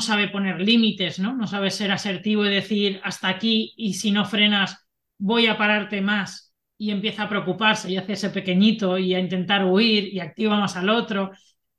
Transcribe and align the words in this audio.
No 0.00 0.06
sabe 0.06 0.28
poner 0.28 0.62
límites, 0.62 1.18
¿no? 1.18 1.36
No 1.36 1.46
sabe 1.46 1.70
ser 1.70 1.92
asertivo 1.92 2.46
y 2.46 2.48
decir 2.48 3.02
hasta 3.04 3.28
aquí 3.28 3.74
y 3.76 3.92
si 3.92 4.10
no 4.10 4.24
frenas 4.24 4.86
voy 5.18 5.46
a 5.46 5.58
pararte 5.58 6.00
más 6.00 6.54
y 6.78 6.90
empieza 6.90 7.24
a 7.24 7.28
preocuparse 7.28 7.90
y 7.90 7.98
hace 7.98 8.14
ese 8.14 8.30
pequeñito 8.30 8.96
y 8.96 9.12
a 9.14 9.20
intentar 9.20 9.66
huir 9.66 10.08
y 10.10 10.20
activa 10.20 10.58
más 10.58 10.74
al 10.76 10.88
otro, 10.88 11.32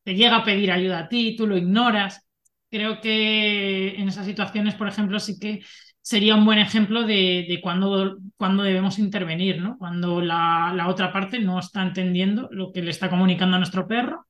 te 0.04 0.14
llega 0.14 0.36
a 0.36 0.44
pedir 0.44 0.72
ayuda 0.72 1.00
a 1.00 1.10
ti, 1.10 1.36
tú 1.36 1.48
lo 1.48 1.58
ignoras. 1.58 2.24
Creo 2.70 3.02
que 3.02 3.96
en 3.96 4.08
esas 4.08 4.28
situaciones, 4.28 4.76
por 4.76 4.88
ejemplo, 4.88 5.20
sí 5.20 5.40
que 5.40 5.62
sería 6.00 6.36
un 6.36 6.46
buen 6.46 6.60
ejemplo 6.60 7.02
de, 7.02 7.48
de 7.50 7.60
cuando, 7.60 8.20
cuando, 8.38 8.62
debemos 8.62 9.00
intervenir, 9.00 9.60
¿no? 9.60 9.80
Cuando 9.80 10.22
la, 10.22 10.74
la 10.76 10.88
otra 10.90 11.12
parte 11.12 11.40
no 11.40 11.58
está 11.58 11.82
entendiendo 11.82 12.50
lo 12.52 12.72
que 12.72 12.84
le 12.84 12.92
está 12.92 13.10
comunicando 13.10 13.56
a 13.56 13.60
nuestro 13.60 13.88
perro 13.88 14.28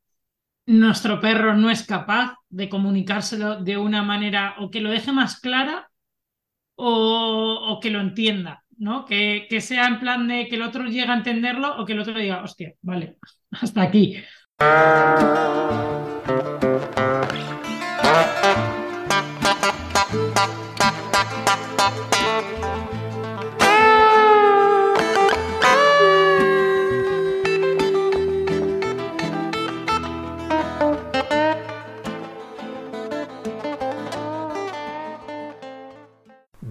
nuestro 0.71 1.20
perro 1.20 1.55
no 1.55 1.70
es 1.70 1.84
capaz 1.84 2.35
de 2.49 2.70
comunicárselo 2.70 3.61
de 3.61 3.77
una 3.77 4.03
manera 4.03 4.55
o 4.59 4.71
que 4.71 4.80
lo 4.80 4.89
deje 4.89 5.11
más 5.11 5.39
clara 5.39 5.89
o, 6.75 7.80
que 7.81 7.91
lo 7.91 7.99
entienda, 7.99 8.63
¿no? 8.77 9.05
Que, 9.05 9.47
que, 9.49 9.61
sea 9.61 9.88
en 9.88 10.00
plan 10.00 10.28
de 10.28 10.47
que 10.47 10.55
el 10.55 10.63
otro 10.63 10.86
llegue 10.86 11.11
a 11.11 11.13
entenderlo 11.13 11.78
o 11.78 11.86
que 11.86 11.94
el 11.94 12.00
otro 12.00 12.17
diga, 12.17 12.41
hostia, 12.41 12.73
vale, 12.81 13.17
hasta 13.52 13.81
aquí. 13.81 14.17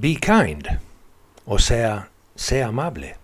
Be 0.02 0.16
kind, 0.16 0.66
o 1.44 1.58
sea, 1.58 2.08
sea 2.34 2.68
amable. 2.68 3.16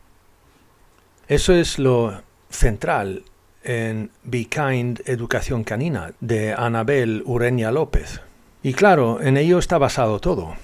Eso 1.26 1.54
es 1.54 1.78
lo 1.78 2.20
central 2.50 3.24
en 3.64 4.10
Be 4.24 4.44
Kind 4.44 5.00
Educación 5.06 5.64
Canina 5.64 6.12
de 6.20 6.52
Anabel 6.52 7.22
Ureña 7.24 7.70
López. 7.70 8.20
Y 8.62 8.74
claro, 8.74 9.22
en 9.22 9.38
ello 9.38 9.58
está 9.58 9.78
basado 9.78 10.20
todo, 10.20 10.54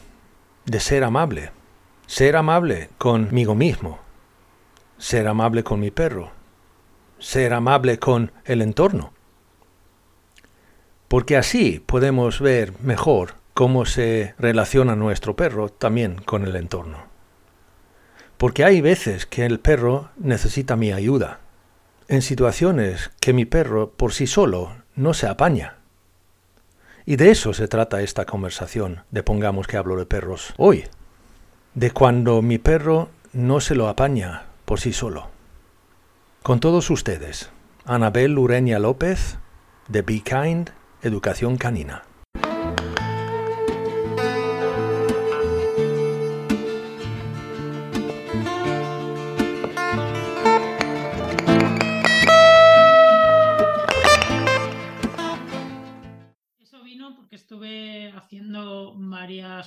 de 0.66 0.80
ser 0.80 1.02
amable. 1.02 1.50
Ser 2.06 2.36
amable 2.36 2.90
conmigo 2.98 3.54
mismo, 3.54 3.98
ser 4.98 5.26
amable 5.26 5.64
con 5.64 5.80
mi 5.80 5.90
perro, 5.90 6.30
ser 7.20 7.54
amable 7.54 7.98
con 7.98 8.32
el 8.44 8.60
entorno. 8.60 9.14
Porque 11.08 11.38
así 11.38 11.82
podemos 11.86 12.38
ver 12.38 12.78
mejor 12.80 13.40
cómo 13.54 13.84
se 13.84 14.34
relaciona 14.38 14.96
nuestro 14.96 15.36
perro 15.36 15.68
también 15.68 16.16
con 16.16 16.44
el 16.44 16.56
entorno. 16.56 17.04
Porque 18.38 18.64
hay 18.64 18.80
veces 18.80 19.26
que 19.26 19.46
el 19.46 19.60
perro 19.60 20.10
necesita 20.16 20.76
mi 20.76 20.92
ayuda, 20.92 21.40
en 22.08 22.22
situaciones 22.22 23.10
que 23.20 23.32
mi 23.32 23.44
perro 23.44 23.90
por 23.90 24.12
sí 24.12 24.26
solo 24.26 24.72
no 24.94 25.14
se 25.14 25.28
apaña. 25.28 25.76
Y 27.04 27.16
de 27.16 27.30
eso 27.30 27.52
se 27.52 27.68
trata 27.68 28.02
esta 28.02 28.26
conversación, 28.26 29.04
de 29.10 29.22
pongamos 29.22 29.66
que 29.66 29.76
hablo 29.76 29.96
de 29.96 30.06
perros 30.06 30.54
hoy, 30.56 30.84
de 31.74 31.90
cuando 31.90 32.42
mi 32.42 32.58
perro 32.58 33.10
no 33.32 33.60
se 33.60 33.74
lo 33.74 33.88
apaña 33.88 34.44
por 34.64 34.80
sí 34.80 34.92
solo. 34.92 35.30
Con 36.42 36.60
todos 36.60 36.90
ustedes, 36.90 37.50
Anabel 37.84 38.38
Ureña 38.38 38.78
López, 38.78 39.38
de 39.88 40.02
Be 40.02 40.20
Kind, 40.20 40.70
Educación 41.02 41.56
Canina. 41.56 42.04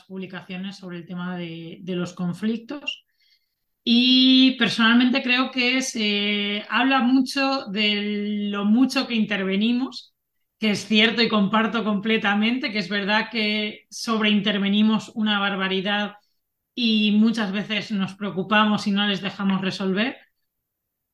Publicaciones 0.04 0.78
sobre 0.78 0.98
el 0.98 1.06
tema 1.06 1.38
de, 1.38 1.82
los 1.86 2.14
conflictos. 2.14 3.06
Y 3.84 4.58
personalmente 4.58 5.22
creo 5.22 5.52
que 5.52 5.82
se 5.82 6.66
habla 6.70 7.02
mucho 7.02 7.66
de 7.68 8.50
lo 8.50 8.66
mucho 8.66 9.08
que 9.08 9.16
intervenimos, 9.16 10.16
que 10.60 10.72
es 10.72 10.86
cierto 10.88 11.22
y 11.22 11.30
comparto 11.30 11.84
completamente, 11.84 12.72
que 12.72 12.80
es 12.80 12.90
verdad 12.90 13.30
que 13.32 13.86
sobreintervenimos 13.90 15.12
una 15.16 15.40
barbaridad 15.40 16.16
y 16.74 17.12
muchas 17.12 17.52
veces 17.52 17.92
nos 17.92 18.16
preocupamos 18.16 18.88
y 18.88 18.92
no 18.92 19.08
les 19.08 19.22
dejamos 19.22 19.62
resolver, 19.62 20.18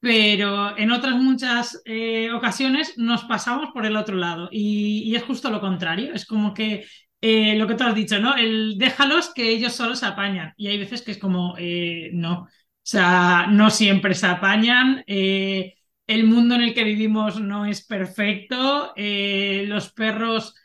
pero 0.02 0.76
en 0.78 0.92
otras 0.92 1.16
muchas 1.16 1.82
eh, 1.86 2.32
ocasiones 2.32 2.98
nos 2.98 3.24
pasamos 3.26 3.70
por 3.72 3.86
el 3.86 3.96
otro 3.96 4.18
lado 4.18 4.50
y, 4.52 5.16
es 5.16 5.24
justo 5.24 5.50
lo 5.52 5.62
contrario, 5.62 6.12
es 6.14 6.26
como 6.26 6.54
que 6.56 6.86
eh, 7.22 7.56
lo 7.56 7.68
que 7.68 7.76
tú 7.76 7.84
has 7.84 7.96
dicho, 7.96 8.20
¿no? 8.20 8.36
El 8.36 8.78
déjalos 8.78 9.34
que 9.34 9.50
ellos 9.50 9.74
solo 9.74 9.96
se 9.96 10.06
apañan. 10.06 10.54
Y 10.58 10.68
hay 10.68 10.78
veces 10.78 11.02
que 11.02 11.12
es 11.12 11.18
como, 11.18 11.56
eh, 11.58 12.10
no, 12.14 12.44
o 12.44 12.48
sea, 12.82 13.48
no 13.50 13.70
siempre 13.70 14.14
se 14.16 14.28
apañan. 14.28 15.04
Eh, 15.08 15.76
el 16.08 16.26
mundo 16.26 16.56
en 16.56 16.62
el 16.62 16.74
que 16.74 16.84
vivimos 16.84 17.40
no 17.40 17.66
es 17.66 17.86
perfecto. 17.86 18.94
los 18.96 19.92
perros 19.94 20.56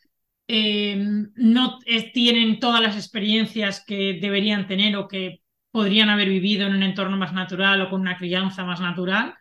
no 0.48 1.78
tienen 2.12 2.60
todas 2.60 2.80
las 2.82 2.96
experiencias 2.96 3.84
que 3.86 4.18
deberían 4.20 4.66
tener 4.66 4.96
o 4.96 5.08
que 5.08 5.42
podrían 5.70 6.08
haber 6.10 6.28
vivido 6.28 6.66
en 6.66 6.74
un 6.74 6.82
entorno 6.82 7.16
más 7.16 7.32
natural 7.32 7.82
o 7.82 7.90
con 7.90 8.00
una 8.00 8.16
crianza 8.18 8.64
más 8.64 8.80
natural. 8.80 9.34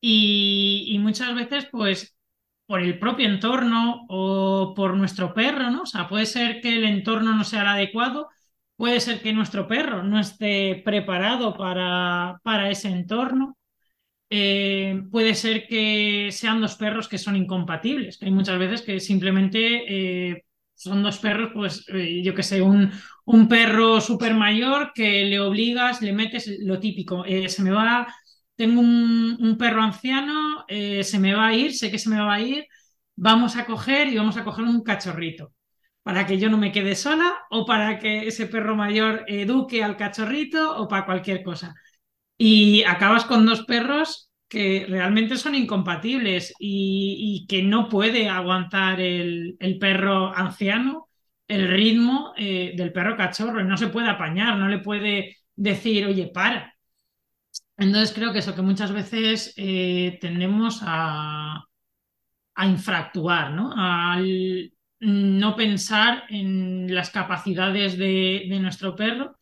Y, 0.00 0.86
y 0.88 0.98
muchas 0.98 1.34
veces, 1.34 1.66
pues, 1.70 2.17
por 2.68 2.82
el 2.82 3.00
propio 3.00 3.26
entorno 3.28 4.06
o 4.10 4.74
por 4.76 4.96
nuestro 4.96 5.34
perro, 5.34 5.72
¿no? 5.72 5.84
O 5.84 5.86
sea, 5.86 6.08
puede 6.08 6.26
ser 6.26 6.62
que 6.62 6.76
el 6.76 6.84
entorno 6.86 7.34
no 7.36 7.44
sea 7.44 7.62
el 7.62 7.68
adecuado, 7.68 8.28
puede 8.76 9.00
ser 9.00 9.22
que 9.22 9.34
nuestro 9.34 9.68
perro 9.68 10.04
no 10.04 10.20
esté 10.20 10.82
preparado 10.86 11.56
para, 11.56 12.40
para 12.44 12.70
ese 12.70 12.90
entorno, 12.90 13.58
eh, 14.30 15.02
puede 15.10 15.34
ser 15.34 15.66
que 15.68 16.28
sean 16.32 16.60
dos 16.60 16.76
perros 16.76 17.08
que 17.08 17.18
son 17.18 17.36
incompatibles, 17.36 18.18
hay 18.22 18.30
muchas 18.30 18.58
veces 18.58 18.82
que 18.82 19.00
simplemente 19.00 20.30
eh, 20.32 20.44
son 20.74 21.02
dos 21.02 21.18
perros, 21.18 21.50
pues 21.54 21.84
eh, 21.88 22.22
yo 22.22 22.34
que 22.34 22.42
sé, 22.42 22.60
un, 22.62 22.92
un 23.24 23.48
perro 23.48 24.00
súper 24.00 24.34
mayor 24.34 24.92
que 24.94 25.24
le 25.24 25.40
obligas, 25.40 26.02
le 26.02 26.12
metes 26.12 26.58
lo 26.60 26.78
típico, 26.80 27.24
se 27.48 27.62
me 27.62 27.70
va 27.70 28.06
tengo 28.58 28.80
un, 28.80 29.56
perro 29.58 29.82
anciano, 29.82 30.64
eh, 30.68 31.04
se 31.04 31.20
me 31.20 31.32
va 31.34 31.48
a 31.48 31.54
ir, 31.54 31.74
sé 31.74 31.90
que 31.92 31.98
se 31.98 32.10
me 32.10 32.20
va 32.20 32.34
a 32.34 32.40
ir, 32.40 32.66
vamos 33.16 33.56
a 33.56 33.64
coger 33.66 34.08
y 34.08 34.16
vamos 34.16 34.36
a 34.36 34.44
coger 34.44 34.64
un 34.64 34.82
cachorrito 34.82 35.52
para 36.02 36.26
que 36.26 36.38
yo 36.38 36.50
no 36.50 36.58
me 36.58 36.72
quede 36.72 36.96
sola 36.96 37.34
o 37.50 37.64
para 37.66 37.98
que 38.00 38.26
ese 38.26 38.46
perro 38.46 38.74
mayor 38.76 39.24
eduque 39.28 39.84
al 39.84 39.96
cachorrito 39.96 40.76
o 40.76 40.88
para 40.88 41.06
cualquier 41.06 41.44
cosa. 41.44 41.74
Y 42.38 42.82
acabas 42.84 43.24
con 43.26 43.46
dos 43.46 43.64
perros 43.64 44.30
que 44.48 44.86
realmente 44.88 45.36
son 45.36 45.54
incompatibles 45.54 46.52
y, 46.58 47.46
que 47.48 47.62
no 47.62 47.88
puede 47.88 48.28
aguantar 48.28 49.00
el, 49.00 49.56
perro 49.80 50.34
anciano 50.34 51.08
el 51.46 51.68
ritmo 51.68 52.34
eh, 52.36 52.74
del 52.76 52.92
perro 52.92 53.16
cachorro 53.16 53.62
no 53.64 53.76
se 53.76 53.88
puede 53.88 54.08
apañar, 54.08 54.56
no 54.58 54.68
le 54.68 54.78
puede 54.80 55.36
decir, 55.56 56.06
oye, 56.06 56.28
para, 56.28 56.74
entonces 57.78 58.12
creo 58.14 58.32
que 58.32 58.40
eso, 58.40 58.54
que 58.54 58.62
muchas 58.62 58.92
veces 58.92 59.54
eh, 59.56 60.18
tendemos 60.20 60.80
a, 60.82 61.64
a 62.58 62.66
infractuar, 62.66 63.52
¿no? 63.52 63.72
No 65.00 65.54
pensar 65.54 66.24
en 66.28 66.92
las 66.92 67.10
capacidades 67.10 67.96
de, 67.96 68.48
nuestro 68.60 68.96
perro 68.96 69.36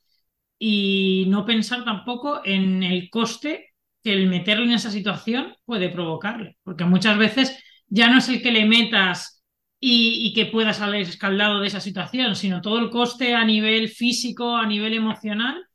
y 0.59 1.25
no 1.29 1.47
pensar 1.47 1.83
tampoco 1.85 2.43
en 2.45 2.83
el 2.83 3.09
coste 3.09 3.75
que 4.03 4.13
el 4.13 4.29
meterlo 4.29 4.65
en 4.65 4.73
esa 4.73 4.91
situación 4.91 5.55
puede 5.65 5.89
provocarle, 5.89 6.59
porque 6.63 6.85
muchas 6.85 7.17
veces 7.17 7.59
ya 7.89 8.11
no 8.11 8.19
es 8.19 8.29
el 8.29 8.43
que 8.43 8.53
le 8.53 8.67
metas 8.67 9.43
y, 9.81 10.35
que 10.35 10.47
pueda 10.47 10.75
salir 10.75 11.03
escaldado 11.09 11.61
de 11.61 11.69
esa 11.69 11.81
situación, 11.81 12.37
sino 12.37 12.61
todo 12.61 12.79
el 12.79 12.91
coste 12.91 13.35
a 13.35 13.45
nivel 13.47 13.89
físico, 13.89 14.57
a 14.57 14.67
nivel 14.67 14.93
emocional, 14.93 15.67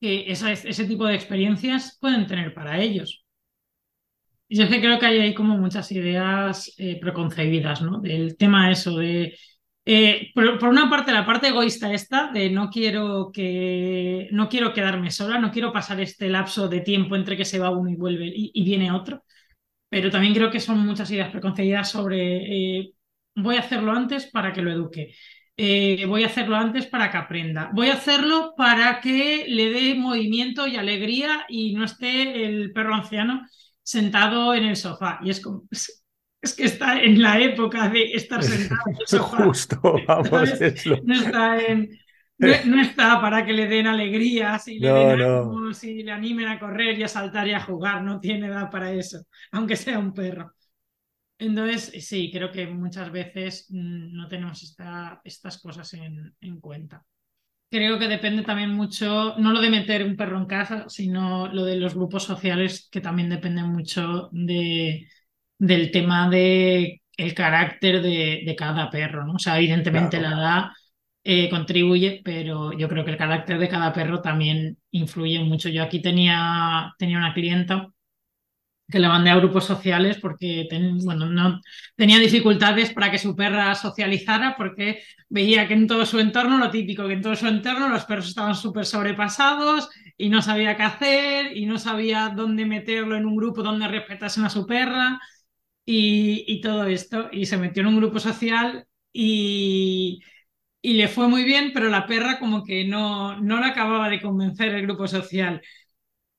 que 0.00 0.30
ese 0.30 0.84
tipo 0.86 1.06
de 1.06 1.14
experiencias 1.14 1.98
pueden 2.00 2.26
tener 2.26 2.54
para 2.54 2.80
ellos. 2.80 3.24
Yo 4.48 4.66
creo 4.68 4.98
que 4.98 5.06
hay 5.06 5.18
ahí 5.20 5.34
como 5.34 5.56
muchas 5.56 5.92
ideas 5.92 6.74
eh, 6.76 6.98
preconcebidas, 7.00 7.82
¿no? 7.82 8.00
Del 8.00 8.36
tema 8.36 8.70
eso 8.70 8.96
de... 8.96 9.36
Eh, 9.84 10.30
por, 10.34 10.68
una 10.68 10.90
parte, 10.90 11.12
la 11.12 11.24
parte 11.24 11.48
egoísta 11.48 11.92
esta 11.92 12.30
de 12.32 12.50
no 12.50 12.68
quiero 12.70 13.30
que 13.32 14.28
no 14.32 14.48
quiero 14.48 14.72
quedarme 14.74 15.10
sola, 15.10 15.38
no 15.38 15.50
quiero 15.50 15.72
pasar 15.72 16.00
este 16.00 16.28
lapso 16.28 16.68
de 16.68 16.80
tiempo 16.80 17.16
entre 17.16 17.36
que 17.36 17.44
se 17.44 17.58
va 17.58 17.70
uno 17.70 17.90
y 17.90 17.96
vuelve 17.96 18.30
y, 18.34 18.64
viene 18.64 18.92
otro. 18.92 19.24
Pero 19.88 20.10
también 20.10 20.34
creo 20.34 20.50
que 20.50 20.60
son 20.60 20.80
muchas 20.80 21.10
ideas 21.10 21.30
preconcebidas 21.30 21.90
sobre 21.90 22.78
eh, 22.80 22.92
voy 23.36 23.56
a 23.56 23.60
hacerlo 23.60 23.92
antes 23.92 24.26
para 24.30 24.52
que 24.52 24.62
lo 24.62 24.72
eduque. 24.72 25.14
Voy 26.06 26.24
a 26.24 26.26
hacerlo 26.26 26.56
antes 26.56 26.86
para 26.86 27.10
que 27.10 27.16
aprenda. 27.16 27.70
Voy 27.72 27.88
a 27.88 27.94
hacerlo 27.94 28.54
para 28.56 29.00
que 29.00 29.44
le 29.48 29.70
dé 29.70 29.94
movimiento 29.94 30.66
y 30.66 30.76
alegría 30.76 31.44
y 31.48 31.74
no 31.74 31.84
esté 31.84 32.44
el 32.44 32.72
perro 32.72 32.94
anciano 32.94 33.46
sentado 33.82 34.54
en 34.54 34.64
el 34.64 34.76
sofá. 34.76 35.18
Y 35.22 35.30
es 35.30 35.40
como, 35.40 35.64
es 35.70 36.54
que 36.54 36.64
está 36.64 37.00
en 37.00 37.20
la 37.20 37.38
época 37.38 37.88
de 37.88 38.12
estar 38.12 38.42
sentado 38.42 38.80
en 38.86 38.96
el 39.00 39.06
sofá. 39.06 39.44
Justo, 39.44 39.80
vamos, 40.06 40.50
No 41.04 41.14
está 41.14 41.58
no, 42.40 42.80
está 42.80 43.20
para 43.20 43.44
que 43.44 43.52
le 43.52 43.66
den 43.66 43.86
alegrías 43.86 44.66
y 44.68 44.78
le 44.78 44.90
den 44.90 45.74
si 45.74 46.02
le 46.02 46.10
animen 46.10 46.48
a 46.48 46.58
correr 46.58 46.98
y 46.98 47.02
a 47.02 47.08
saltar 47.08 47.46
y 47.46 47.52
a 47.52 47.60
jugar, 47.60 48.02
no 48.02 48.18
tiene 48.18 48.46
edad 48.46 48.70
para 48.70 48.92
eso, 48.92 49.18
aunque 49.52 49.76
sea 49.76 49.98
un 49.98 50.14
perro. 50.14 50.54
Entonces, 51.40 52.06
sí, 52.06 52.30
creo 52.32 52.52
que 52.52 52.66
muchas 52.68 53.10
veces 53.10 53.66
mm, 53.70 54.14
no 54.16 54.28
tenemos 54.28 54.62
esta, 54.62 55.20
estas 55.24 55.60
cosas 55.60 55.92
en, 55.94 56.34
en 56.40 56.60
cuenta 56.60 57.04
creo 57.70 57.98
que 57.98 58.08
depende 58.08 58.42
también 58.42 58.74
mucho, 58.74 59.36
no 59.38 59.52
lo 59.52 59.60
de 59.60 59.70
meter 59.70 60.04
un 60.04 60.16
perro 60.16 60.38
en 60.38 60.46
casa, 60.46 60.86
sino 60.88 61.48
lo 61.48 61.64
de 61.64 61.76
los 61.76 61.94
grupos 61.94 62.24
sociales 62.24 62.88
que 62.90 63.00
también 63.00 63.30
dependen 63.30 63.66
mucho 63.72 64.28
de, 64.32 65.08
del 65.58 65.90
tema 65.92 66.28
de 66.28 67.02
el 67.16 67.34
carácter 67.34 68.02
de, 68.02 68.54
cada 68.58 68.90
perro, 68.90 69.26
¿no? 69.26 69.34
O 69.34 69.38
sea, 69.38 69.58
evidentemente 69.58 70.20
la 70.20 70.30
edad 70.30 70.64
eh, 71.24 71.48
contribuye, 71.50 72.22
pero 72.24 72.72
yo 72.72 72.88
creo 72.88 73.04
que 73.04 73.12
el 73.12 73.18
carácter 73.18 73.58
de 73.58 73.68
cada 73.68 73.92
perro 73.92 74.20
también 74.22 74.78
influye 74.90 75.38
mucho. 75.40 75.68
Yo 75.68 75.82
aquí 75.82 76.00
tenía, 76.00 76.94
tenía 76.98 77.18
una 77.18 77.34
clienta 77.34 77.88
que 78.90 78.98
la 78.98 79.08
mandé 79.08 79.30
a 79.30 79.36
grupos 79.36 79.64
sociales 79.66 80.18
porque 80.20 80.68
bueno, 81.04 81.26
no, 81.26 81.60
tenía 81.96 82.18
dificultades 82.18 82.92
para 82.92 83.10
que 83.10 83.18
su 83.18 83.36
perra 83.36 83.74
socializara 83.74 84.54
porque 84.56 85.02
veía 85.28 85.68
que 85.68 85.74
en 85.74 85.86
todo 85.86 86.04
su 86.06 86.18
entorno, 86.18 86.58
lo 86.58 86.70
típico, 86.70 87.06
que 87.06 87.14
en 87.14 87.22
todo 87.22 87.36
su 87.36 87.46
entorno 87.46 87.88
los 87.88 88.04
perros 88.04 88.28
estaban 88.28 88.54
súper 88.54 88.86
sobrepasados 88.86 89.88
y 90.16 90.28
no 90.28 90.42
sabía 90.42 90.76
qué 90.76 90.82
hacer 90.82 91.56
y 91.56 91.66
no 91.66 91.78
sabía 91.78 92.32
dónde 92.34 92.66
meterlo 92.66 93.16
en 93.16 93.26
un 93.26 93.36
grupo 93.36 93.62
donde 93.62 93.88
respetasen 93.88 94.44
a 94.44 94.50
su 94.50 94.66
perra 94.66 95.20
y, 95.84 96.44
y 96.48 96.60
todo 96.60 96.84
esto. 96.86 97.28
Y 97.32 97.46
se 97.46 97.56
metió 97.58 97.82
en 97.82 97.88
un 97.88 97.96
grupo 97.98 98.18
social 98.20 98.86
y, 99.12 100.20
y 100.82 100.94
le 100.94 101.08
fue 101.08 101.28
muy 101.28 101.44
bien, 101.44 101.72
pero 101.74 101.88
la 101.88 102.06
perra 102.06 102.38
como 102.38 102.64
que 102.64 102.84
no, 102.84 103.40
no 103.40 103.60
la 103.60 103.68
acababa 103.68 104.08
de 104.08 104.20
convencer 104.20 104.74
el 104.74 104.82
grupo 104.82 105.06
social. 105.06 105.60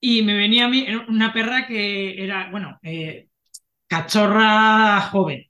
Y 0.03 0.23
me 0.23 0.35
venía 0.35 0.65
a 0.65 0.69
mí 0.69 0.85
una 1.07 1.31
perra 1.31 1.67
que 1.67 2.21
era, 2.23 2.49
bueno, 2.49 2.79
eh, 2.81 3.27
cachorra 3.87 4.99
joven. 5.11 5.45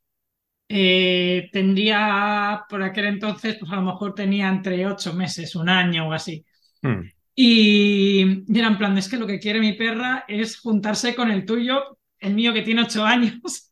Eh, 0.68 1.50
tendría, 1.52 2.66
por 2.70 2.84
aquel 2.84 3.06
entonces, 3.06 3.58
pues 3.60 3.72
a 3.72 3.78
lo 3.78 3.84
mejor 3.84 4.14
tenía 4.14 4.50
entre 4.50 4.86
ocho 4.86 5.14
meses, 5.14 5.56
un 5.56 5.70
año 5.70 6.10
o 6.10 6.14
así. 6.14 6.46
Hmm. 6.82 7.02
Y, 7.36 8.44
y, 8.48 8.60
era 8.60 8.68
en 8.68 8.78
plan, 8.78 8.98
es 8.98 9.10
que 9.10 9.18
lo 9.18 9.28
que 9.28 9.40
quiere 9.40 9.60
mi 9.60 9.74
perra 9.74 10.26
es 10.28 10.60
juntarse 10.60 11.16
con 11.16 11.32
el 11.32 11.46
tuyo, 11.46 11.98
el 12.20 12.34
mío 12.34 12.54
que 12.54 12.62
tiene 12.62 12.84
ocho 12.84 13.06
años, 13.06 13.72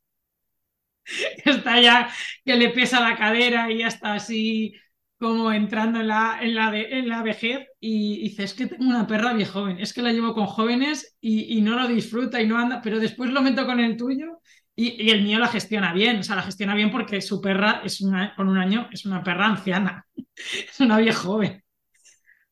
que 1.43 1.49
está 1.51 1.81
ya, 1.81 2.09
que 2.45 2.55
le 2.55 2.69
pesa 2.69 3.01
la 3.01 3.17
cadera 3.17 3.71
y 3.71 3.79
ya 3.79 3.87
está 3.87 4.13
así 4.13 4.73
como 5.17 5.51
entrando 5.51 5.99
en 5.99 6.07
la, 6.07 6.39
en 6.41 6.55
la, 6.55 6.77
en 6.77 7.09
la 7.09 7.21
vejez 7.21 7.68
y 7.79 8.19
dice, 8.21 8.43
es 8.43 8.53
que 8.53 8.67
tengo 8.67 8.85
una 8.85 9.07
perra 9.07 9.33
bien 9.33 9.47
joven, 9.47 9.79
es 9.79 9.93
que 9.93 10.01
la 10.01 10.11
llevo 10.11 10.33
con 10.33 10.47
jóvenes 10.47 11.17
y, 11.21 11.61
no 11.61 11.79
lo 11.79 11.87
disfruta 11.87 12.41
y 12.41 12.47
no 12.47 12.57
anda, 12.57 12.81
pero 12.81 12.99
después 12.99 13.31
lo 13.31 13.41
meto 13.41 13.65
con 13.65 13.79
el 13.79 13.95
tuyo 13.95 14.41
y, 14.75 15.09
el 15.09 15.23
mío 15.23 15.39
la 15.39 15.47
gestiona 15.47 15.93
bien, 15.93 16.17
o 16.19 16.23
sea, 16.23 16.35
la 16.35 16.43
gestiona 16.43 16.75
bien 16.75 16.91
porque 16.91 17.21
su 17.21 17.41
perra 17.41 17.81
es 17.83 18.01
una, 18.01 18.35
con 18.35 18.49
un 18.49 18.57
año 18.57 18.89
es 18.91 19.05
una 19.05 19.23
perra 19.23 19.47
anciana, 19.47 20.05
es 20.15 20.79
una 20.79 20.97
vieja 20.97 21.19
joven. 21.19 21.63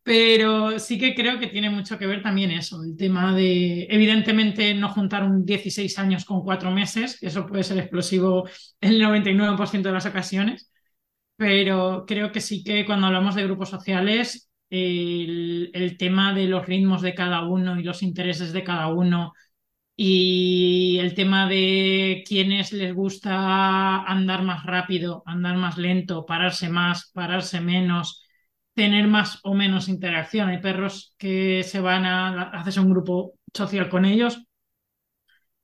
Pero 0.03 0.79
sí 0.79 0.97
que 0.97 1.13
creo 1.13 1.37
que 1.37 1.47
tiene 1.47 1.69
mucho 1.69 1.97
que 1.97 2.07
ver 2.07 2.23
también 2.23 2.51
eso, 2.51 2.81
el 2.83 2.95
tema 2.95 3.35
de, 3.35 3.87
evidentemente, 3.89 4.73
no 4.73 4.87
juntar 4.89 5.23
un 5.23 5.45
16 5.45 5.99
años 5.99 6.23
con 6.23 6.43
cuatro 6.43 6.71
meses, 6.71 7.17
eso 7.21 7.45
puede 7.45 7.63
ser 7.63 7.77
explosivo 7.79 8.47
en 8.79 8.91
el 8.93 9.01
99% 9.01 9.89
de 9.89 9.93
las 9.93 10.05
ocasiones, 10.05 10.71
pero 11.35 12.05
creo 12.07 12.31
que 12.31 12.41
sí 12.41 12.63
que 12.63 12.85
cuando 12.85 13.07
hablamos 13.07 13.35
de 13.35 13.43
grupos 13.43 13.69
sociales, 13.69 14.46
el, 14.69 15.95
tema 15.97 16.33
de 16.33 16.47
los 16.47 16.65
ritmos 16.65 17.01
de 17.01 17.15
cada 17.15 17.43
uno 17.47 17.79
y 17.79 17.83
los 17.83 18.03
intereses 18.03 18.53
de 18.53 18.63
cada 18.63 18.87
uno 18.87 19.33
y 19.95 20.97
el 20.99 21.15
tema 21.15 21.47
de 21.49 22.23
quienes 22.27 22.73
les 22.73 22.93
gusta 22.93 24.03
andar 24.03 24.43
más 24.43 24.65
rápido, 24.65 25.23
andar 25.25 25.57
más 25.57 25.77
lento, 25.77 26.25
pararse 26.25 26.69
más, 26.69 27.11
pararse 27.13 27.61
menos, 27.61 28.23
tener 28.73 29.07
más 29.07 29.39
o 29.43 29.53
menos 29.55 29.89
interacción. 29.89 30.49
Hay 30.49 30.59
perros 30.61 31.15
que 31.17 31.63
se 31.63 31.79
van 31.81 32.05
a, 32.05 32.43
haces 32.51 32.77
un 32.77 32.89
grupo 32.91 33.33
social 33.53 33.89
con 33.89 34.05
ellos 34.05 34.43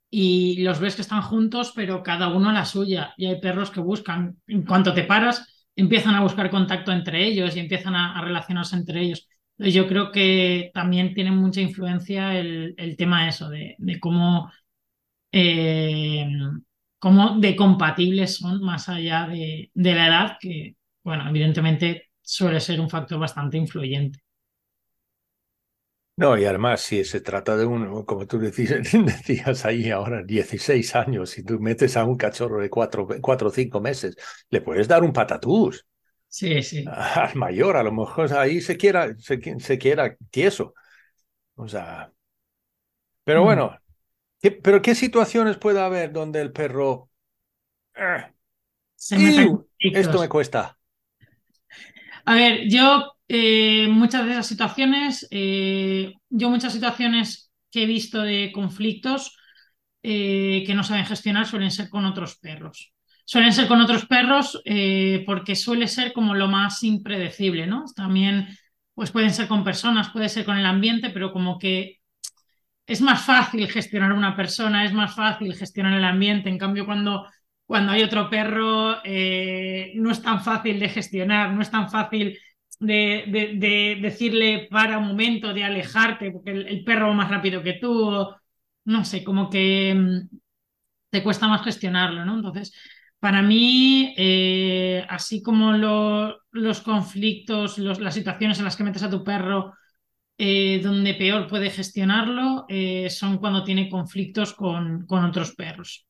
y 0.10 0.62
los 0.62 0.80
ves 0.80 0.96
que 0.96 1.02
están 1.02 1.22
juntos, 1.24 1.74
pero 1.76 2.04
cada 2.04 2.28
uno 2.30 2.50
a 2.50 2.54
la 2.54 2.66
suya. 2.66 3.14
Y 3.18 3.26
hay 3.26 3.40
perros 3.42 3.72
que 3.72 3.80
buscan, 3.80 4.38
en 4.48 4.64
cuanto 4.64 4.94
te 4.94 5.04
paras, 5.04 5.53
empiezan 5.76 6.16
a 6.16 6.22
buscar 6.22 6.50
contacto 6.50 6.92
entre 6.92 7.26
ellos 7.26 7.56
y 7.56 7.60
empiezan 7.60 7.96
a, 7.96 8.22
relacionarse 8.22 8.76
entre 8.76 9.02
ellos. 9.02 9.28
Yo 9.58 9.88
creo 9.88 10.12
que 10.12 10.72
también 10.74 11.14
tiene 11.14 11.32
mucha 11.32 11.62
influencia 11.62 12.38
el, 12.38 12.96
tema 12.98 13.28
eso, 13.28 13.50
de, 13.50 13.76
cómo, 14.00 14.52
eh, 15.32 16.28
cómo 17.00 17.40
de 17.40 17.56
compatibles 17.56 18.38
son 18.38 18.62
más 18.62 18.90
allá 18.90 19.28
de, 19.28 19.72
de 19.74 19.96
la 19.96 20.08
edad, 20.08 20.38
que, 20.40 20.76
bueno, 21.04 21.30
evidentemente 21.30 22.12
suele 22.22 22.60
ser 22.60 22.80
un 22.82 22.90
factor 22.90 23.20
bastante 23.20 23.58
influyente. 23.58 24.23
No, 26.16 26.38
y 26.38 26.46
además, 26.46 26.82
si 26.82 27.04
se 27.04 27.22
trata 27.22 27.58
de 27.58 27.66
uno, 27.66 28.06
como 28.06 28.28
tú 28.28 28.38
decías, 28.38 28.82
decías 28.94 29.66
ahí 29.66 29.90
ahora, 29.90 30.22
16 30.24 30.96
años, 30.96 31.38
y 31.38 31.44
tú 31.44 31.60
metes 31.60 31.98
a 31.98 32.06
un 32.06 32.18
cachorro 32.18 32.62
de 32.62 32.70
4 32.70 33.08
o 33.22 33.50
5 33.50 33.82
meses, 33.82 34.16
le 34.50 34.62
puedes 34.62 34.88
dar 34.88 35.04
un 35.04 35.12
patatús. 35.12 35.88
Sí, 36.28 36.62
sí. 36.62 36.86
Al 36.88 37.36
mayor, 37.36 37.78
a 37.78 37.84
lo 37.84 37.92
mejor 37.92 38.32
ahí 38.34 38.62
se 38.62 38.78
quiera, 38.78 39.16
se, 39.18 39.40
quiera 39.80 40.16
tieso. 40.30 40.76
O 41.56 41.68
sea. 41.68 42.12
Pero 43.24 43.42
mm. 43.42 43.46
bueno, 43.46 43.78
¿pero 44.62 44.82
qué 44.82 44.94
situaciones 44.94 45.58
puede 45.58 45.80
haber 45.80 46.12
donde 46.12 46.42
el 46.42 46.52
perro. 46.52 47.10
Eh, 47.96 48.34
esto 49.80 50.20
me 50.20 50.30
cuesta. 50.30 50.78
A 52.26 52.36
ver, 52.36 52.70
yo 52.70 53.13
eh, 53.28 53.88
muchas 53.90 54.26
de 54.26 54.32
esas 54.32 54.48
situaciones, 54.48 55.28
eh, 55.32 56.14
yo 56.30 56.50
muchas 56.50 56.74
situaciones 56.74 57.52
que 57.72 57.84
he 57.84 57.86
visto 57.86 58.22
de 58.22 58.52
conflictos 58.54 59.38
eh, 60.04 60.64
que 60.66 60.76
no 60.76 60.84
saben 60.84 61.06
gestionar 61.06 61.48
suelen 61.48 61.72
ser 61.72 61.90
con 61.90 62.06
otros 62.06 62.38
perros. 62.38 62.94
Suelen 63.26 63.54
ser 63.54 63.68
con 63.68 63.80
otros 63.80 64.06
perros 64.06 64.62
porque 65.26 65.56
suele 65.56 65.88
ser 65.88 66.12
como 66.12 66.36
lo 66.36 66.50
más 66.50 66.84
impredecible, 66.84 67.68
¿no? 67.68 67.86
También 67.96 68.50
pues 68.94 69.12
pueden 69.12 69.32
ser 69.32 69.48
con 69.48 69.64
personas, 69.64 70.10
puede 70.10 70.28
ser 70.28 70.44
con 70.44 70.58
el 70.58 70.66
ambiente, 70.66 71.10
pero 71.10 71.32
como 71.32 71.58
que 71.58 72.02
es 72.86 73.02
más 73.02 73.22
fácil 73.26 73.68
gestionar 73.70 74.12
una 74.12 74.36
persona, 74.36 74.84
es 74.84 74.94
más 74.94 75.16
fácil 75.16 75.56
gestionar 75.56 75.98
el 75.98 76.04
ambiente. 76.04 76.50
En 76.50 76.58
cambio, 76.58 76.86
cuando, 76.86 77.26
cuando 77.66 77.94
hay 77.94 78.04
otro 78.04 78.30
perro, 78.30 78.98
no 78.98 80.12
es 80.12 80.22
tan 80.22 80.44
fácil 80.44 80.80
de 80.80 80.90
gestionar, 80.90 81.54
no 81.54 81.62
es 81.62 81.72
tan 81.72 81.90
fácil 81.90 82.38
de, 82.80 84.00
decirle 84.02 84.68
para 84.70 84.98
un 84.98 85.08
momento, 85.08 85.54
de 85.54 85.64
alejarte, 85.64 86.32
porque 86.32 86.52
el, 86.52 86.84
perro 86.84 87.08
va 87.10 87.14
más 87.14 87.30
rápido 87.30 87.64
que 87.64 87.74
tú, 87.74 88.28
no 88.86 89.06
sé, 89.06 89.24
como 89.24 89.50
que 89.50 89.94
mm, 89.96 90.38
te 91.10 91.24
cuesta 91.24 91.48
más 91.48 91.64
gestionarlo, 91.64 92.26
¿no? 92.26 92.36
Entonces, 92.36 92.74
para 93.24 93.42
mí, 93.42 94.14
eh, 94.18 95.06
así 95.08 95.42
como 95.42 95.72
los 95.72 96.82
conflictos, 96.82 97.78
las 97.78 98.14
situaciones 98.14 98.60
en 98.60 98.66
las 98.66 98.76
que 98.76 98.84
metes 98.84 99.04
a 99.04 99.10
tu 99.10 99.24
perro, 99.24 99.76
eh, 100.38 100.82
donde 100.84 101.14
peor 101.14 101.48
puede 101.48 101.70
gestionarlo, 101.70 102.66
eh, 102.68 103.10
son 103.10 103.38
cuando 103.38 103.64
tiene 103.64 103.90
conflictos 103.90 104.54
con, 104.54 105.06
con 105.06 105.24
otros 105.24 105.56
perros. 105.56 106.06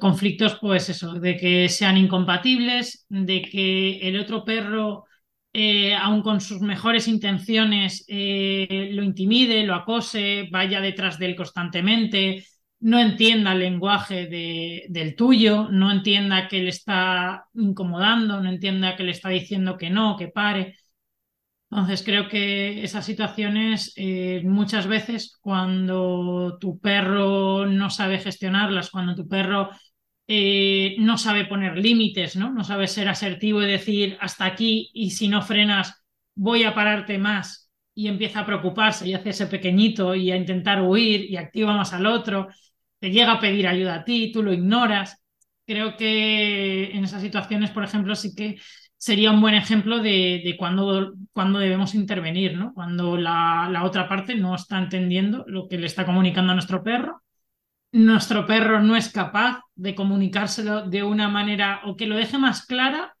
conflictos, 0.00 0.58
pues 0.60 0.88
eso, 0.90 1.14
de 1.14 1.36
que 1.36 1.68
sean 1.70 1.96
incompatibles, 1.96 3.06
de 3.08 3.42
que 3.42 3.98
el 4.06 4.20
otro 4.20 4.44
perro, 4.44 5.05
eh, 5.58 5.94
aun 5.94 6.20
con 6.20 6.42
sus 6.42 6.60
mejores 6.60 7.08
intenciones, 7.08 8.04
eh, 8.08 8.90
lo 8.92 9.02
intimide, 9.02 9.64
lo 9.64 9.74
acose, 9.74 10.48
vaya 10.52 10.82
detrás 10.82 11.18
de 11.18 11.26
él 11.26 11.34
constantemente, 11.34 12.44
no 12.80 12.98
entienda 12.98 13.52
el 13.52 13.60
lenguaje 13.60 14.26
del 14.26 15.16
tuyo, 15.16 15.68
no 15.70 15.90
entienda 15.90 16.46
que 16.48 16.62
le 16.62 16.68
está 16.68 17.46
incomodando, 17.54 18.38
no 18.42 18.50
entienda 18.50 18.96
que 18.96 19.04
le 19.04 19.12
está 19.12 19.30
diciendo 19.30 19.78
que 19.78 19.88
no, 19.88 20.16
que 20.18 20.28
pare. 20.28 20.76
Entonces 21.70 22.02
creo 22.02 22.28
que 22.28 22.84
esas 22.84 23.06
situaciones 23.06 23.94
eh, 23.96 24.42
muchas 24.44 24.86
veces 24.86 25.38
cuando 25.40 26.58
tu 26.60 26.78
perro 26.78 27.64
no 27.64 27.88
sabe 27.88 28.18
gestionarlas, 28.18 28.90
cuando 28.90 29.14
tu 29.14 29.26
perro 29.26 29.70
eh, 30.28 30.96
no 30.98 31.18
sabe 31.18 31.44
poner 31.44 31.78
límites, 31.78 32.36
¿no? 32.36 32.52
no 32.52 32.64
sabe 32.64 32.88
ser 32.88 33.08
asertivo 33.08 33.62
y 33.62 33.66
decir 33.66 34.18
hasta 34.20 34.44
aquí 34.44 34.90
y 34.92 35.10
si 35.10 35.28
no 35.28 35.42
frenas 35.42 36.02
voy 36.34 36.64
a 36.64 36.74
pararte 36.74 37.18
más 37.18 37.70
y 37.94 38.08
empieza 38.08 38.40
a 38.40 38.46
preocuparse 38.46 39.08
y 39.08 39.14
hace 39.14 39.30
ese 39.30 39.46
pequeñito 39.46 40.14
y 40.14 40.30
a 40.30 40.36
intentar 40.36 40.82
huir 40.82 41.30
y 41.30 41.36
activa 41.36 41.74
más 41.74 41.92
al 41.92 42.06
otro, 42.06 42.48
te 42.98 43.10
llega 43.10 43.32
a 43.32 43.40
pedir 43.40 43.66
ayuda 43.66 43.96
a 43.96 44.04
ti, 44.04 44.32
tú 44.32 44.42
lo 44.42 44.52
ignoras. 44.52 45.22
Creo 45.66 45.96
que 45.96 46.90
en 46.92 47.04
esas 47.04 47.22
situaciones, 47.22 47.70
por 47.70 47.84
ejemplo, 47.84 48.14
sí 48.14 48.34
que 48.34 48.58
sería 48.98 49.30
un 49.30 49.40
buen 49.40 49.54
ejemplo 49.54 49.98
de, 49.98 50.42
de 50.44 50.56
cuando, 50.58 51.14
cuando, 51.32 51.58
debemos 51.58 51.94
intervenir, 51.94 52.56
¿no? 52.56 52.72
Cuando 52.74 53.16
la, 53.16 53.68
la, 53.70 53.84
otra 53.84 54.08
parte 54.08 54.34
no 54.34 54.54
está 54.54 54.78
entendiendo 54.78 55.44
lo 55.46 55.68
que 55.68 55.78
le 55.78 55.86
está 55.86 56.04
comunicando 56.04 56.52
a 56.52 56.54
nuestro 56.54 56.82
perro. 56.82 57.22
Nuestro 57.92 58.46
perro 58.46 58.82
no 58.82 58.96
es 58.96 59.10
capaz 59.10 59.60
de 59.74 59.94
comunicárselo 59.94 60.88
de 60.88 61.02
una 61.02 61.28
manera 61.28 61.80
o 61.84 61.96
que 61.96 62.06
lo 62.06 62.16
deje 62.16 62.38
más 62.38 62.66
clara 62.66 63.16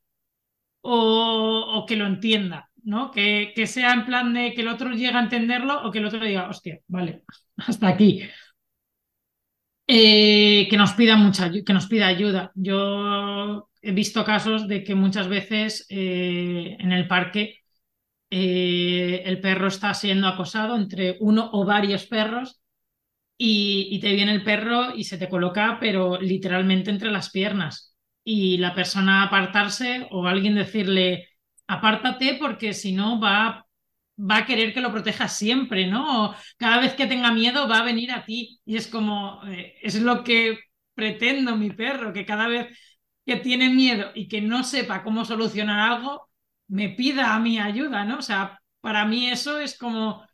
o, 0.82 1.64
o 1.74 1.86
que 1.86 1.96
lo 1.96 2.06
entienda, 2.06 2.70
¿no? 2.84 3.10
Que, 3.10 3.52
que, 3.54 3.66
sea 3.66 3.92
en 3.92 4.04
plan 4.04 4.34
de 4.34 4.52
que 4.54 4.60
el 4.60 4.68
otro 4.68 4.90
llegue 4.90 5.16
a 5.16 5.20
entenderlo 5.20 5.82
o 5.82 5.90
que 5.90 5.98
el 5.98 6.06
otro 6.06 6.20
diga, 6.20 6.48
hostia, 6.48 6.80
vale, 6.88 7.22
hasta 7.56 7.88
aquí. 7.88 8.22
Eh, 9.88 10.66
que 10.68 10.76
nos 10.76 10.94
pida 10.94 11.16
mucha 11.16 11.50
que 11.50 11.72
nos 11.72 11.86
pida 11.86 12.08
ayuda. 12.08 12.50
Yo 12.54 13.68
he 13.82 13.92
visto 13.92 14.24
casos 14.24 14.66
de 14.66 14.82
que 14.82 14.94
muchas 14.96 15.28
veces 15.28 15.86
eh, 15.90 16.76
en 16.80 16.90
el 16.92 17.06
parque 17.06 17.60
eh, 18.30 19.22
el 19.24 19.40
perro 19.40 19.68
está 19.68 19.94
siendo 19.94 20.26
acosado 20.28 20.76
entre 20.76 21.16
uno 21.20 21.50
o 21.52 21.64
varios 21.64 22.06
perros 22.06 22.60
y, 23.38 23.88
y, 23.90 24.00
te 24.00 24.12
viene 24.12 24.32
el 24.32 24.44
perro 24.44 24.94
y 24.94 25.04
se 25.04 25.18
te 25.18 25.28
coloca, 25.28 25.78
pero 25.80 26.20
literalmente 26.20 26.90
entre 26.90 27.10
las 27.10 27.30
piernas. 27.30 27.94
Y 28.24 28.58
la 28.58 28.74
persona 28.74 29.22
apartarse 29.22 30.08
o 30.10 30.26
alguien 30.26 30.54
decirle, 30.54 31.28
apártate 31.66 32.36
porque 32.40 32.72
si 32.74 32.92
no 32.92 33.20
va 33.20 33.66
va 34.18 34.38
a 34.38 34.46
querer 34.46 34.72
que 34.72 34.80
lo 34.80 34.92
protejas 34.92 35.36
siempre, 35.36 35.86
¿no? 35.86 36.34
cada 36.56 36.80
vez 36.80 36.94
que 36.94 37.06
tenga 37.06 37.32
miedo 37.32 37.68
va 37.68 37.80
a 37.80 37.84
venir 37.84 38.12
a 38.12 38.24
ti. 38.24 38.60
Y 38.64 38.76
es 38.76 38.88
como, 38.88 39.42
eh, 39.46 39.76
es 39.82 40.00
lo 40.00 40.24
que 40.24 40.58
pretendo 40.94 41.56
mi 41.56 41.70
perro, 41.70 42.12
que 42.12 42.24
cada 42.26 42.48
vez 42.48 42.68
que 43.26 43.36
tiene 43.36 43.70
miedo 43.70 44.10
y 44.14 44.28
que 44.28 44.40
no 44.40 44.64
sepa 44.64 45.02
cómo 45.02 45.24
solucionar 45.24 45.80
algo, 45.92 46.28
me 46.68 46.90
pida 46.90 47.34
a 47.34 47.40
mi 47.40 47.58
ayuda, 47.58 48.04
¿no? 48.04 48.18
O 48.18 48.22
sea, 48.22 48.60
para 48.80 49.04
mí 49.04 49.28
eso 49.28 49.58
es 49.60 49.76
como 49.78 50.26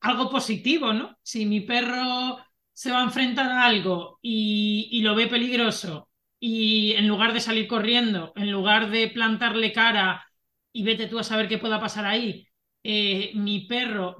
algo 0.00 0.30
positivo, 0.30 0.92
¿no? 0.92 1.18
Si 1.22 1.46
mi 1.46 1.60
perro 1.60 2.38
se 2.72 2.90
va 2.90 3.00
a 3.00 3.04
enfrentar 3.04 3.50
a 3.50 3.66
algo 3.66 4.18
y, 4.22 4.88
y 4.92 5.02
lo 5.02 5.14
ve 5.14 5.26
peligroso 5.26 6.08
y 6.40 6.92
en 6.92 7.08
lugar 7.08 7.32
de 7.32 7.40
salir 7.40 7.66
corriendo, 7.66 8.32
en 8.36 8.50
lugar 8.50 8.90
de 8.90 9.08
plantarle 9.08 9.72
cara 9.72 10.24
y 10.72 10.82
vete 10.84 11.06
tú 11.06 11.18
a 11.18 11.24
saber 11.24 11.48
qué 11.48 11.58
pueda 11.58 11.80
pasar 11.80 12.06
ahí, 12.06 12.46
eh, 12.82 13.32
mi 13.34 13.66
perro 13.66 14.16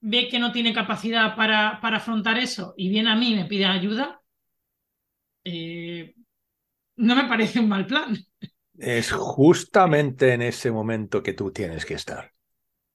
ve 0.00 0.28
que 0.28 0.38
no 0.38 0.52
tiene 0.52 0.74
capacidad 0.74 1.34
para, 1.34 1.80
para, 1.80 1.96
afrontar 1.96 2.38
eso 2.38 2.74
y 2.76 2.90
viene 2.90 3.10
a 3.10 3.16
mí 3.16 3.32
y 3.32 3.36
me 3.36 3.46
pide 3.46 3.64
ayuda, 3.64 4.20
eh, 5.44 6.14
no 6.96 7.16
me 7.16 7.24
parece 7.24 7.60
un 7.60 7.68
mal 7.68 7.86
plan. 7.86 8.16
Es 8.76 9.12
justamente 9.12 10.34
en 10.34 10.42
ese 10.42 10.70
momento 10.70 11.22
que 11.22 11.32
tú 11.32 11.50
tienes 11.50 11.86
que 11.86 11.94
estar. 11.94 12.33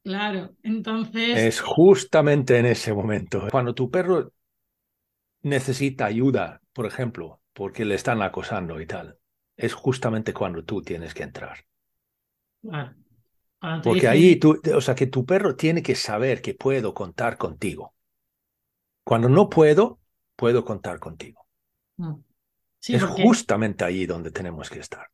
Claro, 0.03 0.55
entonces... 0.63 1.37
Es 1.37 1.61
justamente 1.61 2.57
en 2.57 2.65
ese 2.65 2.93
momento. 2.93 3.47
Cuando 3.51 3.73
tu 3.75 3.91
perro 3.91 4.31
necesita 5.41 6.05
ayuda, 6.05 6.61
por 6.73 6.85
ejemplo, 6.85 7.41
porque 7.53 7.85
le 7.85 7.95
están 7.95 8.21
acosando 8.21 8.79
y 8.79 8.85
tal, 8.85 9.17
es 9.55 9.73
justamente 9.73 10.33
cuando 10.33 10.63
tú 10.63 10.81
tienes 10.81 11.13
que 11.13 11.23
entrar. 11.23 11.65
Porque 13.83 14.07
ahí, 14.07 14.37
tú, 14.37 14.59
o 14.73 14.81
sea, 14.81 14.95
que 14.95 15.07
tu 15.07 15.25
perro 15.25 15.55
tiene 15.55 15.83
que 15.83 15.95
saber 15.95 16.41
que 16.41 16.53
puedo 16.53 16.93
contar 16.93 17.37
contigo. 17.37 17.93
Cuando 19.03 19.27
no 19.27 19.49
puedo, 19.49 19.99
puedo 20.35 20.63
contar 20.63 20.99
contigo. 20.99 21.45
Mm. 21.97 22.13
es 22.87 23.03
justamente 23.03 23.83
ahí 23.83 24.05
donde 24.05 24.31
tenemos 24.31 24.69
que 24.69 24.79
estar. 24.79 25.07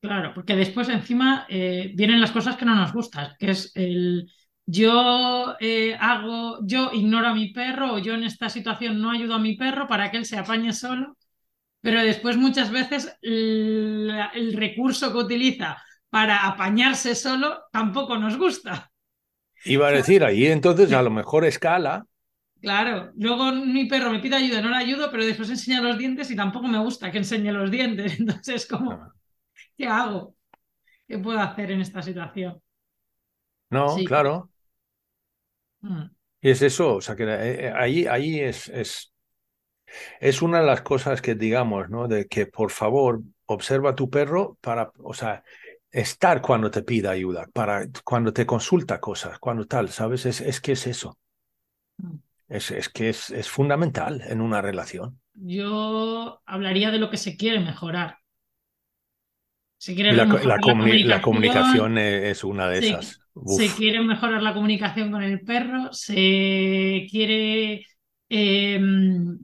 Claro, 0.00 0.32
porque 0.34 0.56
después 0.56 0.88
encima 0.88 1.44
eh, 1.48 1.92
vienen 1.94 2.20
las 2.20 2.30
cosas 2.32 2.56
que 2.56 2.64
no 2.64 2.74
nos 2.74 2.92
gustan, 2.92 3.34
que 3.38 3.50
es 3.50 3.70
el 3.74 4.30
yo 4.64 5.56
eh, 5.60 5.94
hago, 6.00 6.58
yo 6.66 6.90
ignoro 6.92 7.28
a 7.28 7.34
mi 7.34 7.52
perro 7.52 7.94
o 7.94 7.98
yo 7.98 8.14
en 8.14 8.24
esta 8.24 8.48
situación 8.48 9.00
no 9.00 9.10
ayudo 9.10 9.34
a 9.34 9.38
mi 9.38 9.56
perro 9.56 9.86
para 9.88 10.10
que 10.10 10.16
él 10.16 10.24
se 10.24 10.38
apañe 10.38 10.72
solo, 10.72 11.18
pero 11.80 12.02
después 12.02 12.36
muchas 12.36 12.70
veces 12.70 13.16
el 13.22 14.52
recurso 14.54 15.12
que 15.12 15.18
utiliza 15.18 15.82
para 16.08 16.46
apañarse 16.46 17.14
solo 17.14 17.64
tampoco 17.72 18.16
nos 18.16 18.38
gusta. 18.38 18.90
Iba 19.64 19.88
a 19.88 19.92
decir, 19.92 20.24
ahí 20.24 20.46
entonces 20.46 20.92
a 20.92 21.02
lo 21.02 21.10
mejor 21.10 21.44
escala. 21.44 22.06
Claro, 22.60 23.10
luego 23.16 23.52
mi 23.52 23.86
perro 23.86 24.10
me 24.10 24.18
pide 24.20 24.36
ayuda, 24.36 24.60
no 24.60 24.68
le 24.70 24.76
ayudo, 24.76 25.10
pero 25.10 25.24
después 25.24 25.48
enseña 25.50 25.80
los 25.80 25.96
dientes 25.98 26.30
y 26.30 26.36
tampoco 26.36 26.68
me 26.68 26.78
gusta 26.78 27.10
que 27.10 27.18
enseñe 27.18 27.52
los 27.52 27.70
dientes. 27.70 28.18
Entonces, 28.20 28.66
¿cómo? 28.66 29.12
¿Qué 29.80 29.86
hago? 29.86 30.36
¿Qué 31.08 31.18
puedo 31.18 31.40
hacer 31.40 31.70
en 31.70 31.80
esta 31.80 32.02
situación? 32.02 32.60
No, 33.70 33.96
claro. 34.04 34.50
Mm. 35.80 36.02
Y 36.42 36.50
es 36.50 36.60
eso, 36.60 36.96
o 36.96 37.00
sea 37.00 37.16
que 37.16 37.22
eh, 37.22 37.64
eh, 37.64 37.72
ahí, 37.74 38.04
ahí 38.04 38.40
es, 38.40 38.68
es, 38.68 39.14
es 40.20 40.42
una 40.42 40.60
de 40.60 40.66
las 40.66 40.82
cosas 40.82 41.22
que 41.22 41.34
digamos, 41.34 41.88
¿no? 41.88 42.08
De 42.08 42.26
que 42.26 42.44
por 42.44 42.70
favor 42.70 43.22
observa 43.46 43.92
a 43.92 43.94
tu 43.94 44.10
perro 44.10 44.58
para, 44.60 44.92
o 44.98 45.14
sea, 45.14 45.42
estar 45.90 46.42
cuando 46.42 46.70
te 46.70 46.82
pida 46.82 47.12
ayuda, 47.12 47.48
para 47.50 47.86
cuando 48.04 48.34
te 48.34 48.44
consulta 48.44 49.00
cosas, 49.00 49.38
cuando 49.38 49.64
tal, 49.66 49.88
¿sabes? 49.88 50.26
Es, 50.26 50.42
es 50.42 50.60
que 50.60 50.72
es 50.72 50.86
eso. 50.86 51.18
Mm. 51.96 52.16
Es, 52.48 52.70
es 52.70 52.90
que 52.90 53.08
es, 53.08 53.30
es, 53.30 53.48
fundamental 53.48 54.20
en 54.26 54.42
una 54.42 54.60
relación. 54.60 55.22
Yo 55.32 56.42
hablaría 56.44 56.90
de 56.90 56.98
lo 56.98 57.08
que 57.08 57.16
se 57.16 57.38
quiere 57.38 57.60
mejorar. 57.60 58.19
Se 59.80 59.94
quiere 59.94 60.12
la, 60.12 60.26
la, 60.26 60.58
la, 61.06 61.22
comunicación, 61.22 61.96
es 61.96 62.44
una 62.44 62.68
de 62.68 62.78
esas. 62.80 63.18
Se 63.46 63.68
quiere 63.74 64.00
mejorar 64.02 64.42
la 64.42 64.52
comunicación 64.52 65.10
con 65.10 65.22
el 65.22 65.40
perro, 65.40 65.90
se 65.90 67.06
quiere 67.10 67.86
em, 68.28 69.38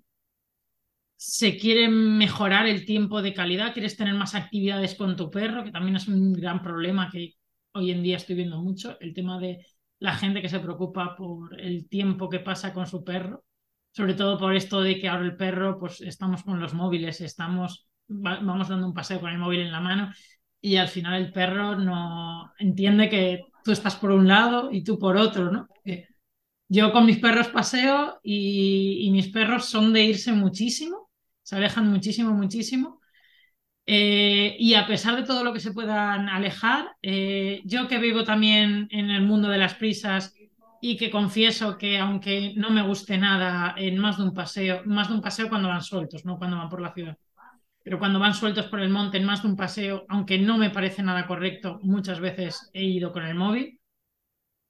se 1.17 1.57
quiere 1.57 1.89
mejorar 1.89 2.67
el 2.67 2.85
tiempo 2.85 3.23
de 3.23 3.33
calidad, 3.33 3.73
quieres 3.73 3.97
tener 3.97 4.13
más 4.13 4.35
actividades 4.35 4.95
con 4.95 5.17
tu 5.17 5.31
perro, 5.31 5.65
que 5.65 5.73
también 5.73 5.97
es 5.97 6.07
un 6.07 6.35
gran 6.35 6.63
problema 6.63 7.09
que 7.11 7.33
hoy 7.73 7.91
en 7.91 8.03
día 8.03 8.19
estoy 8.19 8.37
viendo 8.37 8.61
mucho, 8.61 8.99
el 9.01 9.15
tema 9.15 9.39
de 9.39 9.65
la 10.01 10.15
gente 10.17 10.43
que 10.43 10.51
se 10.51 10.61
preocupa 10.61 11.17
por 11.17 11.59
el 11.59 11.89
tiempo 11.89 12.29
que 12.29 12.41
pasa 12.41 12.75
con 12.75 12.87
su 12.87 13.03
perro, 13.03 13.43
sobre 13.93 14.13
todo 14.13 14.39
por 14.39 14.55
esto 14.55 14.83
de 14.83 15.01
que 15.01 15.09
ahora 15.09 15.25
el 15.25 15.37
perro, 15.37 15.79
pues 15.79 16.03
estamos 16.03 16.43
con 16.43 16.61
los 16.61 16.75
móviles, 16.75 17.23
estamos, 17.23 17.89
vamos 18.09 18.69
dando 18.69 18.87
un 18.87 18.95
paseo 18.95 19.21
con 19.21 19.31
el 19.31 19.39
móvil 19.39 19.61
en 19.61 19.73
la 19.73 19.81
mano 19.81 20.13
y 20.61 20.77
al 20.77 20.89
final 20.89 21.15
el 21.15 21.33
perro 21.33 21.77
no 21.77 22.53
entiende 22.59 23.09
que 23.09 23.45
tú 23.65 23.73
estás 23.73 23.97
por 23.97 24.11
un 24.11 24.27
lado 24.29 24.71
y 24.73 24.83
tú 24.83 24.99
por 24.99 25.17
otro, 25.17 25.51
¿no? 25.51 25.69
Yo 26.69 26.93
con 26.93 27.07
mis 27.07 27.19
perros 27.19 27.49
paseo 27.49 28.19
y 28.23 29.09
mis 29.13 29.29
perros 29.29 29.67
son 29.67 29.93
de 29.93 30.05
irse 30.05 30.33
muchísimo 30.33 31.07
se 31.47 31.55
alejan 31.55 31.89
muchísimo, 31.89 32.33
muchísimo. 32.35 33.01
Eh, 33.87 34.57
y 34.59 34.75
a 34.75 34.85
pesar 34.87 35.15
de 35.15 35.23
todo 35.23 35.45
lo 35.45 35.53
que 35.53 35.61
se 35.61 35.73
puedan 35.73 36.29
alejar, 36.29 36.97
eh, 37.03 37.63
yo 37.65 37.87
que 37.87 37.99
vivo 37.99 38.25
también 38.25 38.89
en 38.91 39.11
el 39.11 39.23
mundo 39.23 39.49
de 39.49 39.59
las 39.59 39.75
prisas 39.75 40.35
y 40.81 40.97
que 40.97 41.09
confieso 41.09 41.79
que 41.79 41.99
aunque 41.99 42.53
no 42.57 42.71
me 42.71 42.83
guste 42.83 43.17
nada 43.17 43.77
en 43.79 43.97
más 43.99 44.19
de 44.19 44.25
un 44.25 44.35
paseo, 44.35 44.83
más 44.87 45.09
de 45.09 45.15
un 45.15 45.21
paseo 45.23 45.49
cuando 45.49 45.69
van 45.69 45.83
sueltos, 45.83 46.25
no 46.25 46.37
cuando 46.37 46.57
van 46.57 46.69
por 46.69 46.81
la 46.81 46.93
ciudad, 46.93 47.17
pero 47.87 48.01
cuando 48.01 48.19
van 48.19 48.35
sueltos 48.35 48.67
por 48.67 48.81
el 48.81 48.89
monte 48.89 49.17
en 49.17 49.25
más 49.25 49.43
de 49.43 49.49
un 49.49 49.55
paseo, 49.55 50.07
aunque 50.09 50.39
no 50.39 50.59
me 50.59 50.71
parece 50.71 51.05
nada 51.05 51.25
correcto, 51.25 51.79
muchas 51.85 52.19
veces 52.19 52.69
he 52.73 52.83
ido 52.83 53.13
con 53.13 53.25
el 53.25 53.37
móvil 53.37 53.79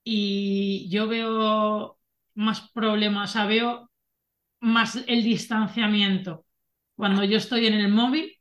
y 0.05 0.87
yo 0.91 1.09
veo 1.09 1.99
más 2.35 2.71
problemas, 2.73 3.31
o 3.31 3.33
sea, 3.33 3.47
veo 3.47 3.91
más 4.61 5.03
el 5.07 5.23
distanciamiento 5.25 6.45
cuando 6.95 7.25
yo 7.25 7.39
estoy 7.39 7.67
en 7.67 7.73
el 7.73 7.89
móvil 7.89 8.37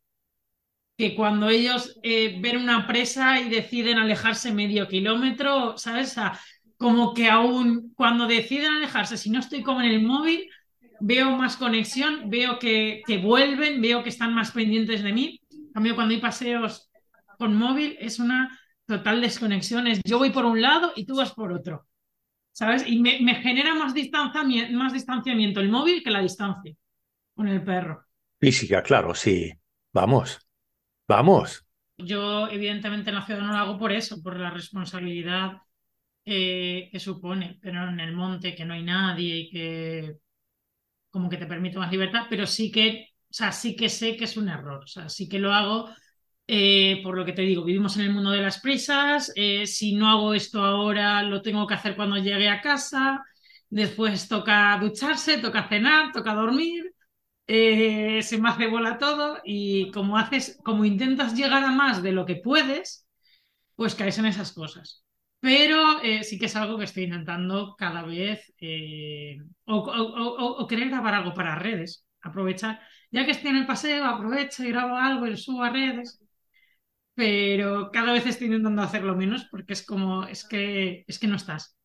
que 0.97 1.15
cuando 1.15 1.47
ellos 1.47 1.97
eh, 2.03 2.37
ven 2.41 2.57
una 2.57 2.85
presa 2.85 3.39
y 3.39 3.47
deciden 3.47 3.97
alejarse 3.97 4.51
medio 4.51 4.89
kilómetro, 4.89 5.77
¿sabes? 5.77 6.17
como 6.75 7.13
que 7.13 7.29
aún 7.29 7.93
cuando 7.95 8.27
deciden 8.27 8.73
alejarse, 8.73 9.15
si 9.15 9.29
no 9.29 9.39
estoy 9.39 9.63
como 9.63 9.79
en 9.79 9.91
el 9.91 10.03
móvil, 10.03 10.49
veo 10.99 11.31
más 11.31 11.57
conexión, 11.57 12.29
veo 12.29 12.59
que, 12.59 13.01
que 13.05 13.17
vuelven, 13.17 13.81
veo 13.81 14.03
que 14.03 14.09
están 14.09 14.33
más 14.33 14.51
pendientes 14.51 15.03
de 15.03 15.13
mí. 15.13 15.41
En 15.51 15.73
cambio, 15.73 15.95
cuando 15.95 16.13
hay 16.13 16.21
paseos 16.21 16.89
con 17.37 17.55
móvil, 17.55 17.97
es 17.99 18.19
una 18.19 18.59
total 18.85 19.21
desconexión. 19.21 19.87
Es 19.87 20.01
yo 20.03 20.17
voy 20.17 20.31
por 20.31 20.45
un 20.45 20.61
lado 20.61 20.93
y 20.95 21.05
tú 21.05 21.17
vas 21.17 21.33
por 21.33 21.51
otro. 21.51 21.87
¿Sabes? 22.51 22.85
Y 22.87 22.99
me, 22.99 23.19
me 23.21 23.35
genera 23.35 23.75
más 23.75 23.93
distanciamiento, 23.93 24.73
más 24.77 24.93
distanciamiento 24.93 25.59
el 25.59 25.69
móvil 25.69 26.01
que 26.01 26.11
la 26.11 26.21
distancia 26.21 26.73
con 27.33 27.47
el 27.49 27.61
perro. 27.61 28.05
Física, 28.39 28.81
claro, 28.81 29.13
sí. 29.13 29.51
Vamos. 29.91 30.39
Vamos. 31.07 31.65
Yo, 31.97 32.47
evidentemente, 32.47 33.09
en 33.09 33.15
la 33.15 33.25
ciudad 33.25 33.41
no 33.41 33.51
lo 33.51 33.57
hago 33.57 33.77
por 33.77 33.91
eso, 33.91 34.21
por 34.21 34.39
la 34.39 34.49
responsabilidad 34.49 35.57
eh, 36.25 36.89
que 36.91 36.99
supone, 36.99 37.59
pero 37.61 37.87
en 37.89 37.99
el 37.99 38.13
monte, 38.13 38.55
que 38.55 38.65
no 38.65 38.73
hay 38.73 38.83
nadie 38.83 39.37
y 39.37 39.49
que 39.49 40.15
como 41.15 41.29
que 41.29 41.37
te 41.37 41.47
permite 41.47 41.77
más 41.79 41.91
libertad, 41.91 42.23
pero 42.29 42.45
sí 42.45 42.69
que, 42.71 43.09
o 43.31 43.33
sea, 43.33 43.51
sí 43.53 43.75
que 43.77 43.87
sé 43.89 44.17
que 44.17 44.25
es 44.25 44.35
un 44.37 44.49
error, 44.49 44.83
o 44.83 44.87
sea, 44.87 45.07
sí 45.09 45.29
que 45.29 45.39
lo 45.39 45.53
hago 45.53 45.89
eh, 46.47 47.01
por 47.03 47.15
lo 47.17 47.25
que 47.25 47.33
te 47.33 47.41
digo, 47.43 47.63
vivimos 47.63 47.97
en 47.97 48.03
el 48.05 48.13
mundo 48.13 48.31
de 48.31 48.41
las 48.41 48.59
prisas, 48.61 49.31
eh, 49.35 49.65
si 49.67 49.95
no 49.95 50.09
hago 50.09 50.33
esto 50.33 50.61
ahora, 50.63 51.23
lo 51.23 51.41
tengo 51.41 51.65
que 51.67 51.73
hacer 51.75 51.95
cuando 51.95 52.17
llegue 52.17 52.49
a 52.49 52.61
casa, 52.61 53.23
después 53.69 54.27
toca 54.27 54.77
ducharse, 54.81 55.39
toca 55.39 55.67
cenar, 55.69 56.11
toca 56.13 56.33
dormir, 56.35 56.93
eh, 57.47 58.21
se 58.23 58.39
me 58.39 58.49
hace 58.49 58.67
bola 58.67 58.97
todo 58.99 59.39
y 59.45 59.91
como 59.91 60.17
haces, 60.17 60.59
como 60.65 60.85
intentas 60.85 61.35
llegar 61.35 61.63
a 61.63 61.71
más 61.71 62.03
de 62.03 62.11
lo 62.13 62.25
que 62.25 62.37
puedes, 62.37 63.07
pues 63.77 63.95
caes 63.95 64.19
en 64.19 64.27
esas 64.27 64.53
cosas. 64.53 65.04
Pero 65.39 66.01
eh, 66.01 66.23
sí 66.23 66.39
que 66.39 66.47
es 66.47 66.55
algo 66.55 66.77
que 66.77 66.85
estoy 66.85 67.03
intentando 67.03 67.75
cada 67.77 68.03
vez 68.03 68.53
eh, 68.59 69.37
o, 69.65 70.67
querer 70.67 70.89
grabar 70.89 71.13
algo 71.13 71.33
para 71.33 71.55
redes, 71.55 72.05
aprovechar, 72.21 72.79
ya 73.11 73.25
que 73.25 73.31
estoy 73.31 73.51
en 73.51 73.57
el 73.57 73.67
paseo, 73.67 74.05
aprovecho 74.05 74.63
y 74.63 74.69
grabo 74.69 74.97
algo 74.97 75.27
y 75.27 75.31
lo 75.31 75.37
subo 75.37 75.63
a 75.63 75.69
redes. 75.69 76.19
Pero 77.13 77.91
cada 77.91 78.11
vez 78.13 78.25
estoy 78.25 78.47
intentando 78.47 78.81
hacerlo 78.81 79.15
menos 79.15 79.45
porque 79.49 79.73
es 79.73 79.85
como, 79.85 80.25
es 80.25 80.45
que, 80.47 81.05
es 81.07 81.19
que 81.19 81.27
no 81.27 81.35
estás 81.37 81.77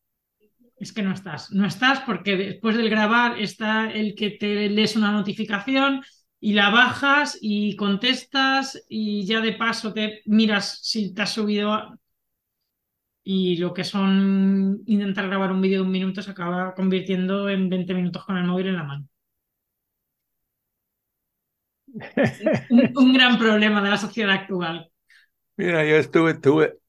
es 0.81 0.91
que 0.91 1.03
no 1.03 1.13
estás. 1.13 1.51
No 1.51 1.65
estás 1.67 1.99
porque 2.01 2.35
después 2.35 2.75
del 2.75 2.89
grabar 2.89 3.39
está 3.39 3.91
el 3.91 4.15
que 4.15 4.31
te 4.31 4.67
lees 4.67 4.95
una 4.95 5.11
notificación 5.11 6.03
y 6.39 6.53
la 6.53 6.71
bajas 6.71 7.37
y 7.39 7.75
contestas 7.75 8.83
y 8.89 9.25
ya 9.25 9.41
de 9.41 9.53
paso 9.53 9.93
te 9.93 10.21
miras 10.25 10.79
si 10.81 11.13
te 11.13 11.21
has 11.21 11.33
subido 11.33 11.99
y 13.23 13.57
lo 13.57 13.73
que 13.73 13.83
son 13.83 14.81
intentar 14.85 15.27
grabar 15.27 15.51
un 15.51 15.61
vídeo 15.61 15.79
de 15.79 15.85
un 15.85 15.91
minuto 15.91 16.21
se 16.21 16.31
acaba 16.31 16.73
convirtiendo 16.73 17.49
en 17.49 17.69
20 17.69 17.93
minutos 17.93 18.25
con 18.25 18.37
el 18.37 18.45
móvil 18.45 18.67
en 18.67 18.75
la 18.75 18.83
mano. 18.83 19.07
un, 22.95 23.13
gran 23.13 23.37
problema 23.37 23.81
de 23.81 23.89
la 23.89 23.97
sociedad 23.97 24.31
actual. 24.31 24.89
Mira, 25.57 25.85
yo 25.85 25.97
estuve, 25.97 26.35
tuve 26.35 26.79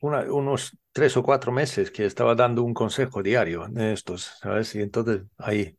unos 0.00 0.78
tres 0.92 1.16
o 1.16 1.22
cuatro 1.22 1.52
meses 1.52 1.90
que 1.90 2.06
estaba 2.06 2.34
dando 2.34 2.62
un 2.62 2.72
consejo 2.72 3.22
diario 3.22 3.66
de 3.68 3.92
estos, 3.92 4.32
¿sabes? 4.40 4.74
Y 4.74 4.80
entonces 4.80 5.22
ahí 5.38 5.76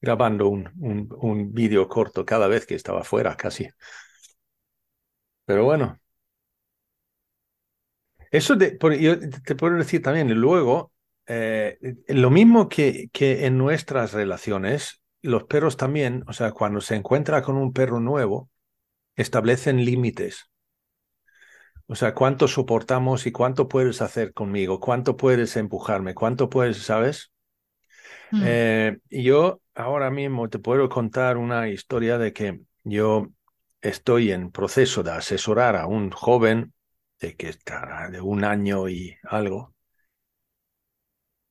grabando 0.00 0.48
un, 0.48 0.70
un, 0.80 1.08
un 1.20 1.52
vídeo 1.54 1.88
corto 1.88 2.24
cada 2.24 2.48
vez 2.48 2.66
que 2.66 2.74
estaba 2.74 3.04
fuera, 3.04 3.36
casi. 3.36 3.68
Pero 5.44 5.64
bueno. 5.64 5.98
Eso 8.36 8.54
de, 8.54 8.78
yo 9.00 9.18
te 9.18 9.54
puedo 9.54 9.76
decir 9.76 10.02
también, 10.02 10.30
luego, 10.34 10.92
eh, 11.26 11.78
lo 12.08 12.30
mismo 12.30 12.68
que, 12.68 13.08
que 13.10 13.46
en 13.46 13.56
nuestras 13.56 14.12
relaciones, 14.12 15.00
los 15.22 15.44
perros 15.44 15.78
también, 15.78 16.22
o 16.26 16.34
sea, 16.34 16.52
cuando 16.52 16.82
se 16.82 16.96
encuentra 16.96 17.40
con 17.40 17.56
un 17.56 17.72
perro 17.72 17.98
nuevo, 17.98 18.50
establecen 19.14 19.84
límites. 19.86 20.50
O 21.86 21.94
sea, 21.94 22.14
cuánto 22.14 22.46
soportamos 22.46 23.26
y 23.26 23.32
cuánto 23.32 23.68
puedes 23.68 24.02
hacer 24.02 24.34
conmigo, 24.34 24.80
cuánto 24.80 25.16
puedes 25.16 25.56
empujarme, 25.56 26.12
cuánto 26.14 26.50
puedes, 26.50 26.76
¿sabes? 26.82 27.32
Mm. 28.32 28.42
Eh, 28.44 28.98
yo 29.08 29.62
ahora 29.74 30.10
mismo 30.10 30.50
te 30.50 30.58
puedo 30.58 30.90
contar 30.90 31.38
una 31.38 31.70
historia 31.70 32.18
de 32.18 32.34
que 32.34 32.60
yo 32.84 33.28
estoy 33.80 34.30
en 34.30 34.50
proceso 34.50 35.02
de 35.02 35.12
asesorar 35.12 35.76
a 35.76 35.86
un 35.86 36.10
joven 36.10 36.74
de 37.20 37.36
que 37.36 37.48
está 37.48 38.08
de 38.10 38.20
un 38.20 38.44
año 38.44 38.88
y 38.88 39.16
algo, 39.24 39.74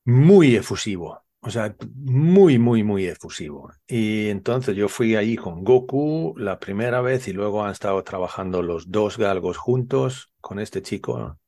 muy 0.05 0.55
efusivo, 0.55 1.23
o 1.41 1.49
sea, 1.49 1.75
muy, 1.95 2.57
muy, 2.59 2.83
muy 2.83 3.05
efusivo. 3.07 3.71
Y 3.87 4.29
entonces 4.29 4.75
yo 4.75 4.89
fui 4.89 5.15
ahí 5.15 5.35
con 5.35 5.63
Goku 5.63 6.35
la 6.37 6.59
primera 6.59 7.01
vez 7.01 7.27
y 7.27 7.33
luego 7.33 7.63
han 7.63 7.71
estado 7.71 8.03
trabajando 8.03 8.61
los 8.61 8.91
dos 8.91 9.17
galgos 9.17 9.57
juntos 9.57 10.31
con 10.41 10.59
este 10.59 10.81
chico. 10.81 11.39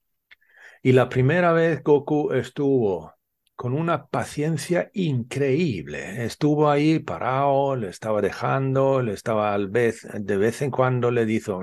Y 0.84 0.94
la 0.94 1.10
primera 1.10 1.52
vez 1.54 1.84
Goku 1.84 2.32
estuvo 2.34 3.14
con 3.56 3.74
una 3.74 4.08
paciencia 4.08 4.90
increíble. 4.94 6.24
Estuvo 6.26 6.70
ahí 6.70 7.00
parado, 7.00 7.76
le 7.76 7.90
estaba 7.90 8.22
dejando, 8.22 9.02
le 9.02 9.14
estaba 9.14 9.54
al 9.54 9.68
vez, 9.70 10.08
de 10.14 10.38
vez 10.38 10.62
en 10.62 10.72
cuando 10.72 11.12
le 11.12 11.26
dijo, 11.26 11.60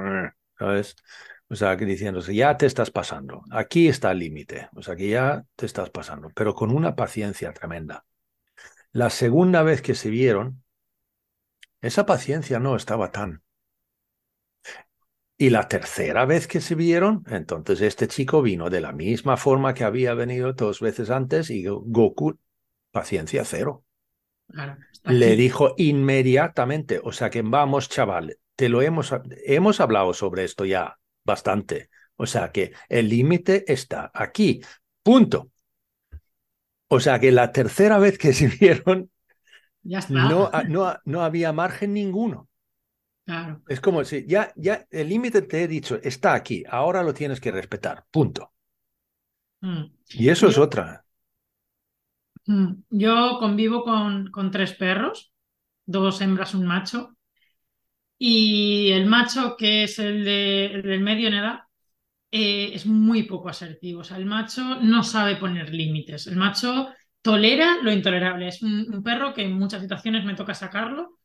¿sabes? 0.58 0.96
O 1.54 1.56
sea, 1.56 1.76
que 1.76 1.84
diciéndose, 1.84 2.34
ya 2.34 2.56
te 2.56 2.66
estás 2.66 2.90
pasando, 2.90 3.44
aquí 3.52 3.86
está 3.86 4.10
el 4.10 4.18
límite, 4.18 4.70
o 4.74 4.82
sea, 4.82 4.96
que 4.96 5.08
ya 5.08 5.46
te 5.54 5.66
estás 5.66 5.88
pasando, 5.88 6.28
pero 6.34 6.52
con 6.52 6.72
una 6.72 6.96
paciencia 6.96 7.52
tremenda. 7.52 8.04
La 8.90 9.08
segunda 9.08 9.62
vez 9.62 9.80
que 9.80 9.94
se 9.94 10.10
vieron, 10.10 10.64
esa 11.80 12.06
paciencia 12.06 12.58
no 12.58 12.74
estaba 12.74 13.12
tan. 13.12 13.44
Y 15.36 15.50
la 15.50 15.68
tercera 15.68 16.24
vez 16.24 16.48
que 16.48 16.60
se 16.60 16.74
vieron, 16.74 17.22
entonces 17.28 17.82
este 17.82 18.08
chico 18.08 18.42
vino 18.42 18.68
de 18.68 18.80
la 18.80 18.90
misma 18.90 19.36
forma 19.36 19.74
que 19.74 19.84
había 19.84 20.12
venido 20.14 20.54
dos 20.54 20.80
veces 20.80 21.08
antes 21.08 21.50
y 21.50 21.66
Goku, 21.66 22.36
paciencia 22.90 23.44
cero. 23.44 23.84
Le 25.04 25.36
dijo 25.36 25.74
inmediatamente, 25.76 27.00
o 27.00 27.12
sea 27.12 27.30
que 27.30 27.42
vamos 27.42 27.88
chaval, 27.88 28.40
te 28.56 28.68
lo 28.68 28.82
hemos, 28.82 29.14
hemos 29.46 29.78
hablado 29.78 30.14
sobre 30.14 30.42
esto 30.42 30.64
ya 30.64 30.98
bastante. 31.24 31.90
O 32.16 32.26
sea 32.26 32.52
que 32.52 32.72
el 32.88 33.08
límite 33.08 33.64
está 33.72 34.10
aquí. 34.14 34.62
Punto. 35.02 35.50
O 36.88 37.00
sea 37.00 37.18
que 37.18 37.32
la 37.32 37.50
tercera 37.52 37.98
vez 37.98 38.18
que 38.18 38.32
se 38.38 38.48
vieron, 38.48 39.10
No, 40.08 40.50
no, 40.68 40.96
no 41.04 41.22
había 41.22 41.52
margen 41.52 41.92
ninguno. 41.92 42.48
Claro. 43.24 43.62
Es 43.68 43.80
como 43.80 44.04
si 44.04 44.26
ya, 44.26 44.52
ya 44.54 44.87
el 44.90 45.08
límite 45.08 45.42
te 45.42 45.62
he 45.62 45.68
dicho, 45.68 45.98
está 46.02 46.34
aquí, 46.34 46.62
ahora 46.68 47.02
lo 47.02 47.14
tienes 47.14 47.40
que 47.40 47.50
respetar, 47.50 48.04
punto. 48.10 48.52
Mm. 49.62 49.84
Y 50.10 50.28
eso 50.28 50.46
es 50.46 50.58
otra. 50.58 51.04
Mm. 52.46 52.82
Yo 52.90 53.38
convivo 53.38 53.82
con, 53.82 54.30
con 54.30 54.50
tres 54.50 54.74
perros, 54.74 55.32
dos 55.87 56.20
hembras, 56.20 56.54
un 56.54 56.66
macho. 56.66 57.13
Y 58.18 58.90
el 58.92 59.07
macho, 59.07 59.57
que 59.57 59.85
es 59.85 59.98
el, 59.98 60.24
de, 60.24 60.66
el 60.66 60.83
del 60.83 61.00
medio 61.00 61.29
en 61.29 61.35
edad, 61.35 61.61
eh, 62.31 62.72
es 62.74 62.87
muy 62.87 63.24
poco 63.24 63.48
asertivo. 63.48 64.00
O 64.00 64.05
sea, 64.05 64.16
el 64.16 64.27
macho 64.27 64.81
no 64.81 65.03
sabe 65.05 65.37
poner 65.37 65.72
límites. 65.72 66.27
El 66.27 66.37
macho 66.37 66.88
tolera 67.22 67.79
lo 67.83 67.92
intolerable. 67.92 68.48
Es 68.48 68.62
un, 68.62 69.03
perro 69.05 69.33
que 69.35 69.42
en 69.42 69.53
muchas 69.53 69.83
situaciones 69.83 70.24
me 70.24 70.35
toca 70.35 70.55
sacarlo 70.55 71.18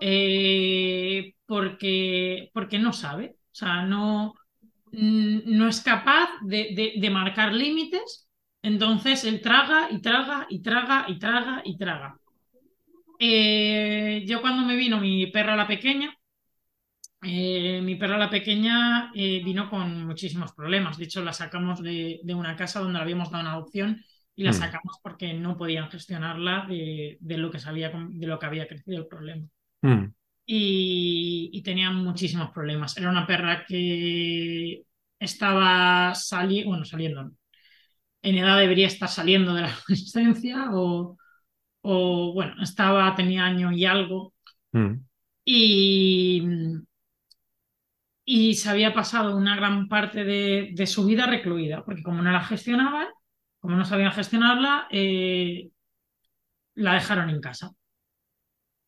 eh, 0.00 1.34
porque, 1.46 2.50
porque 2.54 2.78
no 2.78 2.92
sabe. 2.92 3.36
O 3.52 3.54
sea, 3.54 3.82
no, 3.82 4.34
no 4.92 5.68
es 5.68 5.80
capaz 5.82 6.30
de, 6.42 7.10
marcar 7.12 7.52
límites. 7.52 8.28
Entonces 8.62 9.24
él 9.24 9.40
traga 9.42 9.88
y 9.90 10.00
traga 10.00 10.46
y 10.48 10.62
traga 10.62 11.04
y 11.08 11.18
traga 11.18 11.62
y 11.64 11.76
traga. 11.76 12.16
Eh, 13.18 14.24
yo 14.26 14.40
cuando 14.40 14.66
me 14.66 14.76
vino 14.76 14.98
mi 14.98 15.26
perra 15.26 15.56
la 15.56 15.66
pequeña, 15.66 16.16
eh, 17.24 17.80
mi 17.82 17.96
perra 17.96 18.18
la 18.18 18.30
pequeña 18.30 19.10
eh, 19.14 19.42
vino 19.44 19.68
con 19.70 20.06
muchísimos 20.06 20.52
problemas. 20.52 20.98
De 20.98 21.04
hecho, 21.04 21.22
la 21.24 21.32
sacamos 21.32 21.82
de, 21.82 22.20
una 22.34 22.56
casa 22.56 22.80
donde 22.80 22.98
le 22.98 23.02
habíamos 23.02 23.30
dado 23.30 23.42
una 23.42 23.52
adopción 23.52 24.02
y 24.36 24.44
la 24.44 24.50
mm. 24.50 24.54
sacamos 24.54 24.98
porque 25.02 25.34
no 25.34 25.56
podían 25.56 25.90
gestionarla 25.90 26.66
de, 26.68 27.18
lo, 27.38 27.50
que 27.50 27.58
sabía, 27.58 27.90
de 27.90 28.26
lo 28.26 28.38
que 28.38 28.46
había 28.46 28.68
crecido 28.68 28.98
el 28.98 29.06
problema. 29.06 29.46
Mm. 29.82 30.12
Y, 30.46 31.62
tenía 31.64 31.90
muchísimos 31.90 32.50
problemas. 32.50 32.96
Era 32.96 33.08
una 33.08 33.26
perra 33.26 33.64
que 33.66 34.82
estaba 35.18 36.12
bueno, 36.66 36.84
saliendo. 36.84 37.30
En 38.22 38.38
edad 38.38 38.58
debería 38.58 38.86
estar 38.86 39.08
saliendo 39.08 39.54
de 39.54 39.62
la 39.62 39.68
adolescencia 39.74 40.68
o, 40.72 41.16
o 41.82 42.32
bueno, 42.34 42.62
estaba, 42.62 43.14
tenía 43.14 43.44
año 43.44 43.72
y 43.72 43.84
algo, 43.86 44.34
Mm. 44.74 45.06
y, 45.44 46.42
y 48.24 48.54
se 48.54 48.70
había 48.70 48.94
pasado 48.94 49.36
una 49.36 49.56
gran 49.56 49.88
parte 49.88 50.24
de, 50.24 50.86
su 50.86 51.04
vida 51.06 51.26
recluida, 51.26 51.84
porque 51.84 52.02
como 52.02 52.22
no 52.22 52.32
la 52.32 52.44
gestionaban, 52.44 53.06
como 53.58 53.76
no 53.76 53.84
sabían 53.84 54.12
gestionarla, 54.12 54.88
eh, 54.90 55.70
la 56.74 56.94
dejaron 56.94 57.30
en 57.30 57.40
casa. 57.40 57.72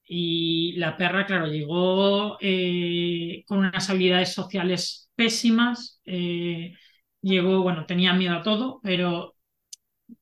Y 0.09 0.75
la 0.77 0.97
perra, 0.97 1.27
claro, 1.27 1.47
llegó 1.49 2.39
eh, 2.41 3.45
con 3.47 3.59
unas 3.59 3.91
habilidades 3.91 4.33
sociales 4.33 5.11
pésimas, 5.17 6.01
eh, 6.05 6.75
llegó, 7.21 7.63
bueno, 7.63 7.87
tenía 7.87 8.13
miedo 8.15 8.37
a 8.37 8.43
todo, 8.43 8.81
pero 8.83 9.35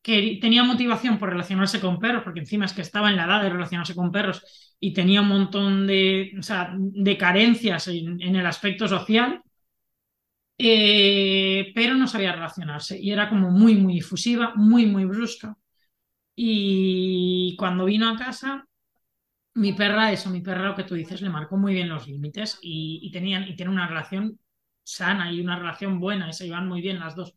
tenía 0.03 0.65
motivación 0.65 1.19
por 1.19 1.31
relacionarse 1.31 1.81
con 1.81 1.99
perros, 1.99 2.23
porque 2.25 2.41
encima 2.41 2.65
es 2.65 2.73
que 2.73 2.83
estaba 2.83 3.11
en 3.11 3.17
la 3.17 3.25
edad 3.27 3.43
de 3.43 3.51
relacionarse 3.51 3.95
con 3.95 4.11
perros 4.11 4.74
y 4.85 4.93
tenía 4.93 5.23
un 5.23 5.29
montón 5.29 5.87
de, 5.87 6.33
o 6.39 6.43
sea, 6.43 6.75
de 6.77 7.17
carencias 7.17 7.89
en, 7.89 8.21
el 8.21 8.47
aspecto 8.47 8.87
social, 8.87 9.43
eh, 10.59 11.73
pero 11.75 11.95
no 11.95 12.07
sabía 12.07 12.33
relacionarse 12.33 12.99
y 13.01 13.11
era 13.11 13.29
como 13.29 13.51
muy, 13.51 13.77
muy 13.77 13.99
efusiva, 13.99 14.53
muy, 14.57 14.87
muy 14.87 15.05
brusca. 15.07 15.57
Y 16.37 17.57
cuando 17.59 17.87
vino 17.87 18.11
a 18.11 18.17
casa, 18.19 18.67
mi 19.55 19.73
perra, 19.73 20.13
eso, 20.13 20.31
mi 20.31 20.41
perra, 20.43 20.69
lo 20.69 20.75
que 20.77 20.85
tú 20.85 20.95
dices, 20.95 21.23
le 21.23 21.31
marcó 21.31 21.57
muy 21.57 21.75
bien 21.75 21.89
los 21.89 22.07
límites 22.09 22.59
y, 22.63 23.01
y 23.03 23.11
tenían, 23.13 23.49
y 23.49 23.57
tiene 23.57 23.73
una 23.73 23.89
relación 23.89 24.39
sana 24.83 25.33
y 25.33 25.41
una 25.41 25.59
relación 25.59 26.01
buena, 26.01 26.29
y 26.29 26.35
se 26.35 26.47
iban 26.47 26.69
muy 26.69 26.83
bien 26.83 27.01
las 27.01 27.17
dos 27.17 27.35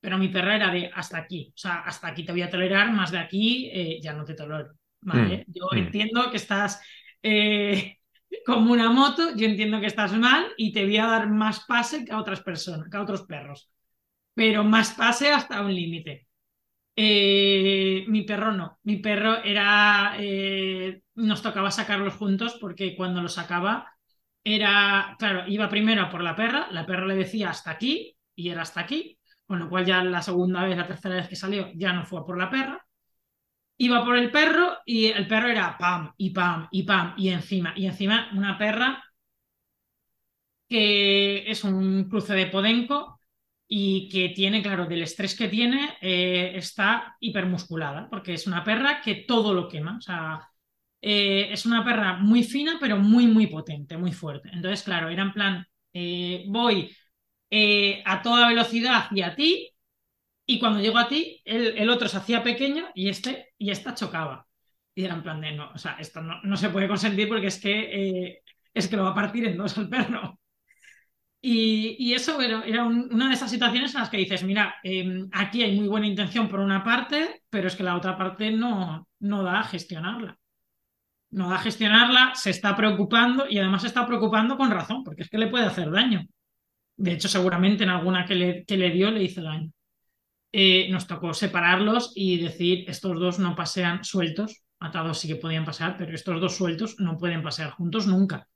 pero 0.00 0.18
mi 0.18 0.28
perra 0.28 0.56
era 0.56 0.70
de 0.70 0.90
hasta 0.94 1.18
aquí, 1.18 1.52
o 1.54 1.58
sea, 1.58 1.80
hasta 1.80 2.08
aquí 2.08 2.24
te 2.24 2.32
voy 2.32 2.42
a 2.42 2.50
tolerar, 2.50 2.92
más 2.92 3.10
de 3.10 3.18
aquí 3.18 3.70
eh, 3.72 4.00
ya 4.02 4.12
no 4.12 4.24
te 4.24 4.34
tolero, 4.34 4.74
¿vale? 5.04 5.44
Mm, 5.48 5.52
Yo 5.52 5.66
mm. 5.72 5.78
entiendo 5.78 6.30
que 6.30 6.36
estás 6.38 6.80
eh, 7.22 7.98
como 8.46 8.72
una 8.72 8.90
moto, 8.90 9.34
yo 9.36 9.46
entiendo 9.46 9.80
que 9.80 9.86
estás 9.86 10.12
mal 10.14 10.46
y 10.56 10.72
te 10.72 10.84
voy 10.84 10.96
a 10.98 11.06
dar 11.06 11.30
más 11.30 11.64
pase 11.66 12.04
que 12.04 12.12
a 12.12 12.18
otras 12.18 12.42
personas, 12.42 12.88
que 12.90 12.96
a 12.96 13.02
otros 13.02 13.22
perros, 13.24 13.70
pero 14.34 14.64
más 14.64 14.92
pase 14.94 15.30
hasta 15.32 15.62
un 15.62 15.74
límite. 15.74 16.28
Eh, 16.96 18.04
mi 18.08 18.22
perro 18.22 18.52
no, 18.52 18.78
mi 18.84 18.96
perro 18.98 19.42
era, 19.42 20.14
eh, 20.18 21.02
nos 21.16 21.42
tocaba 21.42 21.70
sacarlos 21.72 22.14
juntos 22.14 22.56
porque 22.60 22.94
cuando 22.96 23.20
lo 23.22 23.28
sacaba 23.28 23.92
era, 24.44 25.16
claro, 25.18 25.44
iba 25.48 25.68
primero 25.68 26.02
a 26.02 26.10
por 26.10 26.22
la 26.22 26.36
perra, 26.36 26.68
la 26.70 26.86
perra 26.86 27.06
le 27.06 27.16
decía 27.16 27.50
hasta 27.50 27.70
aquí 27.72 28.16
y 28.36 28.50
era 28.50 28.62
hasta 28.62 28.80
aquí, 28.80 29.18
con 29.46 29.58
lo 29.58 29.68
cual 29.68 29.84
ya 29.86 30.04
la 30.04 30.22
segunda 30.22 30.64
vez, 30.64 30.76
la 30.76 30.86
tercera 30.86 31.16
vez 31.16 31.28
que 31.28 31.36
salió, 31.36 31.70
ya 31.74 31.92
no 31.92 32.04
fue 32.06 32.24
por 32.24 32.38
la 32.38 32.50
perra. 32.50 32.83
Iba 33.78 34.04
por 34.04 34.16
el 34.16 34.30
perro 34.30 34.78
y 34.84 35.06
el 35.06 35.26
perro 35.26 35.48
era 35.48 35.76
pam 35.78 36.12
y 36.16 36.30
pam 36.30 36.68
y 36.70 36.82
pam 36.84 37.14
y 37.16 37.28
encima. 37.30 37.72
Y 37.76 37.86
encima 37.86 38.30
una 38.34 38.56
perra 38.58 39.02
que 40.68 41.50
es 41.50 41.64
un 41.64 42.08
cruce 42.08 42.34
de 42.34 42.46
podenco 42.46 43.20
y 43.68 44.08
que 44.08 44.30
tiene, 44.30 44.62
claro, 44.62 44.86
del 44.86 45.02
estrés 45.02 45.36
que 45.36 45.48
tiene, 45.48 45.96
eh, 46.00 46.52
está 46.56 47.16
hipermusculada, 47.20 48.08
porque 48.10 48.34
es 48.34 48.46
una 48.46 48.62
perra 48.64 49.00
que 49.00 49.16
todo 49.26 49.54
lo 49.54 49.68
quema. 49.68 49.96
O 49.98 50.00
sea, 50.00 50.40
eh, 51.00 51.48
es 51.50 51.66
una 51.66 51.84
perra 51.84 52.14
muy 52.18 52.44
fina, 52.44 52.78
pero 52.80 52.98
muy, 52.98 53.26
muy 53.26 53.46
potente, 53.46 53.96
muy 53.96 54.12
fuerte. 54.12 54.50
Entonces, 54.52 54.82
claro, 54.82 55.08
era 55.08 55.22
en 55.22 55.32
plan, 55.32 55.66
eh, 55.92 56.44
voy 56.48 56.90
a 58.04 58.20
toda 58.22 58.48
velocidad 58.48 59.06
hacia 59.06 59.36
ti 59.36 59.73
y 60.46 60.58
cuando 60.58 60.80
llego 60.80 60.98
a 60.98 61.08
ti 61.08 61.40
el, 61.44 61.78
el, 61.78 61.88
otro 61.90 62.08
se 62.08 62.18
hacía 62.18 62.42
pequeño 62.42 62.86
y 62.94 63.08
este 63.08 63.54
y 63.58 63.70
esta 63.70 63.94
chocaba 63.94 64.46
y 64.94 65.04
era 65.04 65.14
en 65.14 65.22
plan 65.22 65.40
de 65.40 65.52
no, 65.52 65.70
o 65.74 65.78
sea, 65.78 65.96
esto 65.98 66.20
no, 66.20 66.40
no 66.42 66.56
se 66.56 66.70
puede 66.70 66.88
consentir 66.88 67.28
porque 67.28 67.48
es 67.48 67.60
que 67.60 68.28
eh, 68.28 68.42
es 68.72 68.88
que 68.88 68.96
lo 68.96 69.04
va 69.04 69.10
a 69.10 69.14
partir 69.14 69.46
en 69.46 69.56
dos 69.56 69.76
al 69.78 69.88
perro 69.88 70.38
y, 71.40 71.96
y 71.98 72.14
eso 72.14 72.40
era 72.40 72.84
un, 72.84 73.12
una 73.12 73.28
de 73.28 73.34
esas 73.34 73.50
situaciones 73.50 73.94
en 73.94 74.00
las 74.00 74.10
que 74.10 74.18
dices 74.18 74.44
mira, 74.44 74.76
eh, 74.82 75.24
aquí 75.32 75.62
hay 75.62 75.76
muy 75.78 75.88
buena 75.88 76.06
intención 76.06 76.48
por 76.48 76.60
una 76.60 76.84
parte 76.84 77.42
pero 77.50 77.68
es 77.68 77.76
que 77.76 77.82
la 77.82 77.96
otra 77.96 78.16
parte 78.16 78.50
no, 78.50 79.08
no 79.20 79.42
da 79.42 79.60
a 79.60 79.64
gestionarla 79.64 80.38
no 81.34 81.48
da 81.50 81.56
a 81.56 81.58
gestionarla, 81.58 82.32
se 82.34 82.50
está 82.50 82.76
preocupando 82.76 83.46
y 83.48 83.58
además 83.58 83.82
se 83.82 83.88
está 83.88 84.06
preocupando 84.06 84.56
con 84.56 84.70
razón, 84.70 85.02
porque 85.04 85.22
es 85.22 85.28
que 85.28 85.38
le 85.38 85.48
puede 85.48 85.66
hacer 85.66 85.90
daño. 85.90 86.22
De 86.96 87.12
hecho, 87.12 87.28
seguramente 87.28 87.84
en 87.84 87.90
alguna 87.90 88.24
que 88.26 88.34
le, 88.36 88.64
que 88.64 88.76
le 88.76 88.90
dio 88.90 89.10
le 89.10 89.24
hizo 89.24 89.42
daño. 89.42 89.70
Eh, 90.56 90.86
nos 90.88 91.08
tocó 91.08 91.34
separarlos 91.34 92.12
y 92.14 92.38
decir, 92.38 92.84
estos 92.88 93.18
dos 93.18 93.40
no 93.40 93.56
pasean 93.56 94.04
sueltos, 94.04 94.62
atados 94.78 95.18
sí 95.18 95.26
que 95.26 95.34
podían 95.34 95.64
pasear, 95.64 95.96
pero 95.96 96.14
estos 96.14 96.40
dos 96.40 96.56
sueltos 96.56 96.94
no 97.00 97.18
pueden 97.18 97.42
pasear 97.42 97.72
juntos 97.72 98.06
nunca. 98.06 98.48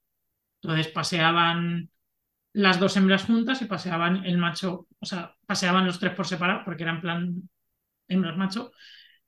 Entonces 0.62 0.92
paseaban 0.92 1.90
las 2.52 2.78
dos 2.78 2.96
hembras 2.96 3.24
juntas 3.24 3.62
y 3.62 3.64
paseaban 3.64 4.24
el 4.24 4.38
macho, 4.38 4.86
o 5.00 5.06
sea, 5.06 5.34
paseaban 5.44 5.86
los 5.86 5.98
tres 5.98 6.14
por 6.14 6.28
separado 6.28 6.62
porque 6.64 6.84
eran 6.84 7.00
plan 7.00 7.50
hembras 8.06 8.36
macho, 8.36 8.70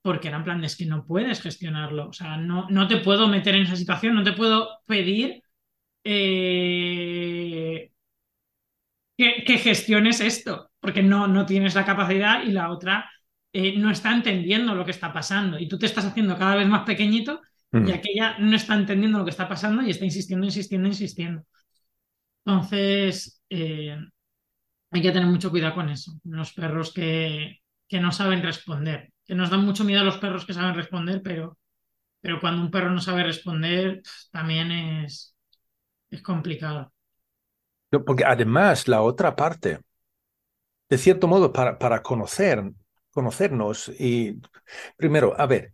porque 0.00 0.28
eran 0.28 0.44
plan, 0.44 0.62
es 0.62 0.76
que 0.76 0.86
no 0.86 1.04
puedes 1.04 1.42
gestionarlo, 1.42 2.10
o 2.10 2.12
sea, 2.12 2.36
no, 2.36 2.68
no 2.70 2.86
te 2.86 2.98
puedo 2.98 3.26
meter 3.26 3.56
en 3.56 3.62
esa 3.64 3.74
situación, 3.74 4.14
no 4.14 4.22
te 4.22 4.32
puedo 4.32 4.78
pedir 4.86 5.42
eh, 6.04 7.90
que, 9.16 9.44
que, 9.44 9.58
gestiones 9.58 10.20
esto, 10.20 10.69
porque 10.80 11.02
no, 11.02 11.28
no 11.28 11.46
tienes 11.46 11.74
la 11.74 11.84
capacidad 11.84 12.42
y 12.42 12.52
la 12.52 12.70
otra 12.70 13.10
eh, 13.52 13.76
no 13.78 13.90
está 13.90 14.12
entendiendo 14.12 14.74
lo 14.74 14.84
que 14.84 14.92
está 14.92 15.12
pasando 15.12 15.58
y 15.58 15.68
tú 15.68 15.78
te 15.78 15.86
estás 15.86 16.04
haciendo 16.04 16.38
cada 16.38 16.56
vez 16.56 16.68
más 16.68 16.84
pequeñito 16.84 17.40
mm. 17.72 17.88
y 17.88 17.92
aquella 17.92 18.38
no 18.38 18.56
está 18.56 18.74
entendiendo 18.74 19.18
lo 19.18 19.24
que 19.24 19.30
está 19.30 19.48
pasando 19.48 19.82
y 19.82 19.90
está 19.90 20.04
insistiendo, 20.04 20.46
insistiendo, 20.46 20.88
insistiendo. 20.88 21.44
Entonces, 22.44 23.42
eh, 23.50 23.96
hay 24.90 25.02
que 25.02 25.12
tener 25.12 25.28
mucho 25.28 25.50
cuidado 25.50 25.74
con 25.74 25.88
eso, 25.88 26.12
los 26.24 26.52
perros 26.52 26.92
que, 26.92 27.60
que 27.86 28.00
no 28.00 28.12
saben 28.12 28.42
responder, 28.42 29.12
que 29.24 29.34
nos 29.34 29.50
dan 29.50 29.64
mucho 29.64 29.84
miedo 29.84 30.00
a 30.00 30.04
los 30.04 30.18
perros 30.18 30.46
que 30.46 30.54
saben 30.54 30.74
responder, 30.74 31.20
pero, 31.22 31.58
pero 32.20 32.40
cuando 32.40 32.62
un 32.62 32.70
perro 32.70 32.90
no 32.90 33.00
sabe 33.00 33.24
responder, 33.24 34.00
también 34.30 34.72
es, 34.72 35.36
es 36.10 36.22
complicado. 36.22 36.92
Porque 38.06 38.24
además 38.24 38.86
la 38.88 39.02
otra 39.02 39.34
parte, 39.34 39.80
de 40.90 40.98
cierto 40.98 41.28
modo, 41.28 41.52
para, 41.52 41.78
para 41.78 42.02
conocer, 42.02 42.62
conocernos 43.10 43.88
y 43.98 44.40
primero, 44.96 45.34
a 45.38 45.46
ver, 45.46 45.72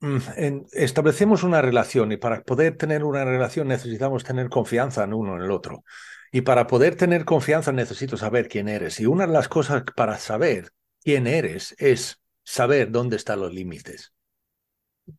en, 0.00 0.66
establecemos 0.72 1.42
una 1.42 1.62
relación 1.62 2.12
y 2.12 2.16
para 2.16 2.42
poder 2.42 2.76
tener 2.76 3.04
una 3.04 3.24
relación 3.24 3.68
necesitamos 3.68 4.24
tener 4.24 4.48
confianza 4.50 5.04
en 5.04 5.14
uno 5.14 5.36
en 5.36 5.42
el 5.42 5.50
otro. 5.50 5.84
Y 6.32 6.42
para 6.42 6.66
poder 6.66 6.96
tener 6.96 7.24
confianza 7.24 7.72
necesito 7.72 8.16
saber 8.16 8.48
quién 8.48 8.68
eres. 8.68 9.00
Y 9.00 9.06
una 9.06 9.26
de 9.26 9.32
las 9.32 9.48
cosas 9.48 9.84
para 9.94 10.18
saber 10.18 10.70
quién 11.02 11.26
eres 11.26 11.74
es 11.78 12.20
saber 12.42 12.90
dónde 12.90 13.16
están 13.16 13.40
los 13.40 13.54
límites. 13.54 14.12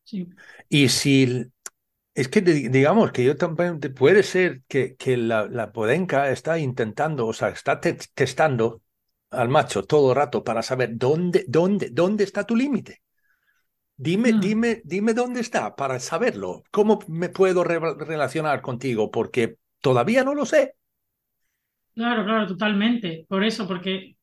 Sí. 0.03 0.29
Y 0.69 0.89
si 0.89 1.49
es 2.17 2.29
que 2.29 2.41
digamos 2.41 3.11
que 3.11 3.23
yo 3.23 3.37
también 3.37 3.79
puede 3.79 4.23
ser 4.23 4.63
que, 4.67 4.95
que 4.95 5.17
la, 5.17 5.47
la, 5.47 5.71
podenca 5.71 6.31
está 6.31 6.57
intentando, 6.57 7.27
o 7.27 7.33
sea, 7.33 7.49
está 7.49 7.79
te 7.79 7.93
testando 8.15 8.81
al 9.29 9.49
macho 9.49 9.83
todo 9.83 10.09
el 10.11 10.15
rato 10.17 10.43
para 10.43 10.63
saber 10.63 10.97
dónde, 10.97 11.45
dónde, 11.47 11.89
dónde 11.91 12.23
está 12.23 12.43
tu 12.43 12.55
límite. 12.55 13.03
Dime, 13.97 14.33
Mm. 14.33 14.39
dime, 14.39 14.81
dime 14.83 15.13
dónde 15.13 15.41
está 15.41 15.75
para 15.75 15.99
saberlo. 15.99 16.63
¿Cómo 16.71 16.99
me 17.07 17.29
puedo 17.29 17.63
re 17.63 17.79
relacionar 17.79 18.61
contigo? 18.61 19.11
Porque 19.11 19.57
todavía 19.81 20.23
no 20.23 20.33
lo 20.35 20.45
sé. 20.45 20.73
Claro, 21.95 22.23
claro, 22.25 22.47
totalmente. 22.47 23.25
Por 23.27 23.43
eso, 23.43 23.67
porque 23.67 24.17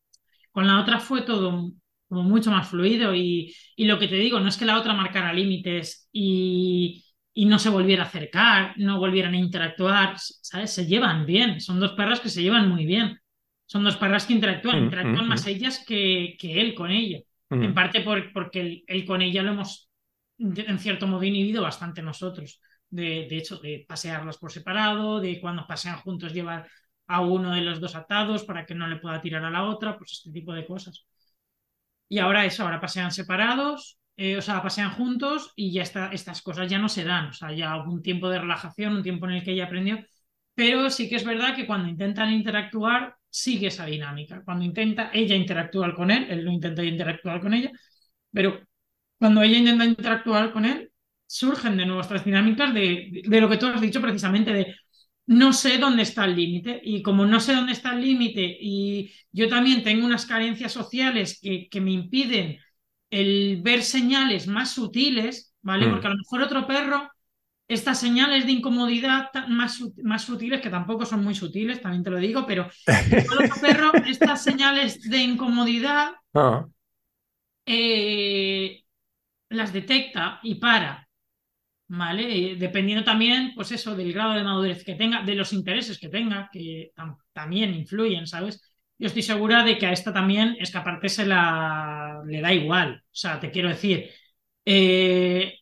con 0.53 0.67
la 0.67 0.81
otra 0.81 1.01
fue 1.01 1.23
todo 1.23 1.73
como 2.09 2.23
mucho 2.25 2.51
más 2.51 2.69
fluido 2.69 3.15
y, 3.15 3.55
y 3.77 3.87
lo 3.87 3.99
que 3.99 4.09
te 4.09 4.17
digo, 4.17 4.41
no 4.41 4.49
es 4.49 4.57
que 4.57 4.65
la 4.67 4.79
otra 4.79 4.95
marcara 4.95 5.33
límites 5.33 6.09
y, 6.13 7.04
y 7.35 7.47
no 7.47 7.59
se 7.59 7.69
volviera 7.69 8.05
a 8.05 8.07
acercar, 8.07 8.75
no 8.79 8.99
volvieran 8.99 9.35
a 9.35 9.39
interactuar, 9.39 10.15
¿sabes? 10.19 10.71
Se 10.73 10.87
llevan 10.87 11.27
bien, 11.27 11.61
son 11.61 11.81
dos 11.81 11.93
perras 11.93 12.21
que 12.21 12.29
se 12.31 12.43
llevan 12.43 12.69
muy 12.69 12.87
bien. 12.87 13.19
Son 13.67 13.83
dos 13.83 13.97
perras 13.97 14.27
que 14.27 14.35
interactúan, 14.35 14.81
Mm, 14.81 14.85
interactúan 14.85 15.25
mm, 15.27 15.29
más 15.29 15.47
mm. 15.47 15.49
ellas 15.49 15.85
que, 15.87 16.37
que 16.39 16.61
él 16.61 16.75
con 16.75 16.91
ella. 16.91 17.21
Mm. 17.51 17.63
En 17.65 17.75
parte 17.75 18.01
por, 18.03 18.33
porque 18.33 18.61
él, 18.61 18.85
él 18.87 19.05
con 19.05 19.23
ella 19.23 19.43
lo 19.43 19.53
hemos, 19.53 19.91
en 20.39 20.79
cierto 20.79 21.07
modo, 21.07 21.25
inhibido 21.25 21.63
bastante 21.63 22.03
nosotros. 22.03 22.61
De, 22.89 23.27
de 23.29 23.37
hecho, 23.37 23.59
de 23.59 23.85
pasearlas 23.89 24.39
por 24.39 24.53
separado, 24.53 25.21
de 25.21 25.41
cuando 25.41 25.67
pasean 25.67 25.97
juntos 25.99 26.33
llevar 26.33 26.69
a 27.07 27.21
uno 27.23 27.53
de 27.53 27.63
los 27.63 27.81
dos 27.81 27.97
atados 27.97 28.45
para 28.45 28.65
que 28.65 28.75
no 28.75 28.87
le 28.87 28.97
pueda 28.97 29.21
tirar 29.21 29.45
a 29.45 29.51
la 29.51 29.65
otra, 29.65 29.99
pues 29.99 30.13
este 30.13 30.31
tipo 30.31 30.53
de 30.53 30.67
cosas. 30.67 31.07
Y 32.09 32.19
ahora 32.19 32.45
eso, 32.45 32.63
ahora 32.63 32.81
pasean 32.81 33.11
separados, 33.11 33.99
eh, 34.17 34.37
o 34.37 34.43
sea, 34.43 34.63
pasean 34.63 34.93
juntos 34.93 35.53
y 35.57 35.73
ya 35.73 35.83
estas 35.83 36.43
cosas 36.43 36.71
ya 36.71 36.79
no 36.79 36.89
se 36.89 37.05
dan. 37.05 37.29
O 37.29 37.33
sea, 37.33 37.53
ya 37.53 37.77
hubo 37.77 37.93
un 37.93 38.03
tiempo 38.03 38.29
de 38.29 38.39
relajación, 38.39 38.97
un 38.97 39.03
tiempo 39.03 39.27
en 39.27 39.33
el 39.35 39.45
que 39.45 39.53
ella 39.53 39.65
aprendió. 39.67 39.99
Pero 40.55 40.91
sí 40.91 41.09
que 41.09 41.17
es 41.17 41.25
verdad 41.25 41.57
que 41.57 41.67
cuando 41.67 41.89
intentan 41.89 42.33
interactuar, 42.33 43.17
sigue 43.29 43.69
esa 43.69 43.87
dinámica. 43.87 44.43
Cuando 44.45 44.65
intenta 44.65 45.11
ella 45.13 45.35
interactuar 45.35 45.95
con 45.95 46.11
él, 46.11 46.27
él 46.31 46.45
no 46.45 46.53
intenta 46.53 46.85
interactuar 46.85 47.41
con 47.41 47.55
ella, 47.55 47.73
pero 48.33 48.61
cuando 49.19 49.43
ella 49.43 49.59
intenta 49.59 49.85
interactuar 49.87 50.53
con 50.53 50.65
él, 50.65 50.93
surgen 51.27 51.77
de 51.77 51.87
nuevo 51.87 52.01
estas 52.03 52.25
dinámicas 52.25 52.73
de, 52.75 53.23
de, 53.27 53.41
lo 53.41 53.49
que 53.49 53.57
tú 53.57 53.67
has 53.67 53.81
dicho 53.81 54.01
precisamente, 54.01 54.53
de 54.53 54.77
no 55.27 55.53
sé 55.53 55.79
dónde 55.79 56.03
está 56.03 56.25
el 56.27 56.37
límite. 56.37 56.81
Y 56.85 57.03
como 57.03 57.27
no 57.27 57.41
sé 57.41 57.55
dónde 57.55 57.73
está 57.73 57.95
el 57.95 58.03
límite 58.03 58.43
y 58.61 59.13
yo 59.33 59.49
también 59.49 59.83
tengo 59.83 60.07
unas 60.07 60.27
carencias 60.27 60.73
sociales 60.73 61.41
que, 61.43 61.69
que 61.69 61.81
me 61.81 61.93
impiden 61.93 62.59
el 63.11 63.61
ver 63.63 63.83
señales 63.83 64.47
más 64.47 64.73
sutiles, 64.73 65.55
¿vale? 65.63 65.87
Mm. 65.87 65.91
Porque 65.91 66.07
a 66.07 66.11
lo 66.11 66.17
mejor 66.17 66.43
otro 66.43 66.67
perro, 66.67 67.11
estas 67.69 67.99
señales 67.99 68.45
de 68.47 68.53
incomodidad 68.53 69.31
más, 69.49 69.83
más 70.03 70.23
sutiles, 70.23 70.61
que 70.61 70.71
tampoco 70.71 71.07
son 71.07 71.25
muy 71.25 71.35
sutiles, 71.35 71.81
también 71.81 72.05
te 72.05 72.11
lo 72.11 72.19
digo, 72.19 72.45
pero 72.47 72.69
otro 73.33 73.61
perro, 73.61 73.93
estas 74.07 74.43
señales 74.43 75.01
de 75.09 75.19
incomodidad 75.19 76.13
ah. 76.35 76.67
eh, 77.67 78.83
las 79.49 79.73
detecta 79.73 80.41
y 80.43 80.57
para. 80.57 81.01
¿Vale? 81.87 82.57
Dependiendo 82.57 83.05
también, 83.05 83.53
pues 83.55 83.71
eso, 83.71 83.95
del 83.95 84.13
grado 84.13 84.33
de 84.33 84.43
madurez 84.43 84.83
que 84.85 84.95
tenga, 84.95 85.23
de 85.23 85.35
los 85.35 85.53
intereses 85.53 85.99
que 85.99 86.09
tenga, 86.09 86.49
que 86.51 86.93
también 87.33 87.75
influyen, 87.75 88.27
¿sabes? 88.27 88.74
Yo 88.99 89.09
estoy 89.09 89.23
segura 89.23 89.65
de 89.65 89.77
que 89.79 89.87
a 89.87 89.93
esta 89.93 90.13
también 90.13 90.57
es 90.61 90.71
que 90.71 90.79
aparte 90.79 91.09
se 91.09 91.27
la 91.27 92.23
le 92.27 92.41
da 92.41 92.53
igual. 92.53 93.03
O 93.05 93.09
sea, 93.15 93.41
te 93.41 93.51
quiero 93.51 93.69
decir, 93.69 94.11
eh, 94.65 95.59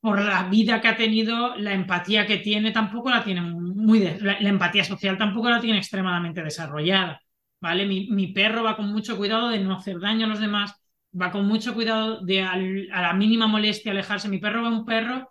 por 0.00 0.20
la 0.22 0.48
vida 0.48 0.80
que 0.80 0.88
ha 0.88 0.96
tenido, 0.96 1.56
la 1.56 1.72
empatía 1.72 2.26
que 2.26 2.38
tiene 2.38 2.72
tampoco 2.72 3.10
la 3.10 3.24
tiene 3.24 3.40
muy 3.40 4.00
la, 4.20 4.36
empatía 4.38 4.84
social 4.84 5.16
tampoco 5.18 5.48
la 5.50 5.60
tiene 5.60 5.78
extremadamente 5.78 6.42
desarrollada. 6.42 7.20
¿Vale? 7.60 7.86
Mi, 7.86 8.08
mi, 8.10 8.28
perro 8.28 8.62
va 8.62 8.76
con 8.76 8.92
mucho 8.92 9.16
cuidado 9.16 9.48
de 9.48 9.58
no 9.60 9.74
hacer 9.76 9.98
daño 10.00 10.26
a 10.26 10.28
los 10.28 10.40
demás, 10.40 10.74
va 11.18 11.30
con 11.30 11.46
mucho 11.46 11.74
cuidado 11.74 12.20
de 12.20 12.42
a 12.42 12.56
la 12.56 13.14
mínima 13.14 13.46
molestia 13.46 13.92
alejarse. 13.92 14.28
Mi 14.28 14.38
perro 14.38 14.62
va 14.62 14.68
un 14.68 14.84
perro 14.84 15.30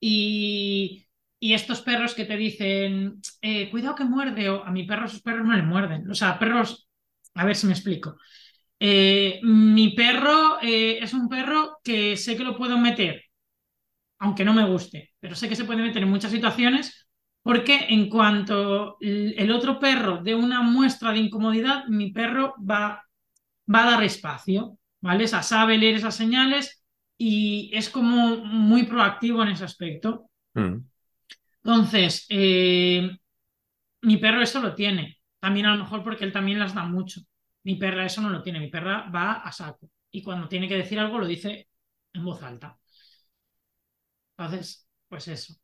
y, 0.00 1.06
y 1.42 1.54
estos 1.54 1.82
perros 1.82 2.14
que 2.14 2.24
te 2.24 2.36
dicen, 2.36 3.20
eh, 3.40 3.68
cuidado 3.68 3.96
que 3.96 4.04
muerde, 4.04 4.48
o 4.48 4.64
a 4.64 4.70
mi 4.70 4.84
perro 4.84 5.08
sus 5.08 5.22
perros 5.22 5.44
no 5.44 5.56
le 5.56 5.64
muerden. 5.64 6.08
O 6.08 6.14
sea, 6.14 6.38
perros, 6.38 6.88
a 7.34 7.44
ver 7.44 7.56
si 7.56 7.66
me 7.66 7.72
explico. 7.72 8.16
Eh, 8.78 9.40
mi 9.42 9.90
perro 9.90 10.58
eh, 10.62 10.98
es 11.02 11.12
un 11.12 11.28
perro 11.28 11.78
que 11.82 12.16
sé 12.16 12.36
que 12.36 12.44
lo 12.44 12.56
puedo 12.56 12.78
meter, 12.78 13.24
aunque 14.20 14.44
no 14.44 14.54
me 14.54 14.64
guste, 14.64 15.14
pero 15.18 15.34
sé 15.34 15.48
que 15.48 15.56
se 15.56 15.64
puede 15.64 15.82
meter 15.82 16.04
en 16.04 16.10
muchas 16.10 16.30
situaciones 16.30 17.08
porque 17.42 17.86
en 17.88 18.08
cuanto 18.08 18.98
el 19.00 19.50
otro 19.50 19.80
perro 19.80 20.20
dé 20.22 20.36
una 20.36 20.62
muestra 20.62 21.10
de 21.10 21.18
incomodidad, 21.18 21.86
mi 21.88 22.12
perro 22.12 22.54
va, 22.58 23.04
va 23.66 23.82
a 23.82 23.90
dar 23.90 24.04
espacio. 24.04 24.78
¿vale? 25.00 25.26
sabe 25.26 25.76
leer 25.76 25.96
esas 25.96 26.14
señales 26.14 26.84
y 27.18 27.72
es 27.74 27.90
como 27.90 28.36
muy 28.36 28.84
proactivo 28.84 29.42
en 29.42 29.48
ese 29.48 29.64
aspecto. 29.64 30.30
Mm. 30.54 30.91
Entonces, 31.64 32.26
eh, 32.28 33.08
mi 34.02 34.16
perro 34.16 34.42
eso 34.42 34.60
lo 34.60 34.74
tiene. 34.74 35.18
También 35.38 35.66
a 35.66 35.74
lo 35.76 35.84
mejor 35.84 36.02
porque 36.02 36.24
él 36.24 36.32
también 36.32 36.58
las 36.58 36.74
da 36.74 36.84
mucho. 36.84 37.20
Mi 37.64 37.76
perra 37.76 38.06
eso 38.06 38.20
no 38.20 38.30
lo 38.30 38.42
tiene. 38.42 38.60
Mi 38.60 38.68
perra 38.68 39.08
va 39.10 39.32
a 39.34 39.52
saco. 39.52 39.88
Y 40.10 40.22
cuando 40.22 40.48
tiene 40.48 40.68
que 40.68 40.76
decir 40.76 40.98
algo 40.98 41.18
lo 41.18 41.26
dice 41.26 41.68
en 42.12 42.24
voz 42.24 42.42
alta. 42.42 42.78
Entonces, 44.36 44.86
pues 45.08 45.28
eso. 45.28 45.54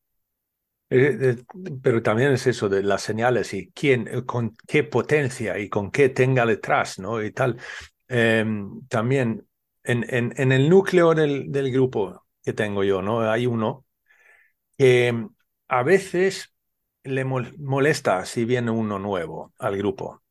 Eh, 0.91 1.19
eh, 1.21 1.37
pero 1.83 2.03
también 2.03 2.33
es 2.33 2.47
eso 2.47 2.69
de 2.69 2.83
las 2.83 3.03
señales 3.03 3.53
y 3.53 3.71
quién, 3.73 4.25
con 4.25 4.57
qué 4.67 4.85
potencia 4.85 5.59
y 5.59 5.69
con 5.69 5.91
qué 5.91 6.09
tenga 6.09 6.47
detrás, 6.47 6.99
¿no? 6.99 7.23
Y 7.23 7.33
tal. 7.33 7.59
Em, 8.07 8.87
también 8.89 9.47
en, 9.85 10.07
en, 10.09 10.33
en, 10.37 10.53
el 10.53 10.69
núcleo 10.71 11.15
del, 11.15 11.53
del, 11.53 11.71
grupo 11.71 12.27
que 12.43 12.55
tengo 12.55 12.85
yo, 12.85 13.03
¿no? 13.03 13.21
Hay 13.31 13.47
uno 13.47 13.85
que 14.79 15.29
a 15.69 15.83
veces 15.83 16.55
le 17.05 17.25
molesta 17.25 18.25
si 18.25 18.45
viene 18.45 18.71
uno 18.71 18.99
nuevo 18.99 19.55
al 19.59 19.77
grupo. 19.77 20.23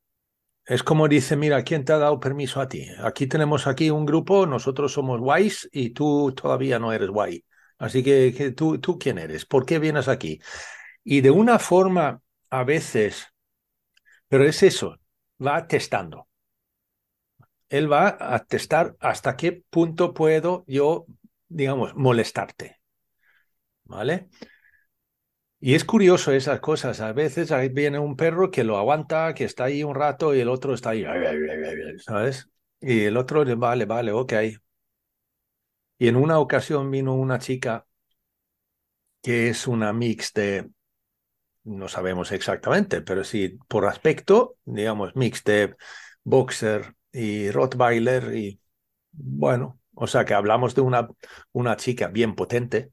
Es 0.65 0.83
como 0.83 1.07
dice, 1.07 1.37
mira, 1.37 1.63
¿quién 1.63 1.85
te 1.85 1.93
ha 1.93 1.97
dado 1.97 2.19
permiso 2.19 2.59
a 2.59 2.67
ti? 2.67 2.87
Aquí 3.03 3.27
tenemos 3.27 3.67
aquí 3.67 3.89
un 3.89 4.05
grupo, 4.05 4.45
nosotros 4.45 4.91
somos 4.91 5.19
guays 5.21 5.69
y 5.71 5.91
tú 5.91 6.33
todavía 6.33 6.77
no 6.79 6.91
eres 6.91 7.09
guay. 7.09 7.45
Así 7.77 8.03
que, 8.03 8.53
tú, 8.55 8.79
¿tú 8.79 8.99
quién 8.99 9.17
eres? 9.17 9.45
¿Por 9.45 9.65
qué 9.65 9.79
vienes 9.79 10.07
aquí? 10.07 10.39
Y 11.03 11.21
de 11.21 11.31
una 11.31 11.59
forma, 11.59 12.21
a 12.49 12.63
veces, 12.63 13.27
pero 14.27 14.45
es 14.45 14.63
eso, 14.63 14.97
va 15.39 15.67
testando 15.67 16.27
él 17.69 17.91
va 17.91 18.17
a 18.19 18.43
testar 18.45 18.95
hasta 18.99 19.35
qué 19.35 19.63
punto 19.69 20.13
puedo 20.13 20.63
yo, 20.67 21.05
digamos, 21.47 21.95
molestarte. 21.95 22.79
¿Vale? 23.83 24.29
Y 25.59 25.73
es 25.75 25.83
curioso 25.85 26.31
esas 26.31 26.59
cosas. 26.59 27.01
A 27.01 27.13
veces 27.13 27.51
ahí 27.51 27.69
viene 27.69 27.99
un 27.99 28.15
perro 28.15 28.51
que 28.51 28.63
lo 28.63 28.77
aguanta, 28.77 29.33
que 29.33 29.43
está 29.45 29.65
ahí 29.65 29.83
un 29.83 29.95
rato 29.95 30.35
y 30.35 30.39
el 30.39 30.49
otro 30.49 30.73
está 30.73 30.91
ahí, 30.91 31.03
¿sabes? 31.97 32.49
Y 32.79 33.03
el 33.05 33.17
otro 33.17 33.43
le 33.43 33.55
vale, 33.55 33.85
vale, 33.85 34.11
ok. 34.11 34.33
Y 35.99 36.07
en 36.07 36.15
una 36.15 36.39
ocasión 36.39 36.89
vino 36.89 37.13
una 37.13 37.37
chica 37.37 37.85
que 39.21 39.49
es 39.49 39.67
una 39.67 39.93
mix 39.93 40.33
de, 40.33 40.69
no 41.63 41.87
sabemos 41.89 42.31
exactamente, 42.31 43.01
pero 43.01 43.23
sí 43.23 43.59
por 43.67 43.85
aspecto, 43.85 44.57
digamos, 44.65 45.15
mix 45.15 45.43
de 45.43 45.75
boxer 46.23 46.95
y 47.11 47.51
Rottweiler 47.51 48.35
y 48.35 48.61
bueno, 49.11 49.81
o 49.95 50.07
sea 50.07 50.25
que 50.25 50.33
hablamos 50.33 50.75
de 50.75 50.81
una, 50.81 51.09
una 51.53 51.77
chica 51.77 52.07
bien 52.09 52.35
potente. 52.35 52.91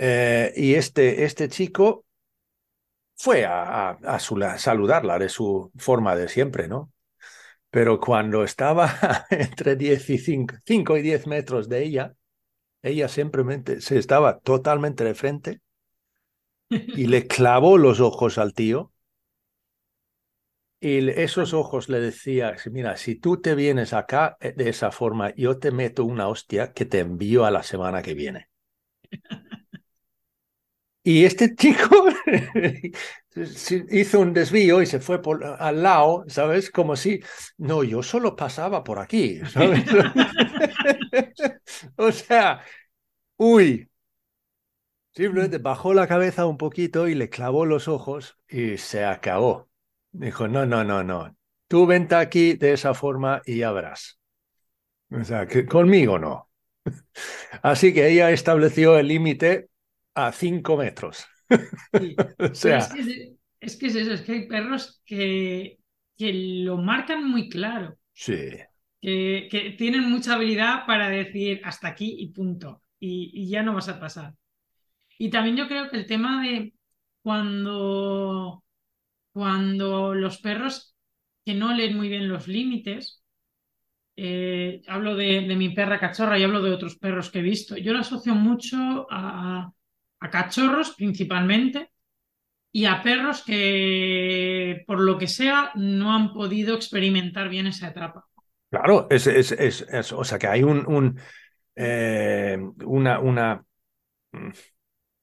Eh, 0.00 0.52
y 0.56 0.74
este, 0.74 1.24
este 1.24 1.48
chico 1.48 2.06
fue 3.16 3.44
a, 3.44 3.90
a, 3.90 4.18
saludarla 4.20 5.18
de 5.18 5.28
su 5.28 5.72
forma 5.76 6.14
de 6.14 6.28
siempre, 6.28 6.68
¿no? 6.68 6.92
Pero 7.70 7.98
cuando 7.98 8.44
estaba 8.44 9.26
entre 9.30 9.74
10 9.74 10.08
y 10.10 10.18
5, 10.18 10.54
5 10.64 10.96
y 10.96 11.02
10 11.02 11.26
metros 11.26 11.68
de 11.68 11.84
ella, 11.84 12.14
ella 12.80 13.08
simplemente 13.08 13.80
se 13.80 13.98
estaba 13.98 14.38
totalmente 14.38 15.02
de 15.02 15.14
frente 15.14 15.60
y 16.70 17.06
le 17.08 17.26
clavó 17.26 17.76
los 17.76 17.98
ojos 17.98 18.38
al 18.38 18.54
tío 18.54 18.92
y 20.80 21.10
esos 21.10 21.54
ojos 21.54 21.88
le 21.88 21.98
decía, 21.98 22.54
mira, 22.70 22.96
si 22.96 23.16
tú 23.16 23.40
te 23.40 23.56
vienes 23.56 23.92
acá 23.92 24.36
eh, 24.40 24.52
de 24.56 24.68
esa 24.68 24.92
forma, 24.92 25.34
yo 25.34 25.58
te 25.58 25.72
meto 25.72 26.04
una 26.04 26.28
hostia 26.28 26.72
que 26.72 26.84
te 26.84 27.00
envío 27.00 27.44
a 27.44 27.50
la 27.50 27.64
semana 27.64 28.00
que 28.00 28.14
viene. 28.14 28.48
Y 31.08 31.24
este 31.24 31.54
chico 31.56 32.04
hizo 33.90 34.20
un 34.20 34.34
desvío 34.34 34.82
y 34.82 34.86
se 34.86 35.00
fue 35.00 35.22
por, 35.22 35.42
al 35.42 35.82
lado, 35.82 36.24
¿sabes? 36.28 36.70
Como 36.70 36.96
si, 36.96 37.22
no, 37.56 37.82
yo 37.82 38.02
solo 38.02 38.36
pasaba 38.36 38.84
por 38.84 38.98
aquí, 38.98 39.40
¿sabes? 39.46 39.86
o 41.96 42.12
sea, 42.12 42.62
uy. 43.38 43.88
Simplemente 45.12 45.56
bajó 45.56 45.94
la 45.94 46.06
cabeza 46.06 46.44
un 46.44 46.58
poquito 46.58 47.08
y 47.08 47.14
le 47.14 47.30
clavó 47.30 47.64
los 47.64 47.88
ojos 47.88 48.36
y 48.46 48.76
se 48.76 49.06
acabó. 49.06 49.70
Dijo, 50.12 50.46
no, 50.46 50.66
no, 50.66 50.84
no, 50.84 51.02
no. 51.02 51.34
Tú 51.68 51.86
vente 51.86 52.16
aquí 52.16 52.52
de 52.52 52.74
esa 52.74 52.92
forma 52.92 53.40
y 53.46 53.60
ya 53.60 53.72
verás. 53.72 54.20
O 55.10 55.24
sea, 55.24 55.46
que 55.46 55.64
conmigo 55.64 56.18
no. 56.18 56.50
Así 57.62 57.94
que 57.94 58.08
ella 58.08 58.30
estableció 58.30 58.98
el 58.98 59.08
límite 59.08 59.70
a 60.26 60.32
cinco 60.32 60.76
metros. 60.76 61.26
o 62.38 62.54
sea, 62.54 62.78
es, 62.78 62.88
que 62.88 63.36
es, 63.60 63.76
que 63.76 63.86
es 63.86 63.94
eso, 63.94 64.12
es 64.12 64.20
que 64.22 64.32
hay 64.32 64.48
perros 64.48 65.02
que, 65.04 65.78
que 66.16 66.32
lo 66.64 66.76
marcan 66.76 67.28
muy 67.28 67.48
claro. 67.48 67.98
Sí. 68.12 68.50
Que, 69.00 69.48
que, 69.50 69.70
tienen 69.78 70.10
mucha 70.10 70.34
habilidad 70.34 70.86
para 70.86 71.08
decir 71.08 71.60
hasta 71.64 71.88
aquí 71.88 72.16
y 72.18 72.32
punto. 72.32 72.82
Y, 72.98 73.30
y 73.32 73.48
ya 73.48 73.62
no 73.62 73.74
vas 73.74 73.88
a 73.88 74.00
pasar. 74.00 74.34
Y 75.18 75.30
también 75.30 75.56
yo 75.56 75.68
creo 75.68 75.88
que 75.88 75.96
el 75.96 76.06
tema 76.06 76.42
de 76.42 76.74
cuando 77.22 78.64
cuando 79.38 80.14
los 80.14 80.38
perros 80.38 80.96
que 81.44 81.54
no 81.54 81.72
leen 81.72 81.96
muy 81.96 82.08
bien 82.08 82.28
los 82.28 82.48
límites, 82.48 83.22
eh, 84.16 84.82
hablo 84.88 85.14
de, 85.14 85.42
mi 85.42 85.68
perra 85.68 86.00
cachorra 86.00 86.36
y 86.36 86.42
hablo 86.42 86.60
de 86.60 86.72
otros 86.72 86.96
perros 86.96 87.30
que 87.30 87.38
he 87.38 87.42
visto, 87.42 87.76
yo 87.76 87.92
lo 87.92 88.00
asocio 88.00 88.34
mucho 88.34 89.06
a, 89.08 89.72
cachorros 90.18 90.94
principalmente 90.96 91.90
y 92.72 92.84
a 92.84 93.02
perros 93.02 93.42
que, 93.44 94.84
por 94.86 95.00
lo 95.00 95.18
que 95.18 95.26
sea, 95.26 95.72
no 95.74 96.14
han 96.14 96.32
podido 96.32 96.74
experimentar 96.74 97.48
bien 97.48 97.66
esa 97.66 97.88
etapa. 97.88 98.26
Claro, 98.70 99.06
es, 99.10 99.26
es, 99.26 100.12
o 100.12 100.24
sea 100.24 100.38
que 100.38 100.46
hay 100.46 100.62
un, 100.62 100.86
un 100.86 101.18
eh, 101.74 102.58
una, 102.84 103.20
una 103.20 103.64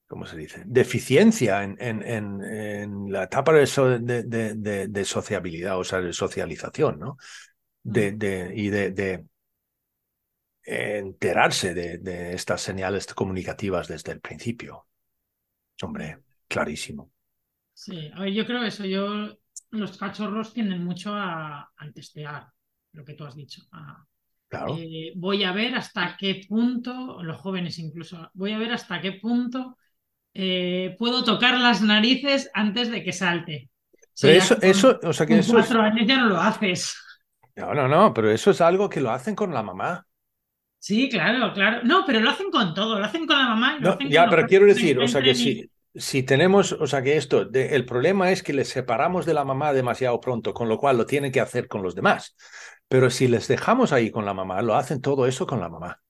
¿cómo 0.06 0.26
se 0.26 0.36
dice? 0.36 0.62
Deficiencia 0.66 1.62
en, 1.62 1.76
en, 1.80 2.02
en, 2.42 3.12
la 3.12 3.24
etapa 3.24 3.52
de, 3.52 4.22
de, 4.24 4.88
de, 4.88 5.04
sociabilidad, 5.04 5.78
o 5.78 5.84
sea, 5.84 6.00
de 6.00 6.12
socialización, 6.12 6.98
¿no? 6.98 7.18
De, 7.82 8.12
mm. 8.12 8.18
de, 8.18 8.52
y 8.54 8.68
de, 8.70 9.24
enterarse 10.62 11.74
de, 11.74 11.98
de 11.98 12.34
estas 12.34 12.60
señales 12.60 13.06
comunicativas 13.06 13.88
desde 13.88 14.12
el 14.12 14.20
principio. 14.20 14.85
Hombre, 15.82 16.22
clarísimo. 16.48 17.10
Sí, 17.74 18.10
a 18.14 18.20
ver, 18.20 18.32
yo 18.32 18.46
creo 18.46 18.62
eso, 18.64 18.84
yo, 18.86 19.36
los 19.70 19.98
cachorros 19.98 20.52
tienden 20.54 20.84
mucho 20.84 21.14
a, 21.14 21.60
a 21.76 21.92
testear 21.94 22.48
lo 22.92 23.04
que 23.04 23.14
tú 23.14 23.24
has 23.24 23.36
dicho. 23.36 23.62
a- 23.72 24.04
Claro. 24.48 24.86
eh, 24.86 25.12
voy 25.16 25.44
a 25.44 25.52
ver 25.52 25.74
hasta 25.76 26.16
qué 26.18 26.42
punto, 26.48 27.22
los 27.22 27.38
jóvenes 27.40 27.78
incluso, 27.80 28.30
voy 28.34 28.52
a 28.52 28.58
ver 28.58 28.72
hasta 28.72 29.00
qué 29.00 29.12
punto 29.14 29.78
eh, 30.34 30.96
puedo 30.98 31.24
tocar 31.24 31.58
las 31.60 31.82
narices 31.82 32.50
antes 32.54 32.90
de 32.90 33.04
que 33.04 33.12
salte. 33.12 33.70
Pero 34.20 34.32
eso, 34.34 34.56
eso, 34.62 34.98
o 35.02 35.12
sea 35.12 35.26
que 35.26 35.38
eso 35.38 35.58
es, 35.58 35.68
cuatro 35.68 35.80
años 35.82 36.06
ya 36.06 36.18
no 36.18 36.28
lo 36.30 36.40
haces. 36.40 36.96
no, 37.56 37.74
no, 37.74 37.88
no, 37.88 38.12
pero 38.14 38.30
eso 38.30 38.50
es 38.50 38.60
algo 38.60 38.88
que 38.88 39.00
lo 39.00 39.10
hacen 39.10 39.34
con 39.34 39.52
la 39.54 39.62
mamá. 39.62 40.06
Sí, 40.86 41.08
claro, 41.08 41.52
claro. 41.52 41.82
No, 41.84 42.04
pero 42.06 42.20
lo 42.20 42.30
hacen 42.30 42.50
con 42.50 42.72
todo, 42.74 42.98
lo 42.98 43.04
hacen 43.04 43.26
con 43.26 43.36
la 43.38 43.48
mamá. 43.48 43.76
y 43.78 43.80
lo 43.82 43.88
No, 43.88 43.90
hacen 43.90 44.08
ya, 44.10 44.22
con 44.22 44.30
pero 44.30 44.42
los 44.42 44.50
quiero 44.50 44.66
decir, 44.66 44.98
o 44.98 45.06
sea 45.08 45.22
que 45.22 45.34
encuentren 45.34 45.70
si, 45.94 46.22
tenemos, 46.22 46.72
o 46.72 46.86
sea 46.86 47.02
que 47.02 47.16
esto, 47.16 47.44
de- 47.44 47.74
el 47.74 47.84
problema 47.86 48.30
es 48.30 48.42
que 48.42 48.52
les 48.52 48.68
separamos 48.68 49.26
de 49.26 49.34
la 49.34 49.44
mamá 49.44 49.72
demasiado 49.72 50.20
pronto, 50.20 50.54
con 50.54 50.68
lo 50.68 50.78
cual 50.78 50.96
lo 50.98 51.06
tienen 51.06 51.32
que 51.32 51.40
hacer 51.40 51.68
con 51.68 51.82
los 51.82 51.94
demás. 51.94 52.36
Pero 52.88 53.10
si 53.10 53.28
les 53.28 53.48
dejamos 53.48 53.92
ahí 53.92 54.10
con 54.10 54.24
la 54.24 54.34
mamá, 54.34 54.62
lo 54.62 54.74
hacen 54.76 55.00
todo 55.00 55.26
eso 55.26 55.46
con 55.46 55.60
la 55.60 55.68
mamá. 55.68 56.00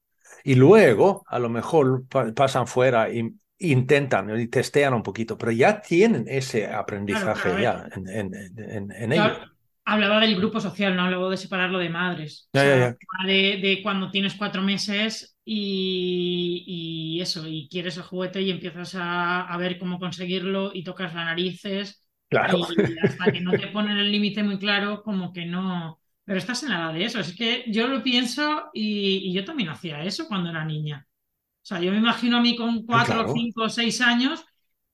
Y 0.45 0.55
luego, 0.57 1.25
a 1.29 1.39
lo 1.39 1.49
mejor 1.49 2.07
pa- 2.09 2.33
pasan 2.35 2.67
fuera 2.67 3.09
e 3.11 3.33
intentan 3.59 4.39
y 4.39 4.49
testean 4.49 4.95
un 4.95 5.03
poquito, 5.03 5.39
pero 5.39 5.53
ya 5.53 5.81
tienen 5.81 6.27
ese 6.29 6.67
aprendizaje 6.69 7.51
claro, 7.51 7.63
ya 7.63 7.89
en, 7.95 8.09
en, 8.09 8.35
en, 8.59 8.93
en 8.93 9.13
Yo 9.13 9.23
ellos. 9.23 9.39
Hablaba 9.87 10.21
del 10.21 10.37
grupo 10.37 10.61
social, 10.61 10.97
no 10.97 11.05
hablaba 11.05 11.31
de 11.31 11.37
separarlo 11.39 11.79
de 11.79 11.91
madres. 11.91 12.49
O 12.55 12.55
Ya, 12.55 12.65
ya, 12.65 12.77
sea, 12.77 12.77
ya. 12.77 12.99
tema 12.99 13.27
De, 13.33 13.59
de 13.63 13.81
cuando 13.83 14.11
tienes 14.11 14.35
cuatro 14.35 14.63
meses 14.63 15.37
y, 15.45 16.65
y 17.19 17.21
eso, 17.23 17.47
y 17.49 17.69
quieres 17.71 17.97
el 17.97 18.03
juguete 18.05 18.43
y 18.43 18.51
empiezas 18.51 18.95
a, 18.97 19.43
a 19.47 19.57
ver 19.59 19.79
cómo 19.79 19.99
conseguirlo 20.01 20.73
y 20.75 20.85
tocas 20.85 21.15
las 21.15 21.25
narices 21.27 22.05
Claro. 22.29 22.59
y 22.85 22.99
hasta 22.99 23.31
que 23.33 23.41
no 23.41 23.57
te 23.57 23.69
ponen 23.69 23.97
el 23.99 24.11
límite 24.13 24.43
muy 24.43 24.59
claro, 24.59 25.03
como 25.03 25.33
que 25.33 25.47
no. 25.47 26.01
Pero 26.25 26.39
estás 26.39 26.63
en 26.65 26.71
la 26.71 26.77
edad 26.79 26.95
de 26.95 27.05
eso. 27.05 27.21
Es 27.21 27.37
que 27.37 27.65
yo 27.69 27.87
lo 27.89 28.03
pienso 28.03 28.71
y, 28.75 29.19
y 29.31 29.33
yo 29.33 29.45
también 29.45 29.69
hacía 29.69 30.03
eso 30.05 30.27
cuando 30.29 30.51
era 30.51 30.65
niña. 30.65 31.07
O 31.63 31.67
sea, 31.69 31.81
yo 31.81 31.91
me 31.93 31.99
imagino 31.99 32.37
a 32.39 32.41
mí 32.41 32.57
con 32.57 32.85
cuatro, 32.87 33.27
claro. 33.27 33.33
cinco, 33.33 33.69
seis 33.69 34.01
años 34.01 34.45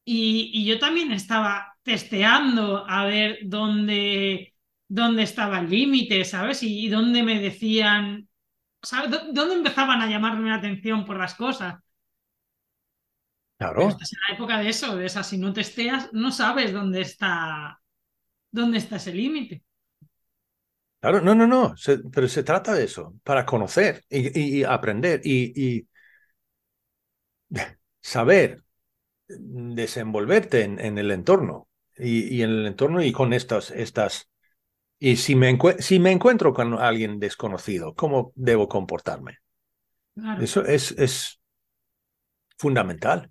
y, 0.05 0.50
y 0.55 0.64
yo 0.66 0.78
también 0.78 1.12
estaba 1.12 1.74
testeando 1.83 2.85
a 2.88 3.05
ver 3.07 3.40
dónde, 3.44 4.51
dónde 4.98 5.22
estaba 5.24 5.59
el 5.61 5.70
límite, 5.70 6.24
¿sabes? 6.24 6.62
Y, 6.62 6.87
y 6.87 6.88
dónde 6.88 7.22
me 7.22 7.40
decían, 7.40 8.28
¿sabes? 8.83 9.11
Dó- 9.12 9.33
¿Dónde 9.33 9.57
empezaban 9.57 10.02
a 10.02 10.09
llamarme 10.11 10.50
la 10.50 10.57
atención 10.57 11.05
por 11.07 11.18
las 11.18 11.35
cosas? 11.37 11.76
Pero 13.76 13.88
Claro. 13.88 13.88
estás 13.90 14.12
en 14.12 14.18
la 14.28 14.35
época 14.35 14.59
de 14.59 14.68
eso, 14.70 14.96
de 14.96 15.07
esas, 15.07 15.28
si 15.28 15.38
no 15.38 15.52
testeas, 15.52 16.11
no 16.12 16.31
sabes 16.33 16.72
dónde 16.72 17.00
está, 17.02 17.81
dónde 18.52 18.78
está 18.78 18.96
ese 18.96 19.14
límite. 19.14 19.64
Claro, 21.00 21.20
no, 21.20 21.35
no, 21.35 21.46
no, 21.48 21.76
se- 21.76 21.98
pero 22.12 22.28
se 22.28 22.44
trata 22.44 22.74
de 22.74 22.85
eso, 22.85 23.14
para 23.24 23.44
conocer 23.44 24.05
y, 24.09 24.38
y- 24.40 24.61
y 24.61 24.64
aprender 24.64 25.20
y, 25.24 25.87
saber 28.00 28.62
desenvolverte 29.28 30.62
en, 30.64 30.81
en 30.81 30.98
el 30.98 31.12
entorno 31.12 31.68
y, 31.98 32.37
y 32.37 32.42
en 32.44 32.50
el 32.50 32.66
entorno 32.66 33.02
y 33.05 33.12
con 33.12 33.35
estas, 33.35 33.72
estas, 33.72 34.31
y 35.10 35.16
si 35.16 35.34
me, 35.36 35.50
encue- 35.52 35.78
si 35.80 35.98
me 35.98 36.12
encuentro 36.12 36.52
con 36.54 36.74
alguien 36.78 37.18
desconocido, 37.20 37.94
¿cómo 37.94 38.32
debo 38.36 38.68
comportarme? 38.68 39.38
Claro. 40.14 40.48
Eso 40.48 40.64
es, 40.66 40.92
es 40.98 41.40
fundamental. 42.58 43.30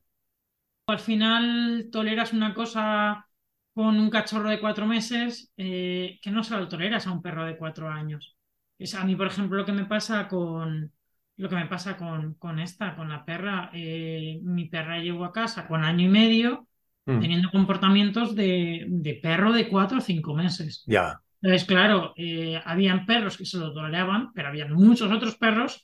al 0.87 0.99
final 0.99 1.89
toleras 1.91 2.33
una 2.33 2.53
cosa 2.53 3.27
con 3.73 3.97
un 3.99 4.09
cachorro 4.09 4.49
de 4.49 4.59
cuatro 4.59 4.85
meses 4.85 5.51
eh, 5.57 6.19
que 6.21 6.31
no 6.31 6.43
se 6.43 6.55
lo 6.57 6.67
toleras 6.67 7.07
a 7.07 7.11
un 7.11 7.21
perro 7.21 7.45
de 7.45 7.57
cuatro 7.57 7.89
años. 7.89 8.35
Es 8.77 8.95
a 8.95 9.03
mí, 9.05 9.15
por 9.15 9.27
ejemplo, 9.27 9.57
lo 9.57 9.65
que 9.65 9.71
me 9.71 9.85
pasa 9.85 10.27
con 10.27 10.91
lo 11.37 11.49
que 11.49 11.55
me 11.55 11.65
pasa 11.67 11.97
con, 11.97 12.35
con 12.35 12.59
esta, 12.59 12.95
con 12.95 13.09
la 13.09 13.25
perra. 13.25 13.71
eh, 13.73 14.39
mi 14.43 14.65
perra 14.65 14.99
llegó 14.99 15.25
a 15.25 15.31
casa 15.33 15.67
con 15.67 15.83
año 15.83 16.05
y 16.05 16.09
medio 16.09 16.67
Mm, 17.07 17.31
teniendo 17.31 17.49
comportamientos 17.51 18.35
de, 18.35 18.85
de 18.87 19.13
perro 19.15 19.51
de 19.53 19.69
cuatro 19.69 19.97
o 19.99 20.01
cinco 20.01 20.33
meses. 20.35 20.85
ya, 20.85 21.21
Entonces, 21.41 21.67
claro, 21.67 22.13
eh, 22.17 22.61
habían 22.65 23.05
perros 23.05 23.37
que 23.37 23.45
se 23.45 23.57
lo 23.57 23.73
toleraban, 23.73 24.31
pero 24.33 24.49
habían 24.49 24.73
muchos 24.73 25.11
otros 25.11 25.37
perros 25.37 25.83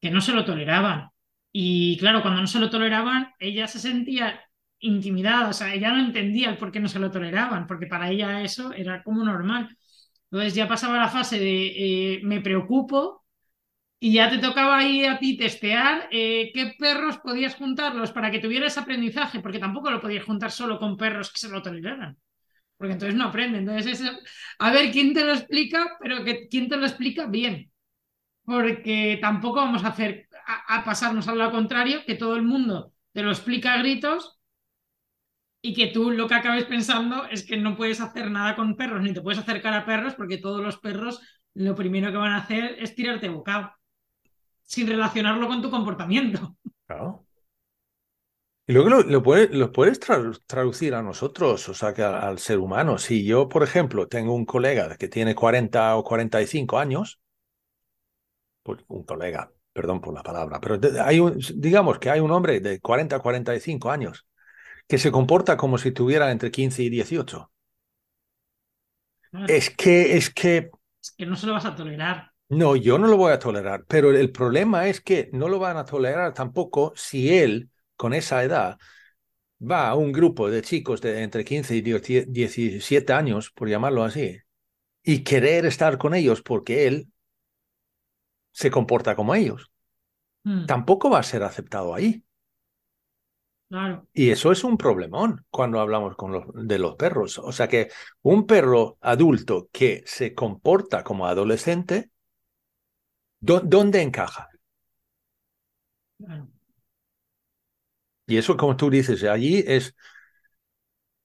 que 0.00 0.10
no 0.10 0.20
se 0.20 0.32
lo 0.32 0.44
toleraban. 0.44 1.10
Y 1.52 1.96
claro, 1.98 2.22
cuando 2.22 2.40
no 2.40 2.46
se 2.46 2.58
lo 2.60 2.70
toleraban, 2.70 3.32
ella 3.38 3.66
se 3.68 3.78
sentía 3.78 4.40
intimidada, 4.80 5.48
o 5.48 5.52
sea, 5.52 5.72
ella 5.74 5.92
no 5.92 6.00
entendía 6.04 6.50
el 6.50 6.58
por 6.58 6.70
qué 6.72 6.80
no 6.80 6.88
se 6.88 6.98
lo 6.98 7.10
toleraban, 7.10 7.66
porque 7.66 7.86
para 7.86 8.10
ella 8.10 8.42
eso 8.42 8.72
era 8.72 9.02
como 9.02 9.24
normal. 9.24 9.76
Entonces 10.30 10.54
ya 10.54 10.68
pasaba 10.68 10.98
la 10.98 11.08
fase 11.08 11.38
de 11.38 12.14
eh, 12.16 12.20
me 12.24 12.40
preocupo 12.40 13.24
y 14.00 14.14
ya 14.14 14.30
te 14.30 14.38
tocaba 14.38 14.78
ahí 14.78 15.04
a 15.04 15.18
ti 15.18 15.36
testear 15.38 16.08
eh, 16.12 16.50
qué 16.54 16.74
perros 16.78 17.18
podías 17.18 17.54
juntarlos 17.56 18.12
para 18.12 18.30
que 18.30 18.40
tuvieras 18.40 18.78
aprendizaje, 18.78 19.40
porque 19.40 19.58
tampoco 19.58 19.90
lo 19.90 20.00
podías 20.00 20.24
juntar 20.24 20.50
solo 20.52 20.78
con 20.78 20.96
perros 20.96 21.32
que 21.32 21.38
se 21.38 21.48
lo 21.50 21.62
toleraran 21.62 22.18
porque 22.76 22.94
entonces 22.94 23.16
no 23.16 23.24
aprende. 23.26 23.58
Entonces, 23.58 24.02
a 24.58 24.70
ver 24.70 24.90
quién 24.92 25.14
te 25.14 25.24
lo 25.24 25.32
explica, 25.32 25.96
pero 26.00 26.24
que 26.24 26.48
quién 26.48 26.68
te 26.68 26.76
lo 26.76 26.86
explica 26.86 27.26
bien. 27.26 27.70
Porque 28.44 29.18
tampoco 29.20 29.56
vamos 29.56 29.84
a 29.84 29.88
hacer 29.88 30.28
a, 30.46 30.78
a 30.78 30.84
pasarnos 30.84 31.28
al 31.28 31.38
lado 31.38 31.52
contrario, 31.52 32.00
que 32.06 32.14
todo 32.14 32.36
el 32.36 32.42
mundo 32.42 32.92
te 33.12 33.22
lo 33.22 33.30
explica 33.30 33.74
a 33.74 33.78
gritos 33.78 34.38
y 35.62 35.74
que 35.74 35.88
tú 35.88 36.10
lo 36.10 36.28
que 36.28 36.34
acabes 36.34 36.64
pensando 36.64 37.26
es 37.26 37.44
que 37.44 37.56
no 37.56 37.76
puedes 37.76 38.00
hacer 38.00 38.30
nada 38.30 38.54
con 38.54 38.76
perros, 38.76 39.02
ni 39.02 39.12
te 39.12 39.20
puedes 39.20 39.40
acercar 39.40 39.74
a 39.74 39.84
perros, 39.84 40.14
porque 40.14 40.38
todos 40.38 40.62
los 40.62 40.78
perros 40.78 41.20
lo 41.54 41.74
primero 41.74 42.10
que 42.12 42.18
van 42.18 42.32
a 42.32 42.38
hacer 42.38 42.76
es 42.78 42.94
tirarte 42.94 43.28
bocado, 43.28 43.72
sin 44.62 44.86
relacionarlo 44.88 45.48
con 45.48 45.62
tu 45.62 45.70
comportamiento. 45.70 46.56
claro. 46.86 47.25
Y 48.68 48.72
luego 48.72 48.90
lo, 48.90 49.02
lo 49.02 49.22
puede- 49.24 49.48
lo 49.48 49.72
puedes 49.72 50.00
tra- 50.00 50.40
traducir 50.46 50.94
a 50.94 51.02
nosotros, 51.02 51.68
o 51.68 51.74
sea, 51.74 51.92
que 51.94 52.02
a- 52.02 52.20
al 52.28 52.38
ser 52.38 52.58
humano. 52.58 52.98
Si 52.98 53.24
yo, 53.24 53.48
por 53.48 53.62
ejemplo, 53.64 54.06
tengo 54.08 54.34
un 54.34 54.44
colega 54.46 54.96
que 54.96 55.08
tiene 55.08 55.34
40 55.34 55.96
o 55.96 56.04
45 56.04 56.78
años, 56.78 57.20
pues 58.62 58.80
un 58.88 59.04
colega, 59.04 59.52
perdón 59.72 60.00
por 60.00 60.14
la 60.14 60.22
palabra, 60.22 60.60
pero 60.60 60.78
hay 61.04 61.20
un, 61.20 61.38
digamos 61.56 61.98
que 61.98 62.10
hay 62.10 62.20
un 62.20 62.30
hombre 62.30 62.60
de 62.60 62.80
40 62.80 63.16
a 63.16 63.20
45 63.20 63.90
años 63.90 64.26
que 64.88 64.98
se 64.98 65.12
comporta 65.12 65.56
como 65.58 65.78
si 65.78 65.92
tuviera 65.92 66.32
entre 66.32 66.50
15 66.52 66.82
y 66.84 66.90
18. 66.90 67.52
Claro, 69.30 69.56
Es 69.58 69.70
que, 69.70 70.16
es 70.16 70.30
que, 70.30 70.70
es 71.02 71.10
que 71.12 71.26
no 71.26 71.36
se 71.36 71.46
lo 71.46 71.54
vas 71.54 71.64
a 71.66 71.74
tolerar. 71.76 72.32
no, 72.48 72.76
yo 72.76 72.98
no 72.98 73.06
lo 73.08 73.16
voy 73.16 73.32
a 73.32 73.38
tolerar, 73.38 73.84
pero 73.88 74.10
el 74.12 74.30
problema 74.32 74.86
es 74.88 75.00
que 75.00 75.28
no 75.32 75.48
lo 75.48 75.58
van 75.58 75.76
a 75.76 75.84
tolerar 75.84 76.32
tampoco 76.34 76.92
si 76.96 77.36
él, 77.36 77.70
con 77.96 78.14
esa 78.14 78.44
edad, 78.44 78.78
va 79.60 79.88
a 79.90 79.94
un 79.96 80.12
grupo 80.12 80.50
de 80.50 80.62
chicos 80.62 81.00
de 81.02 81.22
entre 81.22 81.44
15 81.44 81.76
y 81.76 81.82
10 81.82 82.02
17 82.32 83.12
años, 83.12 83.50
por 83.52 83.68
llamarlo 83.68 84.04
así, 84.04 84.38
y 85.04 85.24
querer 85.24 85.66
estar 85.66 85.98
con 85.98 86.14
ellos 86.14 86.42
porque 86.42 86.86
él 86.88 87.08
se 88.52 88.70
comporta 88.72 89.14
como 89.16 89.34
ellos. 89.36 89.70
Mm, 90.46 90.72
Tampoco 90.72 91.10
va 91.10 91.20
a 91.20 91.24
ser 91.24 91.42
aceptado 91.44 91.94
ahí. 91.94 92.24
claro, 93.68 94.06
Y 94.12 94.30
eso 94.30 94.50
es 94.52 94.64
un 94.64 94.78
problemón 94.78 95.44
cuando 95.50 95.78
hablamos 95.80 96.16
con 96.16 96.32
los, 96.32 96.44
de 96.54 96.78
los 96.78 96.96
perros. 96.96 97.38
O 97.38 97.52
sea 97.52 97.68
que 97.68 97.88
un 98.22 98.46
perro 98.46 98.96
adulto 99.00 99.68
que 99.72 100.02
se 100.06 100.34
comporta 100.34 101.04
como 101.04 101.26
adolescente, 101.26 102.10
¿dó- 103.40 103.60
¿dónde 103.64 104.02
encaja? 104.02 104.50
claro. 106.18 106.55
Y 108.26 108.36
eso, 108.38 108.56
como 108.56 108.76
tú 108.76 108.90
dices, 108.90 109.22
allí 109.24 109.64
es 109.66 109.94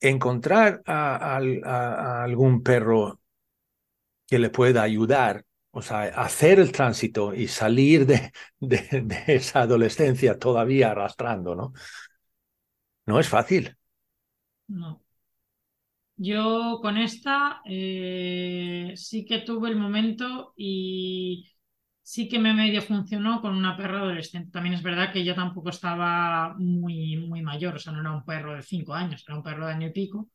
encontrar 0.01 0.81
a, 0.85 1.35
al- 1.35 1.61
a- 1.65 2.19
a 2.21 2.23
algún 2.23 2.61
perro 2.63 3.19
que 4.27 4.39
le 4.39 4.49
pueda 4.49 4.81
ayudar, 4.83 5.45
o 5.71 5.81
sea, 5.81 6.03
hacer 6.03 6.59
el 6.59 6.71
tránsito 6.71 7.33
y 7.33 7.47
salir 7.47 8.05
de 8.59 9.23
esa 9.27 9.61
adolescencia 9.61 10.37
todavía 10.39 10.91
arrastrando, 10.91 11.55
¿no? 11.55 11.73
No 13.11 13.19
es 13.19 13.29
fácil. 13.29 13.69
No. 14.69 15.01
Yo 16.17 16.79
con 16.81 16.97
esta 16.97 17.61
eh, 17.65 18.93
sí 18.95 19.25
que 19.25 19.39
tuve 19.39 19.69
el 19.69 19.75
momento 19.75 20.53
y 20.55 21.50
sí 22.13 22.27
que 22.29 22.39
me 22.39 22.53
medio 22.53 22.81
funcionó 22.81 23.41
con 23.41 23.55
una 23.55 23.77
perra 23.77 23.99
adolescente. 24.01 24.51
También 24.51 24.75
es 24.75 24.83
verdad 24.83 25.11
que 25.13 25.19
ella 25.19 25.35
tampoco 25.35 25.69
estaba 25.69 26.55
muy, 26.57 27.17
muy 27.17 27.41
mayor, 27.41 27.75
o 27.75 27.79
sea, 27.79 27.93
no 27.93 28.01
era 28.01 28.11
un 28.11 28.25
perro 28.25 28.55
de 28.55 28.61
cinco 28.63 28.93
años, 28.93 29.23
era 29.27 29.37
un 29.37 29.43
perro 29.43 29.65
de 29.67 29.73
año 29.73 29.87
y 29.87 29.91
pico. 29.93 30.29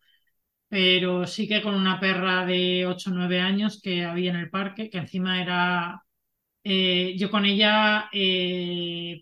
Pero 0.69 1.27
sí 1.27 1.49
que 1.49 1.63
con 1.63 1.75
una 1.75 2.01
perra 2.01 2.47
de 2.47 2.87
8 2.87 3.11
o 3.11 3.15
9 3.15 3.41
años 3.41 3.81
que 3.83 4.05
había 4.05 4.31
en 4.33 4.37
el 4.39 4.51
parque, 4.51 4.91
que 4.91 4.99
encima 4.99 5.43
era, 5.43 6.03
yo 6.65 7.31
con 7.31 7.45
ella, 7.45 8.09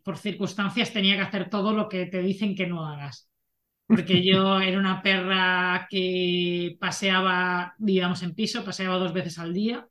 por 0.05 0.17
circunstancias, 0.19 0.93
tenía 0.93 1.17
que 1.17 1.23
hacer 1.23 1.51
todo 1.51 1.73
lo 1.73 1.89
que 1.89 2.07
te 2.07 2.21
dicen 2.23 2.55
que 2.55 2.67
no 2.67 2.87
hagas. 2.87 3.31
Porque 3.89 4.25
yo 4.25 4.61
era 4.63 4.79
una 4.79 5.03
perra 5.03 5.87
que 5.91 6.77
paseaba, 6.81 7.75
vivíamos 7.79 8.23
en 8.25 8.35
piso, 8.35 8.65
paseaba 8.65 8.97
dos 8.99 9.13
veces 9.15 9.39
al 9.39 9.55
día. 9.55 9.89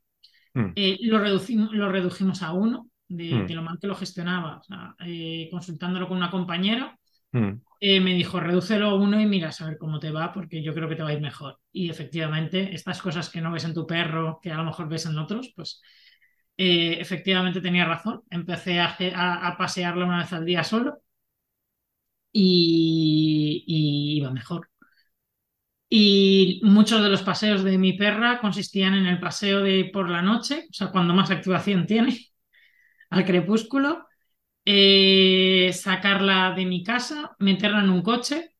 Mm. 0.53 0.73
lo, 1.01 1.19
reducimos, 1.19 1.71
lo 1.71 1.91
redujimos 1.91 2.43
a 2.43 2.53
uno 2.53 2.87
de, 3.07 3.33
mm. 3.33 3.51
lo 3.51 3.61
mal 3.61 3.79
que 3.79 3.87
lo 3.87 3.95
gestionaba. 3.95 4.61
consultándolo 5.51 6.07
con 6.07 6.17
una 6.17 6.31
compañera, 6.31 6.97
Mm. 7.33 7.61
Eh, 7.79 7.99
me 7.99 8.13
dijo, 8.13 8.39
redúcelo 8.39 8.95
uno 8.95 9.19
y 9.19 9.25
mira 9.25 9.49
a 9.59 9.65
ver 9.65 9.77
cómo 9.77 9.99
te 9.99 10.11
va, 10.11 10.31
porque 10.31 10.63
yo 10.63 10.73
creo 10.73 10.87
que 10.87 10.95
te 10.95 11.03
va 11.03 11.09
a 11.09 11.13
ir 11.13 11.21
mejor. 11.21 11.59
Y 11.71 11.89
efectivamente, 11.89 12.73
estas 12.73 13.01
cosas 13.01 13.29
que 13.29 13.41
no 13.41 13.51
ves 13.51 13.65
en 13.65 13.73
tu 13.73 13.85
perro, 13.87 14.39
que 14.41 14.51
a 14.51 14.57
lo 14.57 14.63
mejor 14.63 14.87
ves 14.87 15.05
en 15.07 15.17
otros, 15.17 15.51
pues 15.55 15.81
eh, 16.57 16.97
efectivamente 16.99 17.61
tenía 17.61 17.85
razón. 17.85 18.21
Empecé 18.29 18.79
a, 18.79 18.95
a, 19.47 19.57
pasearla 19.57 20.05
una 20.05 20.19
vez 20.19 20.33
al 20.33 20.45
día 20.45 20.63
solo 20.63 20.99
y, 22.31 23.63
y 23.67 24.17
iba 24.17 24.31
mejor. 24.31 24.69
Y 25.95 26.59
muchos 26.63 27.03
de 27.03 27.09
los 27.09 27.21
paseos 27.21 27.63
de 27.63 27.77
mi 27.77 27.93
perra 27.93 28.39
consistían 28.41 28.95
en 28.95 29.05
el 29.05 29.19
paseo 29.19 29.61
de 29.61 29.91
por 29.93 30.09
la 30.09 30.23
noche, 30.23 30.65
o 30.67 30.73
sea, 30.73 30.87
cuando 30.87 31.13
más 31.13 31.29
activación 31.29 31.85
tiene, 31.85 32.17
al 33.11 33.23
crepúsculo, 33.23 34.07
eh, 34.65 35.69
sacarla 35.71 36.55
de 36.55 36.65
mi 36.65 36.83
casa, 36.83 37.35
meterla 37.37 37.83
en 37.83 37.91
un 37.91 38.01
coche, 38.01 38.55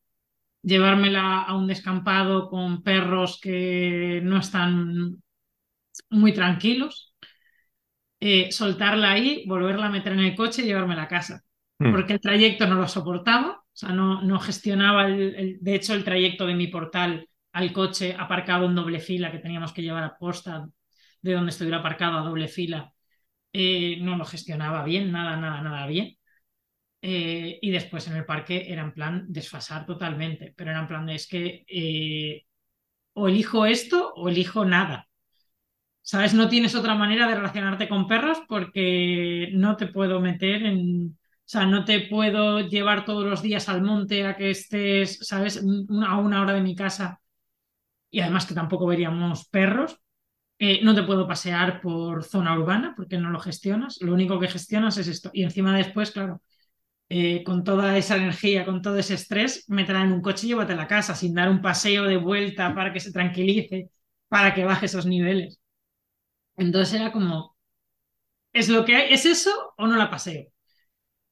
llevármela 0.62 1.42
a 1.42 1.58
un 1.58 1.66
descampado 1.66 2.50
con 2.50 2.84
perros 2.84 3.40
que 3.42 4.22
no 4.24 4.38
están 4.38 5.24
muy 6.12 6.34
tranquilos, 6.34 7.16
eh, 8.20 8.52
soltarla 8.52 9.10
ahí, 9.10 9.44
volverla 9.48 9.88
a 9.88 9.90
meter 9.90 10.14
en 10.14 10.20
el 10.20 10.36
coche 10.36 10.62
y 10.62 10.66
llevármela 10.66 11.02
a 11.02 11.08
casa. 11.08 11.42
Hmm. 11.80 11.94
Porque 11.94 12.14
el 12.14 12.22
trayecto 12.22 12.68
no 12.68 12.76
lo 12.76 12.88
soportaba, 12.88 13.63
o 13.74 13.76
sea, 13.76 13.90
no, 13.90 14.22
no 14.22 14.40
gestionaba, 14.40 15.08
el, 15.08 15.58
de 15.62 15.76
hecho, 15.76 15.94
el 15.94 16.04
trayecto 16.04 16.46
de 16.46 16.56
mi 16.56 16.68
portal 16.68 17.28
al 17.52 17.74
coche 17.74 18.16
aparcado 18.18 18.66
en 18.66 18.76
doble 18.76 19.00
fila 19.00 19.32
que 19.32 19.40
teníamos 19.40 19.74
que 19.74 19.82
llevar 19.82 20.04
a 20.04 20.18
posta 20.18 20.68
de 21.22 21.34
donde 21.34 21.52
estuviera 21.52 21.78
aparcado 21.80 22.18
a 22.18 22.22
doble 22.24 22.48
fila 22.48 22.94
eh, 23.54 23.98
no 24.02 24.18
lo 24.18 24.26
gestionaba 24.26 24.84
bien, 24.84 25.12
nada, 25.12 25.38
nada, 25.38 25.62
nada 25.62 25.88
bien. 25.88 26.18
Eh, 27.02 27.60
y 27.62 27.72
después 27.72 28.08
en 28.08 28.16
el 28.16 28.26
parque 28.26 28.66
era 28.72 28.82
en 28.84 28.94
plan 28.94 29.26
desfasar 29.30 29.86
totalmente, 29.86 30.54
pero 30.56 30.72
era 30.72 30.80
en 30.82 30.88
plan 30.88 31.06
de 31.06 31.16
es 31.16 31.28
que 31.28 31.66
eh, 31.68 32.46
o 33.14 33.28
elijo 33.30 33.66
esto 33.66 34.14
o 34.16 34.30
elijo 34.30 34.66
nada. 34.66 35.08
¿Sabes? 36.02 36.34
No 36.34 36.50
tienes 36.50 36.76
otra 36.76 36.96
manera 36.96 37.28
de 37.28 37.36
relacionarte 37.36 37.88
con 37.90 38.08
perros 38.08 38.40
porque 38.48 39.50
no 39.54 39.78
te 39.78 39.88
puedo 39.88 40.20
meter 40.20 40.64
en... 40.66 41.18
O 41.46 41.50
sea, 41.54 41.66
no 41.66 41.86
te 41.86 42.02
puedo 42.08 42.62
llevar 42.62 43.06
todos 43.06 43.26
los 43.26 43.42
días 43.42 43.70
al 43.70 43.82
monte 43.84 44.26
a 44.26 44.36
que 44.38 44.50
estés, 44.52 45.20
¿sabes? 45.28 45.58
a 45.58 46.18
una 46.18 46.42
hora 46.42 46.54
de 46.54 46.62
mi 46.62 46.76
casa. 46.76 47.20
Y 48.12 48.22
además 48.22 48.46
que 48.46 48.54
tampoco 48.54 48.86
veríamos 48.88 49.48
perros 49.50 50.00
eh, 50.60 50.82
no 50.84 50.96
te 50.96 51.04
puedo 51.04 51.28
pasear 51.28 51.82
por 51.82 52.24
zona 52.24 52.58
urbana 52.58 52.94
porque 52.96 53.18
no 53.18 53.30
lo 53.32 53.40
gestionas. 53.40 54.00
Lo 54.02 54.14
único 54.14 54.40
que 54.40 54.48
gestionas 54.50 54.98
es 54.98 55.08
esto. 55.08 55.30
Y 55.34 55.44
encima 55.44 55.76
después, 55.78 56.12
claro, 56.12 56.42
eh, 57.10 57.44
con 57.44 57.64
toda 57.64 57.98
esa 57.98 58.18
energía, 58.18 58.66
con 58.66 58.82
todo 58.82 58.98
ese 58.98 59.16
estrés, 59.16 59.66
me 59.70 59.86
traen 59.86 60.12
un 60.14 60.22
coche 60.22 60.48
y 60.48 60.50
llévate 60.52 60.74
a 60.74 60.78
la 60.78 60.88
casa 60.88 61.16
sin 61.16 61.34
dar 61.36 61.50
un 61.50 61.62
paseo 61.62 62.06
de 62.06 62.18
vuelta 62.18 62.76
para 62.76 62.94
que 62.94 63.00
se 63.02 63.12
tranquilice, 63.14 63.90
para 64.30 64.54
que 64.56 64.66
baje 64.66 64.88
esos 64.88 65.06
niveles. 65.06 65.60
Entonces 66.58 67.00
era 67.00 67.12
como, 67.12 67.56
¿es 68.54 68.70
lo 68.70 68.86
que 68.86 68.96
hay? 68.98 69.14
¿Es 69.14 69.26
eso 69.28 69.52
o 69.78 69.88
no 69.88 69.98
la 69.98 70.12
paseo? 70.12 70.53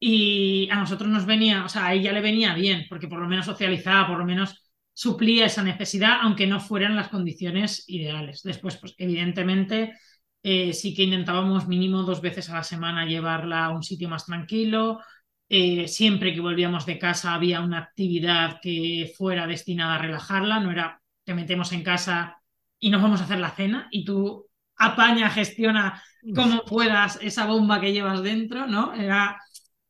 Y 0.04 0.68
a 0.72 0.78
nosotros 0.78 1.10
nos 1.10 1.28
venía, 1.28 1.64
o 1.64 1.70
sea, 1.70 1.86
a 1.88 1.94
ella 1.94 2.12
le 2.12 2.22
venía 2.22 2.56
bien, 2.56 2.88
porque 2.90 3.08
por 3.08 3.20
lo 3.20 3.28
menos 3.28 3.46
socializaba, 3.46 4.08
por 4.08 4.18
lo 4.18 4.26
menos 4.26 4.72
suplía 4.94 5.46
esa 5.46 5.64
necesidad, 5.64 6.18
aunque 6.22 6.48
no 6.48 6.60
fueran 6.60 6.96
las 6.96 7.10
condiciones 7.10 7.84
ideales. 7.88 8.42
Después, 8.44 8.78
pues 8.78 8.96
evidentemente, 8.98 9.94
eh, 10.42 10.74
sí 10.74 10.96
que 10.96 11.04
intentábamos 11.04 11.68
mínimo 11.68 12.02
dos 12.04 12.20
veces 12.20 12.50
a 12.50 12.56
la 12.56 12.64
semana 12.64 13.06
llevarla 13.06 13.66
a 13.66 13.70
un 13.70 13.84
sitio 13.84 14.10
más 14.10 14.26
tranquilo. 14.26 15.00
Eh, 15.48 15.88
siempre 15.88 16.34
que 16.34 16.42
volvíamos 16.42 16.86
de 16.88 16.98
casa 16.98 17.34
había 17.36 17.62
una 17.62 17.78
actividad 17.80 18.60
que 18.62 19.14
fuera 19.16 19.46
destinada 19.46 19.96
a 19.96 19.98
relajarla, 20.00 20.60
no 20.60 20.72
era 20.72 21.02
te 21.24 21.34
metemos 21.36 21.72
en 21.74 21.84
casa 21.84 22.42
y 22.80 22.90
nos 22.90 23.02
vamos 23.02 23.22
a 23.22 23.26
hacer 23.26 23.40
la 23.40 23.52
cena 23.52 23.88
y 23.92 24.04
tú 24.04 24.48
apaña, 24.78 25.30
gestiona 25.30 26.02
como 26.36 26.64
puedas 26.66 27.20
esa 27.22 27.46
bomba 27.46 27.80
que 27.80 27.94
llevas 27.94 28.24
dentro, 28.24 28.68
¿no? 28.68 28.94
Era, 28.94 29.38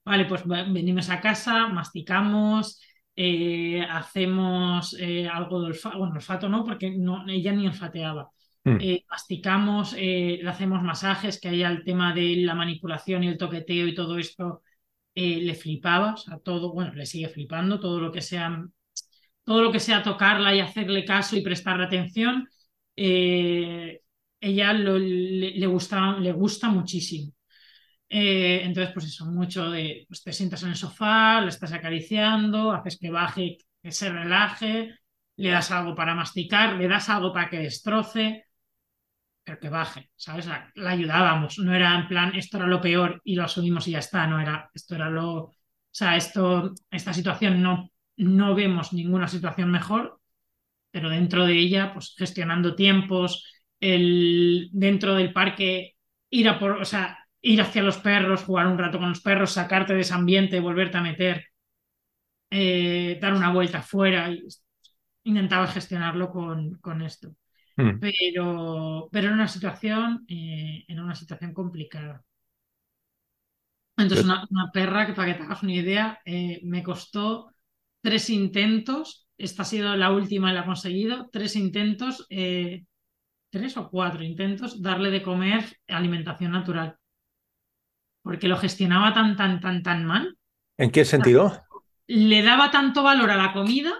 vale, 0.03 0.25
pues 0.25 0.43
venimos 0.45 1.09
a 1.09 1.21
casa, 1.21 1.67
masticamos, 1.67 2.81
eh, 3.15 3.81
hacemos 3.89 4.95
eh, 4.99 5.27
algo 5.27 5.61
de 5.61 5.67
olfato, 5.67 5.97
bueno, 5.99 6.15
olfato 6.15 6.49
no, 6.49 6.63
porque 6.63 6.91
no, 6.91 7.23
ella 7.27 7.51
ni 7.51 7.67
olfateaba. 7.67 8.29
Mm. 8.63 8.77
Eh, 8.79 9.05
masticamos, 9.09 9.93
le 9.93 10.47
hacemos 10.47 10.81
masajes, 10.83 11.39
que 11.39 11.49
haya 11.49 11.69
el 11.69 11.83
tema 11.83 12.13
de 12.13 12.37
la 12.37 12.55
manipulación 12.55 13.23
y 13.23 13.27
el 13.27 13.37
toqueteo 13.37 13.87
y 13.87 13.95
todo 13.95 14.17
esto 14.17 14.61
le 15.13 15.55
flipaba, 15.55 16.13
o 16.13 16.17
sea, 16.17 16.39
todo, 16.39 16.73
bueno, 16.73 16.93
le 16.93 17.05
sigue 17.05 17.29
flipando, 17.29 17.79
todo 17.79 17.99
lo 17.99 18.11
que 18.11 18.21
sea, 18.21 18.65
todo 19.43 19.61
lo 19.61 19.71
que 19.71 19.79
sea 19.79 20.03
tocarla 20.03 20.55
y 20.55 20.61
hacerle 20.61 21.05
caso 21.05 21.35
y 21.35 21.41
prestarle 21.41 21.85
atención, 21.85 22.47
ella 22.95 24.73
le, 24.73 25.67
gusta, 25.67 26.17
le 26.19 26.31
gusta 26.31 26.69
muchísimo. 26.69 27.33
Eh, 28.13 28.63
entonces, 28.65 28.93
pues 28.93 29.05
eso, 29.05 29.25
mucho 29.25 29.69
de, 29.71 30.05
pues 30.07 30.21
te 30.23 30.33
sientas 30.33 30.63
en 30.63 30.69
el 30.69 30.75
sofá, 30.75 31.39
le 31.41 31.47
estás 31.47 31.71
acariciando, 31.71 32.71
haces 32.73 32.97
que 32.99 33.09
baje, 33.09 33.57
que 33.81 33.91
se 33.93 34.11
relaje, 34.11 34.93
le 35.37 35.49
das 35.49 35.71
algo 35.71 35.95
para 35.95 36.13
masticar, 36.13 36.75
le 36.75 36.89
das 36.89 37.07
algo 37.09 37.31
para 37.31 37.49
que 37.49 37.59
destroce, 37.59 38.45
pero 39.43 39.59
que 39.59 39.69
baje, 39.69 40.11
¿sabes? 40.15 40.45
La, 40.47 40.71
ayudábamos, 40.91 41.57
no 41.59 41.73
era 41.73 41.95
en 41.99 42.07
plan, 42.09 42.35
esto 42.35 42.57
era 42.57 42.67
lo 42.67 42.81
peor 42.81 43.21
y 43.23 43.35
lo 43.35 43.43
asumimos 43.43 43.87
y 43.87 43.91
ya 43.91 43.99
está, 43.99 44.27
no 44.27 44.39
era, 44.41 44.69
esto 44.73 44.95
era 44.95 45.09
lo, 45.09 45.43
o 45.45 45.55
sea, 45.89 46.17
esto, 46.17 46.73
esta 46.89 47.13
situación 47.13 47.61
no, 47.61 47.91
no 48.17 48.55
vemos 48.55 48.91
ninguna 48.93 49.27
situación 49.29 49.71
mejor, 49.71 50.19
pero 50.91 51.09
dentro 51.09 51.45
de 51.45 51.57
ella, 51.57 51.93
pues 51.93 52.15
gestionando 52.17 52.75
tiempos, 52.75 53.45
el, 53.79 54.69
dentro 54.73 55.15
del 55.15 55.33
parque, 55.33 55.95
ir 56.29 56.49
a 56.49 56.59
por, 56.59 56.73
o 56.73 56.85
sea, 56.85 57.20
ir 57.41 57.61
hacia 57.61 57.83
los 57.83 57.97
perros, 57.97 58.43
jugar 58.43 58.67
un 58.67 58.77
rato 58.77 58.99
con 58.99 59.09
los 59.09 59.21
perros, 59.21 59.51
sacarte 59.51 59.93
de 59.93 60.01
ese 60.01 60.13
ambiente, 60.13 60.59
volverte 60.59 60.97
a 60.97 61.01
meter, 61.01 61.47
eh, 62.49 63.17
dar 63.21 63.33
una 63.33 63.51
vuelta 63.51 63.81
fuera. 63.81 64.29
Y 64.29 64.47
intentaba 65.23 65.67
gestionarlo 65.67 66.29
con, 66.29 66.77
con 66.79 67.01
esto. 67.01 67.35
Hmm. 67.77 67.99
Pero, 67.99 69.09
pero 69.11 69.27
en 69.27 69.33
una 69.33 69.47
situación, 69.47 70.25
eh, 70.27 70.83
en 70.87 70.99
una 70.99 71.15
situación 71.15 71.53
complicada. 71.53 72.23
Entonces, 73.97 74.25
una, 74.25 74.71
perra 74.73 75.05
que 75.05 75.13
para 75.13 75.31
que 75.31 75.39
te 75.39 75.43
hagas 75.43 75.63
una 75.63 75.73
idea, 75.73 76.19
eh, 76.25 76.59
me 76.63 76.81
costó 76.81 77.51
tres 78.01 78.29
intentos. 78.29 79.27
Esta 79.37 79.61
ha 79.61 79.65
sido 79.65 79.95
la 79.95 80.11
última 80.11 80.51
y 80.51 80.55
la 80.55 80.61
he 80.61 80.65
conseguido. 80.65 81.29
Tres 81.31 81.55
intentos, 81.55 82.27
tres 82.29 83.77
o 83.77 83.89
cuatro 83.89 84.23
intentos, 84.23 84.81
darle 84.81 85.11
de 85.11 85.21
comer 85.21 85.65
alimentación 85.87 86.51
natural 86.51 86.97
porque 88.21 88.47
lo 88.47 88.57
gestionaba 88.57 89.13
tan, 89.13 89.35
tan, 89.35 89.59
tan, 89.59 89.83
tan 89.83 90.05
mal. 90.05 90.37
¿En 90.77 90.91
qué 90.91 91.05
sentido? 91.05 91.63
Le 92.07 92.41
daba 92.43 92.71
tanto 92.71 93.03
valor 93.03 93.31
a 93.31 93.37
la 93.37 93.53
comida 93.53 93.93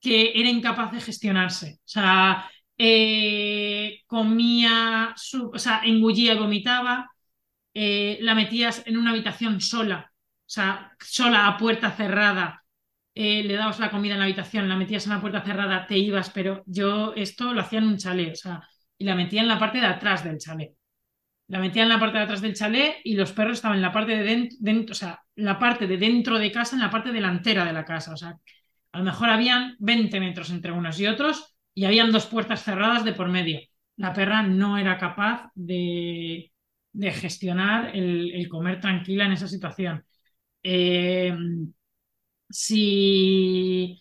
que 0.00 0.32
era 0.34 0.48
incapaz 0.48 0.92
de 0.92 1.00
gestionarse. 1.00 1.80
O 1.84 1.88
sea, 1.88 2.50
eh, 2.76 4.02
comía, 4.06 5.14
o 5.52 5.58
sea, 5.58 5.82
engullía 5.84 6.34
y 6.34 6.38
vomitaba, 6.38 7.10
eh, 7.74 8.18
la 8.20 8.34
metías 8.34 8.82
en 8.86 8.96
una 8.96 9.10
habitación 9.10 9.60
sola, 9.60 10.12
o 10.12 10.50
sea, 10.50 10.92
sola 11.00 11.48
a 11.48 11.56
puerta 11.56 11.90
cerrada, 11.90 12.64
eh, 13.14 13.42
le 13.42 13.54
dabas 13.54 13.80
la 13.80 13.90
comida 13.90 14.14
en 14.14 14.20
la 14.20 14.26
habitación, 14.26 14.68
la 14.68 14.76
metías 14.76 15.06
en 15.06 15.12
la 15.14 15.20
puerta 15.20 15.42
cerrada, 15.42 15.86
te 15.86 15.98
ibas, 15.98 16.30
pero 16.30 16.62
yo 16.66 17.12
esto 17.14 17.52
lo 17.52 17.60
hacía 17.60 17.80
en 17.80 17.88
un 17.88 17.98
chalet, 17.98 18.32
o 18.32 18.36
sea, 18.36 18.68
y 18.96 19.04
la 19.04 19.16
metía 19.16 19.42
en 19.42 19.48
la 19.48 19.58
parte 19.58 19.78
de 19.80 19.86
atrás 19.86 20.24
del 20.24 20.38
chalet 20.38 20.77
la 21.48 21.58
metía 21.60 21.82
en 21.82 21.88
la 21.88 21.98
parte 21.98 22.18
de 22.18 22.24
atrás 22.24 22.40
del 22.42 22.54
chalet 22.54 22.96
y 23.04 23.14
los 23.14 23.32
perros 23.32 23.54
estaban 23.54 23.78
en 23.78 23.82
la 23.82 23.92
parte 23.92 24.16
de 24.16 24.56
dentro, 24.60 24.92
o 24.92 24.94
sea, 24.94 25.22
la 25.36 25.58
parte 25.58 25.86
de 25.86 25.96
dentro 25.96 26.38
de 26.38 26.52
casa, 26.52 26.76
en 26.76 26.82
la 26.82 26.90
parte 26.90 27.10
delantera 27.10 27.64
de 27.64 27.72
la 27.72 27.84
casa. 27.84 28.12
O 28.12 28.16
sea, 28.16 28.38
a 28.92 28.98
lo 28.98 29.04
mejor 29.04 29.30
habían 29.30 29.76
20 29.78 30.20
metros 30.20 30.50
entre 30.50 30.72
unos 30.72 31.00
y 31.00 31.06
otros 31.06 31.56
y 31.74 31.84
habían 31.86 32.12
dos 32.12 32.26
puertas 32.26 32.62
cerradas 32.64 33.04
de 33.04 33.12
por 33.14 33.28
medio. 33.28 33.60
La 33.96 34.12
perra 34.12 34.42
no 34.42 34.78
era 34.78 34.98
capaz 34.98 35.50
de, 35.54 36.52
gestionar 36.94 37.96
el, 37.96 38.46
comer 38.48 38.80
tranquila 38.80 39.24
en 39.24 39.32
esa 39.32 39.48
situación. 39.48 40.04
Eh, 40.62 41.34
si, 42.50 44.00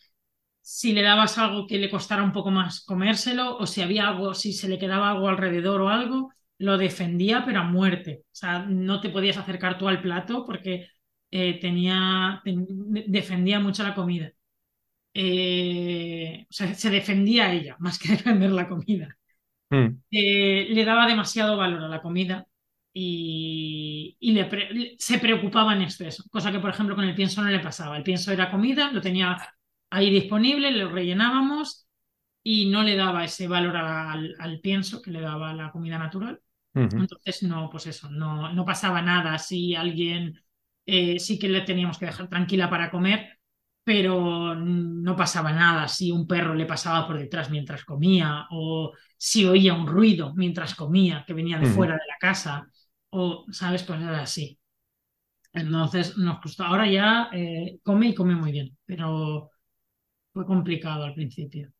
si 0.61 0.93
le 0.93 1.01
dabas 1.01 1.37
algo 1.37 1.67
que 1.67 1.77
le 1.77 1.89
costara 1.89 2.23
un 2.23 2.33
poco 2.33 2.51
más 2.51 2.83
comérselo 2.85 3.57
o 3.57 3.65
si 3.65 3.81
había 3.81 4.07
algo, 4.07 4.33
si 4.33 4.53
se 4.53 4.67
le 4.69 4.79
quedaba 4.79 5.11
algo 5.11 5.29
alrededor 5.29 5.81
o 5.81 5.89
algo, 5.89 6.31
lo 6.59 6.77
defendía, 6.77 7.43
pero 7.45 7.59
a 7.59 7.63
muerte. 7.63 8.23
O 8.25 8.35
sea, 8.35 8.59
no 8.67 9.01
te 9.01 9.09
podías 9.09 9.37
acercar 9.37 9.77
tú 9.77 9.87
al 9.87 10.01
plato 10.01 10.45
porque 10.45 10.87
eh, 11.31 11.59
tenía, 11.59 12.41
defendía 12.43 13.59
mucho 13.59 13.83
la 13.83 13.95
comida. 13.95 14.31
Eh, 15.13 16.45
o 16.49 16.53
sea, 16.53 16.73
se 16.75 16.89
defendía 16.89 17.51
ella 17.51 17.75
más 17.79 17.99
que 17.99 18.09
defender 18.17 18.51
la 18.51 18.67
comida. 18.67 19.17
Hmm. 19.69 19.99
Eh, 20.11 20.67
le 20.69 20.85
daba 20.85 21.07
demasiado 21.07 21.57
valor 21.57 21.83
a 21.83 21.89
la 21.89 22.01
comida 22.01 22.47
y, 22.93 24.17
le 24.21 24.95
se 24.97 25.19
preocupaba 25.19 25.73
en 25.75 25.83
exceso, 25.83 26.23
cosa 26.31 26.51
que 26.51 26.59
por 26.59 26.69
ejemplo 26.71 26.95
con 26.95 27.05
el 27.05 27.15
pienso 27.15 27.43
no 27.43 27.49
le 27.49 27.59
pasaba. 27.59 27.97
El 27.97 28.03
pienso 28.03 28.31
era 28.31 28.49
comida, 28.51 28.91
lo 28.91 29.01
tenía 29.01 29.37
ahí 29.89 30.09
disponible, 30.09 30.71
lo 30.71 30.89
rellenábamos 30.89 31.87
y 32.43 32.67
no 32.69 32.83
le 32.83 32.95
daba 32.95 33.25
ese 33.25 33.47
valor 33.47 33.77
al, 33.77 34.59
pienso 34.61 35.01
que 35.01 35.11
le 35.11 35.21
daba 35.21 35.53
la 35.53 35.71
comida 35.71 35.97
natural. 35.99 36.41
Entonces, 36.95 37.43
no, 37.43 37.69
pues 37.69 37.87
eso, 37.87 38.09
no, 38.09 38.51
no 38.53 38.65
pasaba 38.65 39.01
nada 39.01 39.37
si 39.39 39.75
alguien 39.75 40.39
eh, 40.85 41.19
sí 41.19 41.37
que 41.39 41.49
le 41.49 41.61
teníamos 41.61 41.97
que 41.97 42.05
dejar 42.07 42.29
tranquila 42.29 42.69
para 42.69 42.89
comer, 42.91 43.39
pero 43.83 44.55
no 44.55 45.15
pasaba 45.15 45.51
nada 45.53 45.87
si 45.87 46.11
un 46.11 46.27
perro 46.27 46.53
le 46.55 46.65
pasaba 46.65 47.07
por 47.07 47.17
detrás 47.17 47.49
mientras 47.49 47.85
comía 47.85 48.47
o 48.51 48.93
si 49.17 49.45
oía 49.45 49.73
un 49.73 49.87
ruido 49.87 50.33
mientras 50.35 50.75
comía 50.75 51.23
que 51.25 51.33
venía 51.33 51.57
de 51.59 51.65
fuera 51.65 51.93
de 51.93 52.07
la 52.07 52.17
casa 52.19 52.67
o, 53.11 53.45
¿sabes? 53.51 53.83
Pues 53.83 54.01
era 54.01 54.21
así. 54.21 54.59
Entonces 55.53 56.17
nos 56.17 56.39
costó. 56.41 56.63
Ahora 56.63 56.89
ya 56.89 57.29
eh, 57.33 57.79
come 57.83 58.09
y 58.09 58.15
come 58.15 58.35
muy 58.35 58.51
bien, 58.51 58.77
pero 58.85 59.51
fue 60.33 60.45
complicado 60.45 61.03
al 61.05 61.15
principio. 61.15 61.71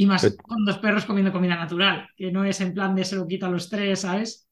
Y 0.00 0.06
más 0.06 0.34
con 0.48 0.64
dos 0.64 0.78
perros 0.78 1.04
comiendo 1.04 1.30
comida 1.30 1.56
natural, 1.56 2.08
que 2.16 2.32
no 2.32 2.42
es 2.42 2.58
en 2.62 2.72
plan 2.72 2.94
de 2.94 3.04
se 3.04 3.16
lo 3.16 3.26
quita 3.26 3.50
los 3.50 3.68
tres, 3.68 4.00
¿sabes? 4.00 4.48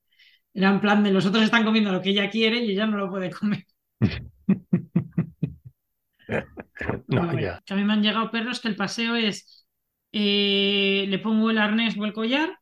Era 0.53 0.69
en 0.69 0.79
plan 0.79 1.03
de 1.03 1.11
los 1.11 1.25
otros 1.25 1.43
están 1.43 1.65
comiendo 1.65 1.91
lo 1.91 2.03
que 2.03 2.11
ella 2.11 2.29
quiere 2.29 2.59
y 2.59 2.73
ella 2.73 2.87
no 2.87 2.99
lo 2.99 3.09
puede 3.09 3.31
comer. 3.31 3.65
a 7.67 7.75
mí 7.75 7.85
me 7.85 7.95
han 7.95 8.03
llegado 8.03 8.31
perros 8.31 8.61
que 8.61 8.69
el 8.69 8.77
paseo 8.77 9.17
es, 9.17 9.67
eh, 10.13 11.07
le 11.09 11.19
pongo 11.19 11.49
el 11.49 11.57
arnés 11.57 11.97
o 11.97 12.05
el 12.05 12.13
collar, 12.13 12.59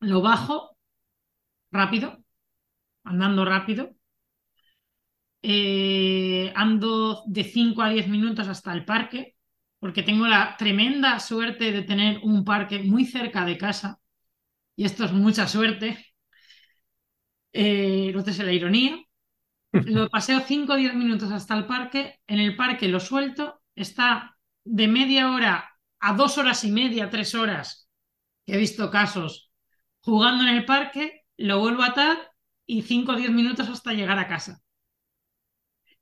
lo 0.00 0.20
bajo 0.20 0.76
rápido, 1.72 2.22
andando 3.04 3.46
rápido, 3.46 3.96
eh, 5.40 6.52
ando 6.54 7.22
de 7.26 7.42
5 7.42 7.80
a 7.80 7.88
10 7.88 8.06
minutos 8.06 8.48
hasta 8.48 8.74
el 8.74 8.84
parque, 8.84 9.34
porque 9.80 10.04
tengo 10.04 10.26
la 10.28 10.56
tremenda 10.58 11.20
suerte 11.20 11.72
de 11.72 11.82
tener 11.82 12.20
un 12.24 12.44
parque 12.44 12.80
muy 12.80 13.04
cerca 13.06 13.44
de 13.46 13.58
casa, 13.58 14.00
y 14.76 14.84
esto 14.86 15.04
es 15.06 15.12
mucha 15.12 15.48
suerte. 15.48 15.98
Eh, 17.52 18.12
no 18.14 18.22
te 18.24 18.32
sé 18.32 18.44
la 18.44 18.52
ironía, 18.52 18.96
lo 19.72 20.08
paseo 20.10 20.40
5 20.40 20.74
o 20.74 20.76
10 20.76 20.94
minutos 20.94 21.32
hasta 21.32 21.56
el 21.56 21.66
parque, 21.66 22.20
en 22.26 22.40
el 22.40 22.56
parque 22.56 22.88
lo 22.88 23.00
suelto, 23.00 23.62
está 23.76 24.36
de 24.64 24.88
media 24.88 25.32
hora 25.32 25.70
a 26.00 26.14
dos 26.14 26.38
horas 26.38 26.64
y 26.64 26.72
media, 26.72 27.10
tres 27.10 27.34
horas, 27.34 27.88
que 28.46 28.54
he 28.54 28.58
visto 28.58 28.90
casos, 28.90 29.52
jugando 30.02 30.44
en 30.44 30.56
el 30.56 30.66
parque, 30.66 31.22
lo 31.38 31.60
vuelvo 31.60 31.82
a 31.82 31.88
atar 31.88 32.18
y 32.66 32.82
5 32.82 33.12
o 33.12 33.16
10 33.16 33.30
minutos 33.32 33.68
hasta 33.68 33.92
llegar 33.94 34.18
a 34.18 34.28
casa. 34.28 34.60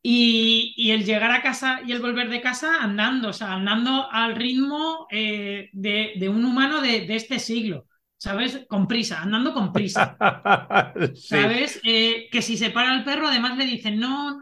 Y, 0.03 0.90
el 0.90 1.05
llegar 1.05 1.30
a 1.32 1.42
casa 1.42 1.80
y 1.86 1.92
el 1.92 2.01
volver 2.01 2.30
de 2.30 2.40
casa 2.40 2.82
andando, 2.82 3.28
o 3.28 3.32
sea, 3.32 3.55
andando 3.55 4.11
al 4.11 4.36
ritmo 4.36 5.07
eh, 5.11 5.68
de, 5.72 6.28
un 6.28 6.44
humano 6.44 6.80
de, 6.80 7.07
de 7.07 7.16
este 7.16 7.38
siglo. 7.38 7.88
¿sabes? 8.18 8.66
Con 8.68 8.86
prisa, 8.86 9.22
andando 9.22 9.55
con 9.55 9.72
prisa. 9.72 10.16
¿Sabes? 11.14 11.80
Eh, 11.84 12.28
que 12.30 12.42
si 12.42 12.59
se 12.59 12.70
para 12.70 12.94
el 12.94 13.05
perro, 13.05 13.28
además 13.28 13.57
le 13.57 13.64
dicen, 13.64 13.99
no, 13.99 14.38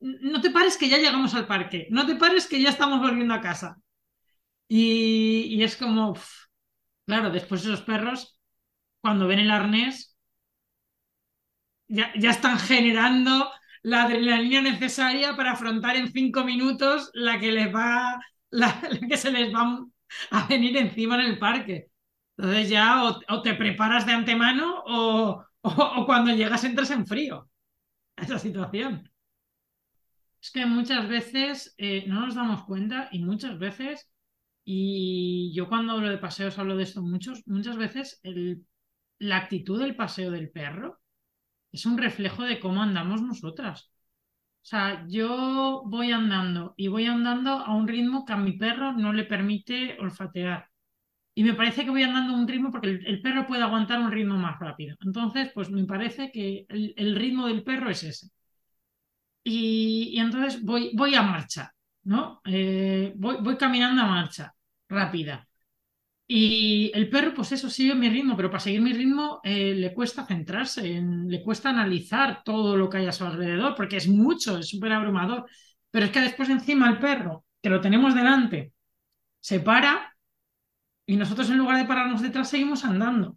no 0.00 0.40
te 0.40 0.50
pares 0.50 0.76
que 0.76 0.88
ya 0.88 0.98
llegamos 0.98 1.34
al 1.34 1.46
parque, 1.46 1.86
no 1.90 2.06
te 2.06 2.16
pares 2.16 2.46
que 2.46 2.60
ya 2.60 2.70
estamos 2.70 3.00
volviendo 3.00 3.34
a 3.34 3.40
casa. 3.40 3.76
Y, 4.66 5.62
es 5.62 5.76
como, 5.76 6.16
claro, 7.06 7.30
después 7.30 7.62
esos 7.62 7.82
perros, 7.82 8.40
cuando 9.00 9.26
ven 9.26 9.38
el 9.40 9.50
arnés, 9.50 10.16
ya, 11.86 12.12
ya 12.18 12.30
están 12.30 12.58
generando 12.58 13.50
la 13.84 14.04
adrenalina 14.04 14.62
necesaria 14.62 15.36
para 15.36 15.52
afrontar 15.52 15.96
en 15.96 16.10
cinco 16.10 16.42
minutos 16.42 17.10
la 17.12 17.38
que 17.38 17.52
les 17.52 17.72
va, 17.72 18.18
la 18.50 18.80
que 19.08 19.16
se 19.16 19.30
les 19.30 19.54
va 19.54 19.84
a 20.30 20.46
venir 20.46 20.76
encima 20.78 21.16
en 21.16 21.32
el 21.32 21.38
parque. 21.38 21.90
Entonces 22.36 22.70
ya 22.70 23.04
o, 23.04 23.42
te 23.42 23.54
preparas 23.54 24.06
de 24.06 24.12
antemano 24.12 24.82
o, 24.86 25.44
cuando 26.06 26.34
llegas 26.34 26.64
entras 26.64 26.90
en 26.90 27.06
frío 27.06 27.48
esa 28.16 28.38
situación. 28.38 29.10
Es 30.40 30.50
que 30.50 30.64
muchas 30.64 31.06
veces 31.06 31.74
eh, 31.76 32.04
no 32.06 32.20
nos 32.20 32.34
damos 32.34 32.64
cuenta 32.64 33.08
y 33.12 33.22
muchas 33.22 33.58
veces, 33.58 34.10
y 34.64 35.52
yo 35.54 35.68
cuando 35.68 35.92
hablo 35.92 36.08
de 36.08 36.18
paseos 36.18 36.58
hablo 36.58 36.76
de 36.76 36.84
esto 36.84 37.02
muchos, 37.02 37.42
muchas 37.46 37.76
veces 37.76 38.18
el, 38.22 38.64
la 39.18 39.36
actitud 39.36 39.78
del 39.78 39.94
paseo 39.94 40.30
del 40.30 40.50
perro 40.50 41.00
es 41.74 41.86
un 41.86 41.98
reflejo 41.98 42.44
de 42.44 42.60
cómo 42.60 42.82
andamos 42.82 43.22
nosotras. 43.22 43.90
O 44.62 44.66
sea, 44.66 45.04
yo 45.08 45.82
voy 45.86 46.12
andando 46.12 46.74
y 46.76 46.88
voy 46.88 47.06
andando 47.06 47.50
a 47.52 47.74
un 47.74 47.88
ritmo 47.88 48.24
que 48.24 48.32
a 48.32 48.36
mi 48.36 48.52
perro 48.52 48.92
no 48.92 49.12
le 49.12 49.24
permite 49.24 49.98
olfatear 50.00 50.68
y 51.34 51.42
me 51.44 51.54
parece 51.54 51.84
que 51.84 51.90
voy 51.90 52.02
andando 52.04 52.34
a 52.34 52.36
un 52.38 52.46
ritmo 52.48 52.70
porque 52.70 52.88
el, 52.88 53.20
perro 53.20 53.46
puede 53.46 53.62
aguantar 53.62 54.00
un 54.00 54.12
ritmo 54.12 54.36
más 54.36 54.58
rápido. 54.60 54.96
Entonces, 55.04 55.50
pues 55.52 55.70
me 55.70 55.84
parece 55.84 56.30
que 56.30 56.64
el, 56.68 57.16
ritmo 57.16 57.48
del 57.48 57.64
perro 57.64 57.90
es 57.90 58.04
ese. 58.04 58.28
Y, 59.42 60.18
entonces 60.18 60.62
voy, 60.62 60.90
voy 60.94 61.14
a 61.14 61.22
marcha, 61.22 61.72
¿no? 62.04 62.40
Eh, 62.44 63.12
voy, 63.16 63.36
voy 63.40 63.56
caminando 63.56 64.02
a 64.02 64.06
marcha 64.06 64.54
rápida. 64.88 65.46
Y 66.26 66.90
el 66.94 67.10
perro, 67.10 67.34
pues 67.34 67.52
eso 67.52 67.68
sigue 67.68 67.94
mi 67.94 68.08
ritmo, 68.08 68.34
pero 68.34 68.50
para 68.50 68.60
seguir 68.60 68.80
mi 68.80 68.92
ritmo 68.92 69.40
eh, 69.44 69.74
le 69.74 69.92
cuesta 69.92 70.24
centrarse, 70.24 70.82
le 70.82 71.42
cuesta 71.42 71.68
analizar 71.70 72.42
todo 72.42 72.76
lo 72.76 72.88
que 72.88 72.98
hay 72.98 73.06
a 73.06 73.12
su 73.12 73.24
alrededor, 73.24 73.74
porque 73.74 73.98
es 73.98 74.08
mucho, 74.08 74.58
es 74.58 74.68
súper 74.68 74.92
abrumador. 74.92 75.46
Pero 75.90 76.06
es 76.06 76.12
que 76.12 76.20
después 76.20 76.48
encima 76.48 76.88
el 76.88 76.98
perro, 76.98 77.44
que 77.60 77.68
lo 77.68 77.80
tenemos 77.80 78.14
delante, 78.14 78.72
se 79.38 79.60
para 79.60 80.14
y 81.06 81.16
nosotros 81.16 81.50
en 81.50 81.58
lugar 81.58 81.76
de 81.76 81.84
pararnos 81.84 82.22
detrás 82.22 82.48
seguimos 82.48 82.84
andando. 82.84 83.36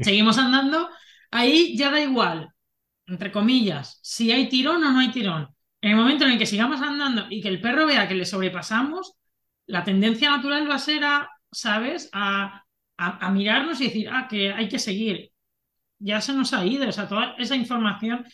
Seguimos 0.00 0.38
andando, 0.38 0.88
ahí 1.30 1.76
ya 1.76 1.90
da 1.90 2.00
igual, 2.00 2.50
entre 3.06 3.32
comillas, 3.32 3.98
si 4.02 4.32
hay 4.32 4.48
tirón 4.48 4.82
o 4.84 4.92
no 4.92 5.00
hay 5.00 5.10
tirón. 5.10 5.48
En 5.80 5.92
el 5.92 5.96
momento 5.96 6.24
en 6.24 6.32
el 6.32 6.38
que 6.38 6.46
sigamos 6.46 6.80
andando 6.80 7.26
y 7.28 7.40
que 7.40 7.48
el 7.48 7.60
perro 7.60 7.86
vea 7.86 8.06
que 8.06 8.14
le 8.14 8.24
sobrepasamos, 8.24 9.14
la 9.66 9.84
tendencia 9.84 10.30
natural 10.30 10.68
va 10.68 10.76
a 10.76 10.78
ser 10.78 11.04
a, 11.04 11.28
¿sabes? 11.52 12.08
A, 12.12 12.64
a, 12.96 13.30
mirarnos 13.30 13.80
y 13.80 13.84
decir, 13.86 14.08
ah, 14.10 14.28
que 14.28 14.52
hay 14.52 14.68
que 14.68 14.78
seguir. 14.78 15.30
Ya 15.98 16.20
se 16.20 16.32
nos 16.34 16.52
ha 16.54 16.64
ido, 16.66 16.88
o 16.88 16.92
sea, 16.92 17.08
toda 17.08 17.34
esa 17.38 17.56
información. 17.56 18.24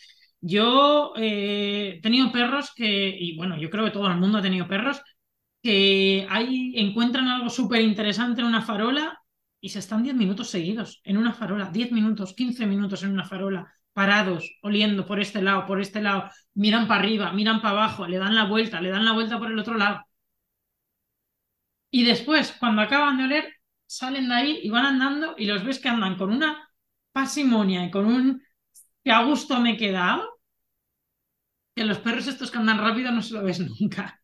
Yo 0.41 1.15
eh, 1.17 1.97
he 1.99 2.01
tenido 2.03 2.33
perros 2.33 2.73
que, 2.75 3.09
y 3.19 3.37
bueno, 3.37 3.59
yo 3.59 3.71
creo 3.71 3.85
que 3.85 3.91
todo 3.91 4.09
el 4.09 4.19
mundo 4.19 4.39
ha 4.39 4.43
tenido 4.43 4.69
perros 4.69 5.03
que 5.63 6.27
ahí 6.31 6.73
encuentran 6.77 7.29
algo 7.29 7.51
súper 7.51 7.83
interesante 7.83 8.41
en 8.41 8.47
una 8.47 8.63
farola 8.63 9.19
y 9.61 9.71
se 9.71 9.81
están 9.81 10.03
10 10.03 10.15
minutos 10.15 10.51
seguidos 10.51 11.01
en 11.05 11.17
una 11.19 11.33
farola, 11.33 11.71
10 11.71 11.93
minutos, 11.93 12.35
15 12.35 12.67
minutos 12.67 13.03
en 13.03 13.11
una 13.11 13.25
farola, 13.25 13.73
parados, 13.93 14.49
oliendo 14.63 15.05
por 15.07 15.21
este 15.21 15.43
lado, 15.43 15.67
por 15.67 15.81
este 15.81 16.01
lado, 16.01 16.31
miran 16.55 16.87
para 16.87 17.01
arriba, 17.01 17.33
miran 17.33 17.61
para 17.61 17.73
abajo, 17.73 18.07
le 18.07 18.19
dan 18.19 18.35
la 18.35 18.45
vuelta, 18.45 18.81
le 18.81 18.91
dan 18.91 19.05
la 19.05 19.13
vuelta 19.13 19.39
por 19.39 19.51
el 19.51 19.59
otro 19.59 19.77
lado. 19.77 20.03
Y 21.91 22.05
después, 22.05 22.53
cuando 22.59 22.83
acaban 22.83 23.19
de 23.19 23.25
oler, 23.25 23.55
salen 23.87 24.29
de 24.29 24.35
ahí 24.35 24.61
y 24.63 24.71
van 24.71 24.87
andando 24.87 25.35
y 25.39 25.47
los 25.47 25.65
ves 25.65 25.79
que 25.79 25.89
andan 25.89 26.17
con 26.17 26.31
una 26.31 26.69
pasimonia 27.13 27.85
y 27.85 27.91
con 27.91 28.07
un 28.07 28.43
que 29.03 29.11
a 29.11 29.25
gusto 29.25 29.59
me 29.61 29.73
he 29.73 29.77
quedado, 29.77 30.41
que 31.75 31.85
los 31.85 31.99
perros 31.99 32.27
estos 32.27 32.51
que 32.51 32.59
andan 32.59 32.79
rápido 32.79 33.11
no 33.13 33.23
se 33.23 33.35
lo 33.35 33.43
ves 33.43 33.61
nunca. 33.81 34.21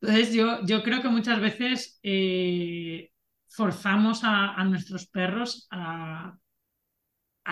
Entonces 0.00 0.34
yo, 0.34 0.64
yo 0.64 0.82
creo 0.82 1.00
que 1.02 1.08
muchas 1.08 1.40
veces 1.40 1.98
eh, 2.02 3.10
forzamos 3.48 4.20
a, 4.24 4.62
nuestros 4.64 5.06
perros 5.06 5.66
a, 5.70 6.36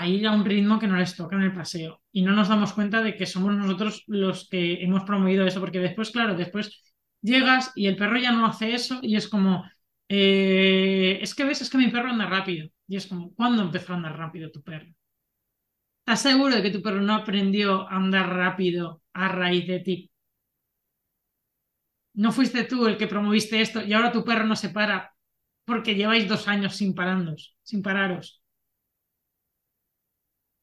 ir 0.06 0.26
a 0.26 0.32
un 0.32 0.44
ritmo 0.44 0.78
que 0.78 0.86
no 0.86 0.96
les 0.96 1.16
toca 1.16 1.36
en 1.36 1.42
el 1.42 1.54
paseo 1.54 2.02
y 2.12 2.22
no 2.22 2.32
nos 2.32 2.48
damos 2.48 2.72
cuenta 2.72 3.00
de 3.02 3.16
que 3.16 3.26
somos 3.26 3.54
nosotros 3.54 4.02
los 4.06 4.48
que 4.48 4.82
hemos 4.82 5.04
promovido 5.04 5.46
eso, 5.46 5.60
porque 5.60 5.78
después, 5.78 6.10
claro, 6.10 6.34
después 6.34 6.82
llegas 7.24 7.72
y 7.74 7.86
el 7.88 7.96
perro 7.96 8.18
ya 8.18 8.32
no 8.32 8.46
hace 8.46 8.74
eso 8.74 9.00
y 9.02 9.16
es 9.16 9.28
como, 9.28 9.64
eh, 10.08 11.18
es 11.22 11.34
que 11.34 11.44
ves, 11.44 11.62
es 11.62 11.70
que 11.70 11.78
mi 11.78 11.88
perro 11.88 12.10
anda 12.10 12.26
rápido 12.26 12.68
y 12.86 12.96
es 12.96 13.06
como, 13.06 13.34
¿cuándo 13.34 13.62
empezó 13.62 13.92
a 13.92 13.96
andar 13.96 14.16
rápido 14.18 14.50
tu 14.50 14.62
perro? 14.62 14.94
¿Estás 16.00 16.22
seguro 16.22 16.54
de 16.54 16.62
que 16.62 16.70
tu 16.70 16.80
perro 16.82 17.00
no 17.00 17.14
aprendió 17.14 17.88
a 17.88 17.96
andar 17.96 18.28
rápido 18.28 19.02
a 19.12 19.28
raíz 19.28 19.66
de 19.66 19.80
ti? 19.80 20.10
no 22.14 22.32
fuiste 22.32 22.64
tú 22.64 22.86
el 22.86 22.96
que 22.96 23.06
promoviste 23.08 23.60
esto 23.60 23.82
y 23.82 23.92
ahora 23.92 24.12
tu 24.12 24.24
perro 24.24 24.46
no 24.46 24.56
se 24.56 24.70
para 24.70 25.14
porque 25.64 25.94
lleváis 25.94 26.28
dos 26.28 26.48
años 26.48 26.76
sin 26.76 26.94
pararos, 26.94 27.56
sin 27.62 27.82
pararos. 27.82 28.42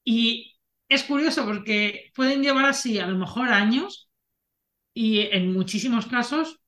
Y 0.04 0.56
es 0.90 1.04
curioso 1.04 1.46
porque 1.46 2.12
pueden 2.16 2.44
llevar 2.44 2.66
así 2.66 3.00
a 3.00 3.08
lo 3.08 3.18
mejor 3.18 3.50
años 3.50 4.11
y 4.94 5.20
en 5.20 5.54
muchísimos 5.54 6.06
casos 6.08 6.60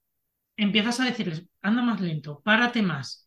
empiezas 0.57 0.99
a 0.99 1.05
decirles, 1.05 1.45
anda 1.61 1.81
más 1.81 2.01
lento, 2.01 2.41
párate 2.43 2.81
más, 2.81 3.23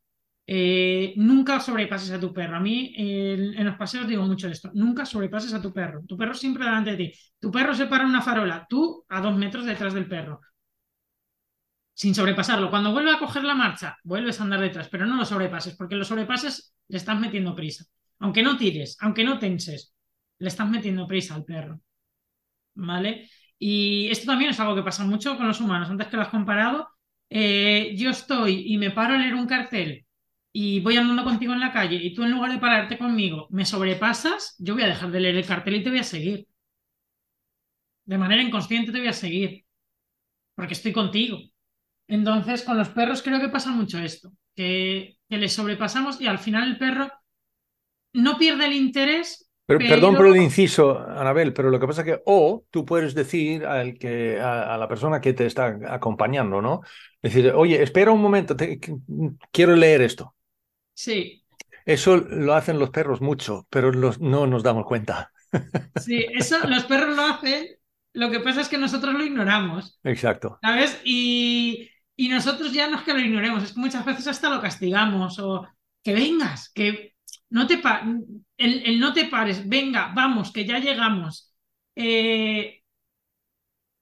eh, 0.49 1.13
nunca 1.17 1.59
sobrepases 1.61 2.11
a 2.13 2.21
tu 2.21 2.33
perro. 2.33 2.57
A 2.57 2.61
mí 2.61 2.95
en 2.97 3.65
los 3.65 3.77
paseos 3.77 4.07
digo 4.07 4.25
mucho 4.25 4.49
esto, 4.49 4.71
nunca 4.75 5.05
sobrepases 5.05 5.53
a 5.55 5.61
tu 5.63 5.73
perro. 5.73 6.03
Tu 6.07 6.17
perro 6.17 6.35
siempre 6.35 6.65
delante 6.65 6.93
de 6.93 6.97
ti. 6.97 7.13
Tu 7.41 7.51
perro 7.51 7.75
se 7.75 7.87
para 7.87 8.05
en 8.05 8.11
una 8.11 8.23
farola, 8.23 8.67
tú 8.69 9.05
a 9.09 9.21
dos 9.21 9.37
metros 9.37 9.65
detrás 9.67 9.95
del 9.95 10.09
perro. 10.09 10.41
Sin 11.95 12.15
sobrepasarlo. 12.15 12.71
Cuando 12.71 12.93
vuelve 12.93 13.11
a 13.11 13.19
coger 13.19 13.43
la 13.45 13.55
marcha, 13.55 13.97
vuelves 14.05 14.39
a 14.41 14.45
andar 14.45 14.61
detrás, 14.61 14.89
pero 14.89 15.07
no 15.07 15.17
lo 15.17 15.25
sobrepases, 15.25 15.75
porque 15.77 15.97
lo 15.97 16.05
sobrepases 16.05 16.75
le 16.89 16.99
estás 16.99 17.19
metiendo 17.19 17.55
prisa. 17.55 17.85
Aunque 18.19 18.43
no 18.43 18.57
tires, 18.57 18.97
aunque 19.01 19.25
no 19.25 19.39
tenses, 19.39 19.95
le 20.39 20.49
estás 20.49 20.69
metiendo 20.69 21.07
prisa 21.07 21.35
al 21.35 21.45
perro. 21.45 21.81
¿Vale? 22.75 23.29
Y 23.59 24.09
esto 24.11 24.27
también 24.27 24.51
es 24.51 24.61
algo 24.61 24.75
que 24.75 24.83
pasa 24.83 25.05
mucho 25.05 25.37
con 25.37 25.49
los 25.49 25.61
humanos. 25.61 25.89
Antes 25.91 26.09
que 26.09 26.17
lo 26.17 26.23
has 26.23 26.29
comparado, 26.29 26.89
eh, 27.31 27.95
yo 27.97 28.11
estoy 28.11 28.73
y 28.73 28.79
me 28.79 28.91
paro 28.91 29.15
a 29.15 29.19
leer 29.19 29.35
un 29.35 29.47
cartel 29.47 30.07
y 30.53 30.81
voy 30.81 30.97
andando 30.97 31.25
contigo 31.25 31.53
en 31.53 31.61
la 31.61 31.73
calle 31.73 31.97
y 31.97 32.15
tú 32.15 32.23
en 32.23 32.33
lugar 32.33 32.53
de 32.53 32.59
pararte 32.59 32.99
conmigo 32.99 33.47
me 33.51 33.65
sobrepasas, 33.65 34.55
yo 34.59 34.75
voy 34.75 34.85
a 34.85 34.89
dejar 34.89 35.11
de 35.11 35.21
leer 35.21 35.37
el 35.37 35.47
cartel 35.47 35.77
y 35.77 35.83
te 35.83 35.91
voy 35.91 35.99
a 36.01 36.05
seguir. 36.05 36.47
De 38.05 38.19
manera 38.19 38.43
inconsciente 38.43 38.93
te 38.93 38.99
voy 38.99 39.09
a 39.09 39.13
seguir. 39.13 39.65
Porque 40.55 40.75
estoy 40.75 40.93
contigo. 40.93 41.39
Entonces, 42.09 42.63
con 42.63 42.79
los 42.79 42.89
perros 42.91 43.23
creo 43.23 43.41
que 43.41 43.49
pasa 43.49 43.71
mucho 43.73 43.99
esto. 43.99 44.33
Que, 44.55 45.19
que 45.29 45.39
les 45.39 45.53
sobrepasamos 45.53 46.21
y 46.21 46.27
al 46.27 46.39
final 46.39 46.69
el 46.69 46.79
perro 46.79 47.13
no 48.15 48.39
pierde 48.39 48.67
el 48.67 48.73
interés 48.73 49.46
pero, 49.67 49.81
Perdón 49.81 50.15
por 50.15 50.29
el 50.29 50.37
inciso, 50.37 51.01
Anabel, 51.01 51.53
pero 51.53 51.71
lo 51.71 51.81
que 51.81 51.87
pasa 51.89 52.03
es 52.03 52.07
que 52.07 52.23
o 52.25 52.65
tú 52.71 52.85
puedes 52.85 53.17
decir 53.17 53.67
al 53.67 53.99
que, 53.99 54.41
a, 54.41 54.77
la 54.79 54.87
persona 54.87 55.21
que 55.21 55.33
te 55.33 55.45
está 55.45 55.77
acompañando, 55.89 56.63
¿no? 56.63 56.83
Decir, 57.21 57.53
oye, 57.53 57.83
espera 57.83 58.13
un 58.13 58.23
momento, 58.23 58.57
quiero 59.51 59.75
leer 59.75 60.03
esto. 60.03 60.37
Sí. 60.95 61.43
Eso 61.85 62.17
lo 62.17 62.55
hacen 62.55 62.79
los 62.79 62.91
perros 62.91 63.21
mucho, 63.21 63.67
pero 63.69 63.91
los, 63.91 64.21
no 64.21 64.47
nos 64.47 64.63
damos 64.63 64.87
cuenta. 64.87 65.33
Sí, 66.01 66.25
eso 66.33 66.59
los 66.69 66.85
perros 66.85 67.17
lo 67.17 67.23
hacen, 67.23 67.67
lo 68.13 68.31
que 68.31 68.41
pasa 68.41 68.61
es 68.61 68.69
que 68.69 68.79
nosotros 68.79 69.15
lo 69.15 69.25
ignoramos. 69.25 69.99
Exacto. 70.05 70.59
¿Sabes? 70.63 71.01
Y, 71.05 71.91
y 72.15 72.29
nosotros 72.29 72.73
ya 72.73 72.89
no 72.89 72.99
es 72.99 73.03
que 73.03 73.15
lo 73.15 73.21
ignoremos, 73.21 73.65
es 73.65 73.73
que 73.73 73.81
muchas 73.81 74.05
veces 74.05 74.29
hasta 74.29 74.49
lo 74.49 74.61
castigamos 74.61 75.41
o 75.41 75.67
que 76.05 76.15
vengas, 76.15 76.71
que 76.73 77.16
no 77.51 77.67
te 77.67 77.81
el, 78.57 79.01
no 79.01 79.13
te 79.13 79.27
pares, 79.27 79.69
venga, 79.69 80.13
vamos, 80.15 80.53
que 80.53 80.65
ya 80.65 80.79
llegamos. 80.79 81.53
Eh, 81.95 82.83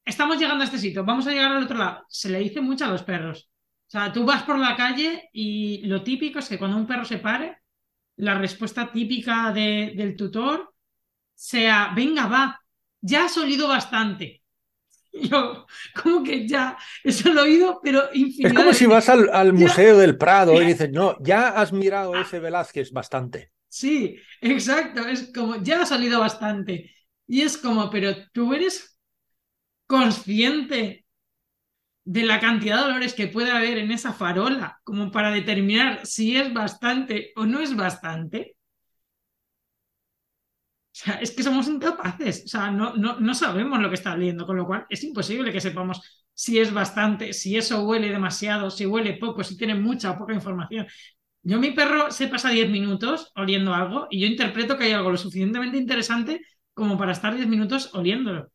estamos 0.05 0.39
llegando 0.39 0.63
a 0.63 0.67
este 0.67 0.79
sitio, 0.79 1.05
vamos 1.05 1.27
a 1.27 1.31
llegar 1.33 1.53
al 1.53 1.65
otro 1.65 1.79
lado. 1.79 2.05
Se 2.09 2.31
le 2.31 2.39
dice 2.39 2.61
mucho 2.61 2.85
a 2.85 2.89
los 2.89 3.03
perros. 3.03 3.51
O 3.89 3.91
sea, 3.91 4.13
tú 4.13 4.25
vas 4.25 4.43
por 4.43 4.59
la 4.59 4.77
calle 4.77 5.29
y 5.33 5.87
lo 5.87 6.03
típico 6.03 6.39
es 6.39 6.49
que 6.49 6.59
cuando 6.59 6.77
un 6.77 6.87
perro 6.87 7.05
se 7.05 7.19
pare, 7.19 7.59
la 8.17 8.35
respuesta 8.39 8.91
típica 8.93 9.53
del 9.53 10.17
tutor 10.17 10.75
sea, 11.35 11.93
venga, 11.95 12.27
va, 12.27 12.61
ya 13.01 13.27
has 13.27 13.37
olido 13.39 13.69
bastante. 13.69 14.44
Yo, 15.31 15.67
como 16.03 16.25
que 16.25 16.47
ya, 16.47 16.77
eso 17.03 17.33
lo 17.33 17.43
he 17.43 17.45
oído, 17.45 17.81
pero 17.83 18.09
infinidad. 18.13 18.51
Es 18.51 18.59
como 18.59 18.73
si 18.73 18.87
vas 18.87 19.09
al, 19.09 19.53
Museo 19.53 19.97
del 19.97 20.19
Prado 20.19 20.61
y 20.61 20.67
dices, 20.67 20.91
no, 20.91 21.17
ya 21.21 21.49
has 21.49 21.73
mirado 21.73 22.17
ese 22.17 22.41
Velázquez 22.41 22.91
bastante. 22.91 23.53
Sí, 23.69 24.17
exacto, 24.41 25.07
es 25.07 25.31
como, 25.33 25.63
ya 25.63 25.83
ha 25.83 25.87
salido 25.87 26.21
bastante. 26.21 26.93
Y 27.27 27.43
es 27.43 27.57
como, 27.57 27.91
pero 27.91 28.13
tú 28.33 28.55
eres 28.55 28.99
consciente 29.87 31.07
de 32.05 32.23
la 32.23 32.41
cantidad 32.41 32.79
de 32.79 32.85
olores 32.85 33.15
que 33.15 33.29
puede 33.29 33.51
haber 33.51 33.79
en 33.79 33.91
esa 33.93 34.13
farola, 34.13 34.81
como 34.85 35.11
para 35.11 35.31
determinar 35.31 36.05
si 36.05 36.37
es 36.37 36.53
bastante 36.53 37.33
o 37.37 37.47
no 37.47 37.61
es 37.61 37.75
bastante. 37.75 38.57
O 40.95 40.97
sea, 40.97 41.15
es 41.17 41.33
que 41.33 41.43
somos 41.43 41.67
incapaces, 41.69 42.45
o 42.45 42.49
sea, 42.49 42.71
no, 42.71 42.95
no, 42.95 43.19
no 43.19 43.35
sabemos 43.35 43.81
lo 43.81 43.89
que 43.89 43.97
está 43.97 44.15
oliendo, 44.15 44.47
con 44.47 44.57
lo 44.57 44.65
cual 44.67 44.87
es 44.89 45.03
imposible 45.03 45.51
que 45.53 45.61
sepamos 45.61 46.01
si 46.35 46.59
es 46.61 46.73
bastante, 46.73 47.33
si 47.33 47.57
eso 47.57 47.85
huele 47.85 48.11
demasiado, 48.11 48.71
si 48.71 48.87
huele 48.87 49.15
poco, 49.15 49.43
si 49.43 49.57
tiene 49.57 49.75
mucha 49.75 50.13
o 50.13 50.19
poca 50.19 50.35
información. 50.35 50.87
Yo, 51.43 51.59
mi 51.61 51.73
perro 51.73 52.11
se 52.13 52.29
pasa 52.29 52.51
10 52.51 52.71
minutos 52.71 53.33
oliendo 53.37 53.75
algo 53.75 54.07
y 54.11 54.21
yo 54.21 54.27
interpreto 54.29 54.79
que 54.79 54.85
hay 54.85 54.93
algo 54.93 55.11
lo 55.11 55.17
suficientemente 55.19 55.77
interesante 55.79 56.41
como 56.75 56.97
para 56.99 57.13
estar 57.13 57.35
10 57.35 57.49
minutos 57.49 57.91
oliéndolo. 57.95 58.51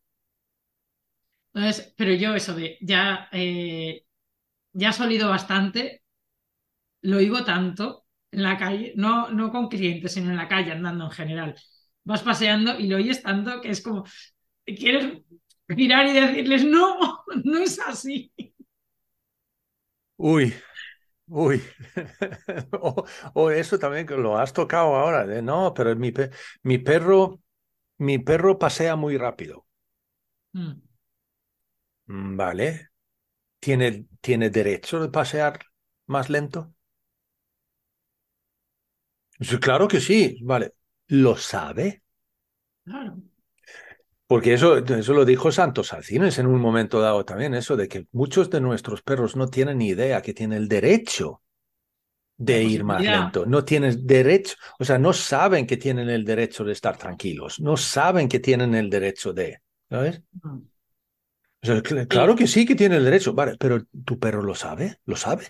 Entonces, 1.52 1.94
pero 1.96 2.12
yo 2.14 2.34
eso 2.34 2.54
de 2.54 2.78
ya, 2.80 3.28
eh, 3.32 4.04
ya 4.72 4.90
has 4.90 5.00
olido 5.00 5.30
bastante, 5.30 6.04
lo 7.02 7.18
oigo 7.18 7.44
tanto 7.44 8.06
en 8.32 8.42
la 8.44 8.56
calle, 8.58 8.92
no, 8.96 9.30
no 9.30 9.50
con 9.50 9.68
clientes, 9.68 10.12
sino 10.14 10.30
en 10.30 10.36
la 10.36 10.48
calle 10.48 10.72
andando 10.72 11.04
en 11.06 11.10
general 11.12 11.56
vas 12.04 12.22
paseando 12.22 12.78
y 12.78 12.86
lo 12.86 12.96
oyes 12.96 13.22
tanto 13.22 13.60
que 13.60 13.70
es 13.70 13.82
como, 13.82 14.04
quieres 14.64 15.22
mirar 15.68 16.06
y 16.06 16.12
decirles, 16.12 16.64
no, 16.64 17.24
no 17.44 17.58
es 17.58 17.78
así. 17.80 18.32
Uy, 20.16 20.54
uy. 21.28 21.62
o, 23.34 23.50
eso 23.50 23.78
también 23.78 24.06
que 24.06 24.16
lo 24.16 24.38
has 24.38 24.52
tocado 24.52 24.94
ahora, 24.96 25.26
de 25.26 25.42
no, 25.42 25.74
pero 25.74 25.94
mi, 25.96 26.12
mi 26.62 26.78
perro, 26.78 27.40
mi 27.98 28.18
perro 28.18 28.58
pasea 28.58 28.96
muy 28.96 29.16
rápido. 29.18 29.66
Mm. 30.54 30.80
Mm, 32.06 32.36
vale. 32.36 32.90
¿Tiene, 33.60 34.06
¿Tiene 34.20 34.50
derecho 34.50 35.00
de 35.00 35.10
pasear 35.10 35.60
más 36.06 36.30
lento? 36.30 36.74
Claro 39.60 39.88
que 39.88 40.00
sí, 40.00 40.38
vale 40.42 40.74
lo 41.10 41.36
sabe. 41.36 42.02
Claro. 42.84 43.18
Porque 44.26 44.54
eso, 44.54 44.78
eso 44.78 45.12
lo 45.12 45.24
dijo 45.24 45.50
Santos 45.50 45.92
Alcines 45.92 46.38
en 46.38 46.46
un 46.46 46.60
momento 46.60 47.00
dado 47.00 47.24
también, 47.24 47.52
eso 47.54 47.76
de 47.76 47.88
que 47.88 48.06
muchos 48.12 48.48
de 48.48 48.60
nuestros 48.60 49.02
perros 49.02 49.34
no 49.34 49.48
tienen 49.48 49.78
ni 49.78 49.88
idea 49.88 50.22
que 50.22 50.32
tienen 50.32 50.58
el 50.58 50.68
derecho 50.68 51.42
de 52.36 52.62
ir 52.62 52.84
más 52.84 53.02
lento. 53.02 53.44
No 53.44 53.64
tienen 53.64 54.06
derecho, 54.06 54.54
o 54.78 54.84
sea, 54.84 54.98
no 54.98 55.12
saben 55.12 55.66
que 55.66 55.76
tienen 55.76 56.08
el 56.08 56.24
derecho 56.24 56.62
de 56.64 56.72
estar 56.72 56.96
tranquilos, 56.96 57.58
no 57.58 57.76
saben 57.76 58.28
que 58.28 58.38
tienen 58.38 58.74
el 58.76 58.88
derecho 58.88 59.32
de, 59.32 59.60
¿sabes? 59.90 60.22
claro 62.08 62.36
que 62.36 62.46
sí 62.46 62.64
que 62.64 62.76
tiene 62.76 62.96
el 62.96 63.04
derecho, 63.04 63.34
vale, 63.34 63.56
pero 63.58 63.84
tu 64.04 64.18
perro 64.18 64.42
lo 64.42 64.54
sabe, 64.54 65.00
lo 65.04 65.16
sabe 65.16 65.48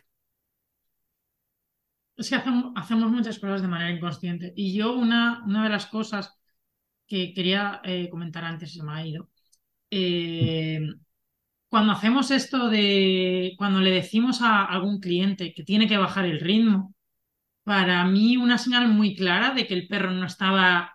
es 2.20 2.28
que 2.30 2.36
hacemos, 2.36 3.10
muchas 3.10 3.38
cosas 3.38 3.62
de 3.62 3.68
manera 3.68 3.90
inconsciente. 3.90 4.52
Y 4.56 4.74
yo 4.74 4.94
una, 4.94 5.42
una 5.46 5.64
de 5.64 5.70
las 5.70 5.86
cosas 5.86 6.38
que 7.06 7.34
quería 7.34 7.80
eh, 7.84 8.08
comentar 8.10 8.44
antes 8.44 8.74
se 8.74 8.82
me 8.82 8.92
ha 8.92 9.06
ido. 9.06 9.30
Eh, 9.90 10.80
cuando 11.68 11.92
hacemos 11.92 12.30
esto 12.30 12.68
de, 12.68 13.54
cuando 13.58 13.80
le 13.80 13.90
decimos 13.92 14.42
a 14.42 14.64
algún 14.64 15.00
cliente 15.00 15.54
que 15.54 15.64
tiene 15.64 15.88
que 15.88 15.98
bajar 15.98 16.26
el 16.26 16.40
ritmo, 16.40 16.94
para 17.64 18.04
mí 18.06 18.36
una 18.36 18.58
señal 18.58 18.88
muy 18.88 19.16
clara 19.16 19.54
de 19.54 19.66
que 19.66 19.74
el 19.74 19.88
perro 19.88 20.10
no 20.12 20.26
estaba, 20.26 20.94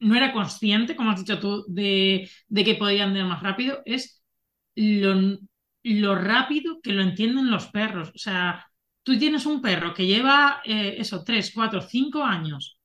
no 0.00 0.14
era 0.16 0.32
consciente, 0.32 0.96
como 0.96 1.10
has 1.10 1.20
dicho 1.20 1.38
tú, 1.40 1.64
de, 1.68 2.28
de 2.48 2.64
que 2.64 2.74
podía 2.74 3.04
andar 3.04 3.26
más 3.26 3.42
rápido, 3.42 3.82
es 3.86 4.22
lo, 4.76 5.38
lo 5.84 6.14
rápido 6.16 6.80
que 6.82 6.92
lo 6.92 7.02
entienden 7.02 7.50
los 7.50 7.68
perros. 7.68 8.10
O 8.14 8.18
sea, 8.18 8.71
tú 9.02 9.18
tienes 9.18 9.46
un 9.46 9.60
perro 9.62 9.94
que 9.94 10.06
lleva 10.06 10.62
eh, 10.64 10.96
eso, 10.98 11.24
tres, 11.24 11.52
cuatro, 11.54 11.80
cinco 11.82 12.22
años 12.24 12.78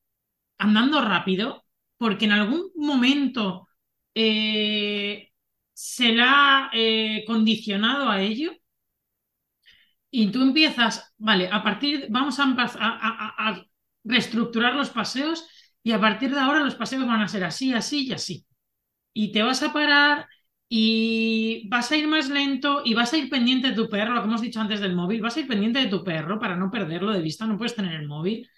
andando 0.58 1.02
rápido, 1.02 1.66
porque 1.98 2.26
en 2.26 2.32
algún 2.34 2.72
momento 2.76 3.68
eh, 4.16 5.32
se 5.74 6.14
la 6.14 6.66
ha 6.66 6.72
eh, 6.74 7.24
condicionado 7.28 8.10
a 8.10 8.22
ello, 8.22 8.52
y 10.10 10.32
tú 10.32 10.42
empiezas, 10.42 11.14
vale, 11.18 11.50
a 11.52 11.64
partir, 11.64 12.08
vamos 12.10 12.40
a, 12.40 12.46
a, 12.48 13.64
reestructurar 14.04 14.74
los 14.76 14.90
paseos 14.90 15.48
y 15.84 15.92
a 15.92 16.00
partir 16.00 16.34
de 16.34 16.40
ahora 16.40 16.64
los 16.64 16.76
paseos 16.76 17.06
van 17.06 17.22
a 17.22 17.28
ser 17.28 17.44
así, 17.44 17.74
así 17.74 18.08
y 18.08 18.14
así. 18.14 18.46
Y 19.14 19.32
te 19.32 19.44
vas 19.44 19.64
a 19.64 19.74
parar 19.74 20.28
y 20.70 21.68
vas 21.70 21.92
a 21.92 21.98
ir 21.98 22.08
más 22.08 22.30
lento 22.30 22.82
y 22.84 22.94
vas 22.94 23.14
a 23.14 23.18
ir 23.18 23.30
pendiente 23.30 23.70
de 23.70 23.76
tu 23.76 23.90
perro, 23.90 24.14
lo 24.14 24.22
que 24.22 24.28
hemos 24.28 24.42
dicho 24.42 24.60
antes 24.60 24.80
del 24.82 24.96
móvil, 24.96 25.22
vas 25.22 25.38
a 25.38 25.40
ir 25.42 25.48
pendiente 25.48 25.80
de 25.80 25.88
tu 25.88 26.04
perro 26.04 26.40
para 26.40 26.56
no 26.56 26.70
perderlo 26.72 27.12
de 27.14 27.22
vista, 27.22 27.46
no 27.46 27.58
puedes 27.58 27.76
tener 27.76 27.94
el 28.00 28.08
móvil. 28.08 28.50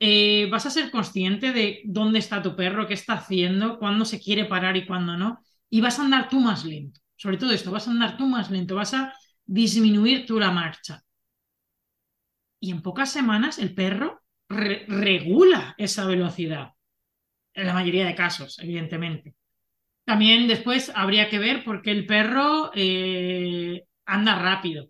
Eh, 0.00 0.48
vas 0.50 0.66
a 0.66 0.70
ser 0.70 0.90
consciente 0.90 1.52
de 1.52 1.82
dónde 1.84 2.18
está 2.18 2.42
tu 2.42 2.56
perro, 2.56 2.86
qué 2.86 2.94
está 2.94 3.14
haciendo, 3.14 3.78
cuándo 3.78 4.04
se 4.04 4.20
quiere 4.20 4.44
parar 4.46 4.76
y 4.76 4.86
cuándo 4.86 5.16
no, 5.16 5.38
y 5.70 5.80
vas 5.80 5.98
a 5.98 6.04
andar 6.04 6.28
tú 6.28 6.40
más 6.40 6.64
lento. 6.64 7.00
Sobre 7.16 7.38
todo 7.38 7.52
esto, 7.52 7.70
vas 7.72 7.88
a 7.88 7.92
andar 7.92 8.16
tú 8.16 8.26
más 8.26 8.50
lento, 8.50 8.74
vas 8.76 8.94
a 8.94 9.14
disminuir 9.46 10.26
tú 10.26 10.38
la 10.40 10.50
marcha. 10.50 11.02
y 12.60 12.70
en 12.70 12.82
pocas 12.82 13.12
semanas 13.12 13.58
el 13.58 13.74
perro 13.74 14.22
regula 14.48 15.74
esa 15.78 16.06
velocidad. 16.06 16.72
En 17.54 17.66
la 17.66 17.74
mayoría 17.74 18.06
de 18.06 18.14
casos, 18.14 18.58
evidentemente. 18.60 19.34
También 20.04 20.46
después 20.48 20.92
habría 20.94 21.28
que 21.28 21.38
ver 21.38 21.64
por 21.64 21.82
qué 21.82 21.90
el 21.90 22.06
perro 22.06 22.70
eh, 22.74 23.84
anda 24.04 24.38
rápido. 24.38 24.88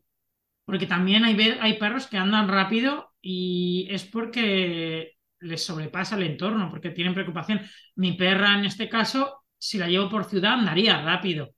Porque 0.65 0.87
también 0.87 1.25
hay, 1.25 1.39
hay 1.61 1.79
perros 1.79 2.07
que 2.07 2.17
andan 2.17 2.49
rápido 2.49 3.12
y 3.21 3.87
es 3.91 4.05
porque 4.05 5.12
les 5.41 5.65
sobrepasa 5.65 6.17
el 6.17 6.25
entorno, 6.25 6.71
porque 6.71 6.91
tienen 6.91 7.15
preocupación. 7.15 7.61
Mi 7.97 8.12
perra, 8.12 8.59
en 8.59 8.65
este 8.65 8.89
caso, 8.89 9.45
si 9.59 9.79
la 9.79 9.89
llevo 9.89 10.09
por 10.09 10.25
ciudad, 10.25 10.55
andaría 10.55 11.01
rápido. 11.03 11.51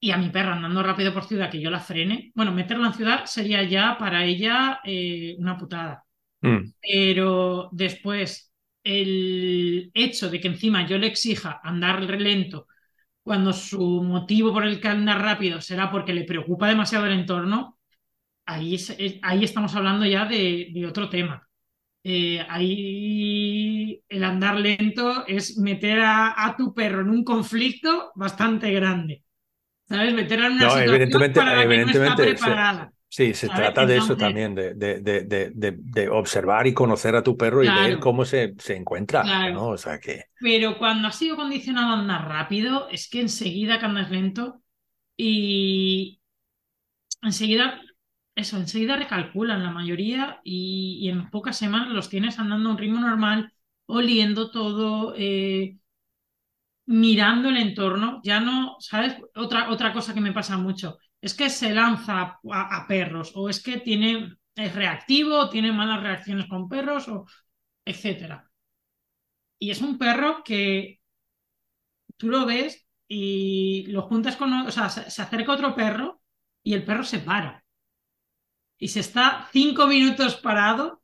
Y 0.00 0.10
a 0.10 0.18
mi 0.18 0.28
perra 0.28 0.52
andando 0.54 0.82
rápido 0.82 1.14
por 1.14 1.24
ciudad, 1.24 1.50
que 1.50 1.60
yo 1.60 1.70
la 1.70 1.80
frene, 1.80 2.30
bueno, 2.34 2.52
meterla 2.52 2.88
en 2.88 2.94
ciudad 2.94 3.24
sería 3.24 3.62
ya 3.62 3.96
para 3.98 4.24
ella 4.24 4.80
eh, 4.84 5.34
una 5.38 5.56
putada. 5.56 6.04
Mm. 6.42 6.72
Pero 6.80 7.70
después, 7.72 8.52
el 8.84 9.90
hecho 9.94 10.30
de 10.30 10.40
que 10.40 10.48
encima 10.48 10.86
yo 10.86 10.98
le 10.98 11.06
exija 11.06 11.60
andar 11.64 12.02
lento 12.02 12.68
cuando 13.24 13.54
su 13.54 14.02
motivo 14.02 14.52
por 14.52 14.66
el 14.66 14.80
que 14.80 14.88
anda 14.88 15.14
rápido 15.14 15.60
será 15.60 15.90
porque 15.90 16.12
le 16.12 16.24
preocupa 16.24 16.68
demasiado 16.68 17.06
el 17.06 17.14
entorno, 17.14 17.78
ahí, 18.44 18.76
ahí 19.22 19.44
estamos 19.44 19.74
hablando 19.74 20.04
ya 20.04 20.26
de, 20.26 20.84
otro 20.86 21.08
tema. 21.08 21.48
Eh, 22.06 22.44
ahí 22.50 24.02
el 24.10 24.24
andar 24.24 24.60
lento 24.60 25.26
es 25.26 25.56
meter 25.56 26.00
a, 26.02 26.54
tu 26.56 26.74
perro 26.74 27.00
en 27.00 27.08
un 27.08 27.24
conflicto 27.24 28.12
bastante 28.14 28.70
grande. 28.70 29.24
¿Sabes? 29.88 30.12
Meter 30.12 30.40
en 30.40 30.52
una 30.52 30.70
situación 30.70 31.32
para 31.32 31.56
la 31.56 31.68
que 31.68 31.84
no 31.84 31.90
está 31.90 32.16
preparada. 32.16 32.93
Sí, 33.14 33.32
se 33.32 33.46
trata 33.48 33.86
de 33.86 33.98
eso 33.98 34.16
también, 34.16 34.56
de, 34.56 34.74
de, 34.74 35.00
de, 35.54 36.08
observar 36.08 36.66
y 36.66 36.74
conocer 36.74 37.14
a 37.14 37.22
tu 37.22 37.36
perro 37.36 37.62
y 37.62 37.68
ver 37.68 38.00
cómo 38.00 38.24
se, 38.24 38.56
se 38.58 38.74
encuentra. 38.74 39.22
¿no? 39.52 39.68
O 39.68 39.76
sea 39.76 40.00
que... 40.00 40.24
Pero 40.40 40.78
cuando 40.78 41.06
has 41.06 41.16
sido 41.16 41.36
condicionado 41.36 41.90
a 41.94 42.00
andar 42.00 42.26
rápido, 42.26 42.88
es 42.88 43.08
que 43.08 43.20
enseguida 43.20 43.78
que 43.78 43.86
andas 43.86 44.10
lento 44.10 44.64
y 45.16 46.20
enseguida, 47.22 47.80
eso, 48.34 48.56
enseguida 48.56 48.96
recalculan 48.96 49.62
la 49.62 49.70
mayoría 49.70 50.40
y, 50.42 51.08
en 51.08 51.30
pocas 51.30 51.56
semanas 51.56 51.90
los 51.90 52.08
tienes 52.08 52.40
andando 52.40 52.68
a 52.68 52.72
un 52.72 52.78
ritmo 52.78 52.98
normal, 52.98 53.52
oliendo 53.86 54.50
todo, 54.50 55.14
eh, 55.16 55.76
mirando 56.86 57.48
el 57.48 57.58
entorno. 57.58 58.20
Ya 58.24 58.40
no, 58.40 58.74
¿sabes? 58.80 59.14
Otra, 59.36 59.70
otra 59.70 59.92
cosa 59.92 60.14
que 60.14 60.20
me 60.20 60.32
pasa 60.32 60.58
mucho 60.58 60.98
es 61.24 61.32
que 61.32 61.48
se 61.48 61.72
lanza 61.72 62.38
a, 62.52 62.86
perros 62.86 63.32
o 63.34 63.48
es 63.48 63.62
que 63.62 63.78
tiene, 63.78 64.36
es 64.54 64.74
reactivo, 64.74 65.48
tiene 65.48 65.72
malas 65.72 66.02
reacciones 66.02 66.46
con 66.46 66.68
perros, 66.68 67.08
o 67.08 67.24
etcétera. 67.82 68.50
Y 69.58 69.70
es 69.70 69.80
un 69.80 69.96
perro 69.96 70.44
que 70.44 71.00
tú 72.18 72.28
lo 72.28 72.44
ves 72.44 72.86
y 73.08 73.86
lo 73.86 74.02
juntas 74.02 74.36
con, 74.36 74.52
o 74.52 74.70
sea, 74.70 74.90
se, 74.90 75.22
acerca 75.22 75.52
otro 75.52 75.74
perro 75.74 76.20
y 76.62 76.74
el 76.74 76.84
perro 76.84 77.04
se 77.04 77.20
para. 77.20 77.64
Y 78.76 78.88
se 78.88 79.00
está 79.00 79.48
cinco 79.50 79.86
minutos 79.86 80.36
parado 80.36 81.02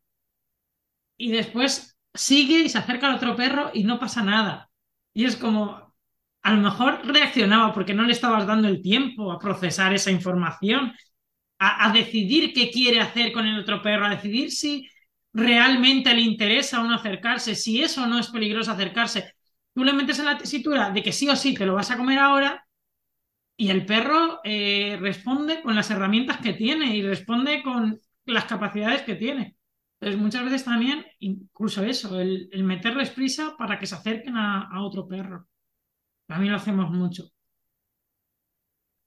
y 1.17 1.31
después 1.31 1.99
sigue 2.13 2.59
y 2.59 2.69
se 2.69 2.77
acerca 2.77 3.09
al 3.09 3.17
otro 3.17 3.37
perro 3.37 3.71
y 3.73 3.85
no 3.85 3.99
pasa 3.99 4.23
nada. 4.23 4.71
Y 5.15 5.25
es 5.25 5.37
como, 5.37 5.90
a 6.43 6.53
lo 6.53 6.63
mejor 6.63 7.01
reaccionaba 7.05 7.73
porque 7.73 7.95
no 7.95 8.05
le 8.05 8.13
estabas 8.13 8.47
dando 8.47 8.69
el 8.69 8.81
tiempo 8.81 9.31
a 9.33 9.39
procesar 9.39 9.93
esa 9.93 10.11
información, 10.11 10.93
a, 11.59 11.93
decidir 11.93 12.55
qué 12.55 12.71
quiere 12.71 13.01
hacer 13.01 13.33
con 13.33 13.47
el 13.47 13.61
otro 13.61 13.83
perro, 13.83 14.07
a 14.07 14.11
decidir 14.11 14.51
si 14.51 14.89
realmente 15.33 16.15
le 16.15 16.23
interesa 16.23 16.81
o 16.81 16.85
no 16.85 16.95
acercarse, 16.95 17.55
si 17.55 17.83
eso 17.83 18.07
no 18.07 18.19
es 18.19 18.29
peligroso 18.29 18.73
acercarse. 18.73 19.35
Tú 19.75 19.85
le 19.85 19.93
metes 19.93 20.19
en 20.19 20.27
la 20.27 20.39
tesitura 20.39 20.91
de 20.91 21.03
que 21.03 21.13
sí 21.13 21.29
o 21.29 21.37
sí 21.37 21.55
te 21.55 21.67
lo 21.67 21.75
vas 21.75 21.91
a 21.91 21.97
comer 21.99 22.19
ahora 22.19 22.67
y 23.57 23.69
el 23.71 23.85
perro 23.85 24.41
eh, 24.43 24.97
responde 25.01 25.61
con 25.63 25.75
las 25.75 25.91
herramientas 25.91 26.39
que 26.39 26.55
tiene 26.55 26.97
y 26.97 27.03
responde 27.03 27.63
con 27.63 28.01
las 28.25 28.47
capacidades 28.47 29.03
que 29.03 29.17
tiene. 29.17 29.57
Entonces, 30.01 30.21
muchas 30.21 30.45
veces 30.45 30.65
también, 30.65 31.05
incluso 31.19 31.83
eso, 31.85 32.19
el, 32.19 32.49
meterles 32.65 33.11
prisa 33.11 33.55
para 33.59 33.79
que 33.79 33.87
se 33.87 33.97
acerquen 33.97 34.37
a 34.39 34.83
otro 34.83 35.07
perro. 35.07 35.50
A 36.31 36.39
mí 36.39 36.49
lo 36.49 36.57
hacemos 36.57 36.91
mucho. 36.91 37.25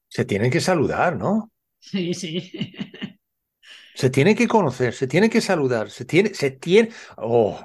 Se 0.09 0.25
tienen 0.25 0.51
que 0.51 0.59
saludar, 0.59 1.17
¿no? 1.17 1.51
Sí, 1.79 2.13
sí. 2.13 2.51
Se 3.95 4.09
tiene 4.09 4.35
que 4.35 4.47
conocer, 4.47 4.91
se 4.95 5.05
tiene 5.05 5.29
que 5.29 5.39
saludar, 5.39 5.91
se 5.91 6.03
tiene, 6.03 6.33
se 6.33 6.49
tiene. 6.49 6.89
Oh. 7.15 7.59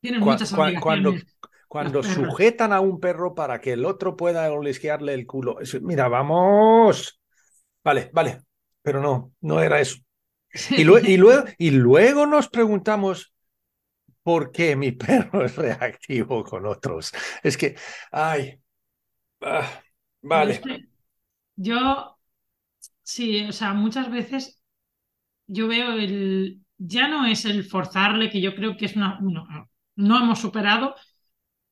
Tienen 0.00 0.20
muchas 0.20 0.52
Cuando, 0.80 1.14
cuando 1.68 2.02
sujetan 2.02 2.72
a 2.72 2.80
un 2.80 2.98
perro 2.98 3.36
para 3.36 3.60
que 3.60 3.74
el 3.74 3.84
otro 3.84 4.16
pueda 4.16 4.50
olisquearle 4.52 5.14
el 5.14 5.26
culo. 5.26 5.58
mira, 5.80 6.08
vamos. 6.08 7.20
Vale, 7.84 8.10
vale. 8.12 8.42
Pero 8.82 9.00
no, 9.00 9.32
no 9.40 9.62
era 9.62 9.80
eso. 9.80 9.98
Y, 10.70 10.80
y, 10.80 11.16
luego, 11.16 11.44
y 11.56 11.70
luego 11.70 12.26
nos 12.26 12.48
preguntamos, 12.48 13.32
por 14.28 14.52
qué 14.52 14.76
mi 14.76 14.92
perro 15.06 15.46
es 15.46 15.56
reactivo 15.56 16.44
con 16.44 16.66
otros. 16.66 17.12
Es 17.42 17.56
que, 17.56 17.76
ay, 18.12 18.60
ah, 19.40 19.82
vale. 20.20 20.60
yo, 21.56 22.18
sí, 23.02 23.46
o 23.48 23.52
sea, 23.52 23.72
muchas 23.72 24.10
veces 24.10 24.60
yo 25.46 25.66
veo 25.66 25.92
el, 25.94 26.60
ya 26.76 27.08
no 27.08 27.24
es 27.24 27.46
el 27.46 27.64
forzarle, 27.64 28.28
que 28.28 28.42
yo 28.42 28.54
creo 28.54 28.76
que 28.76 28.84
es 28.84 28.96
una, 28.96 29.18
no, 29.22 29.46
no 29.96 30.18
hemos 30.18 30.40
superado, 30.40 30.94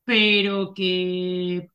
pero 0.04 0.72
que, 0.74 1.68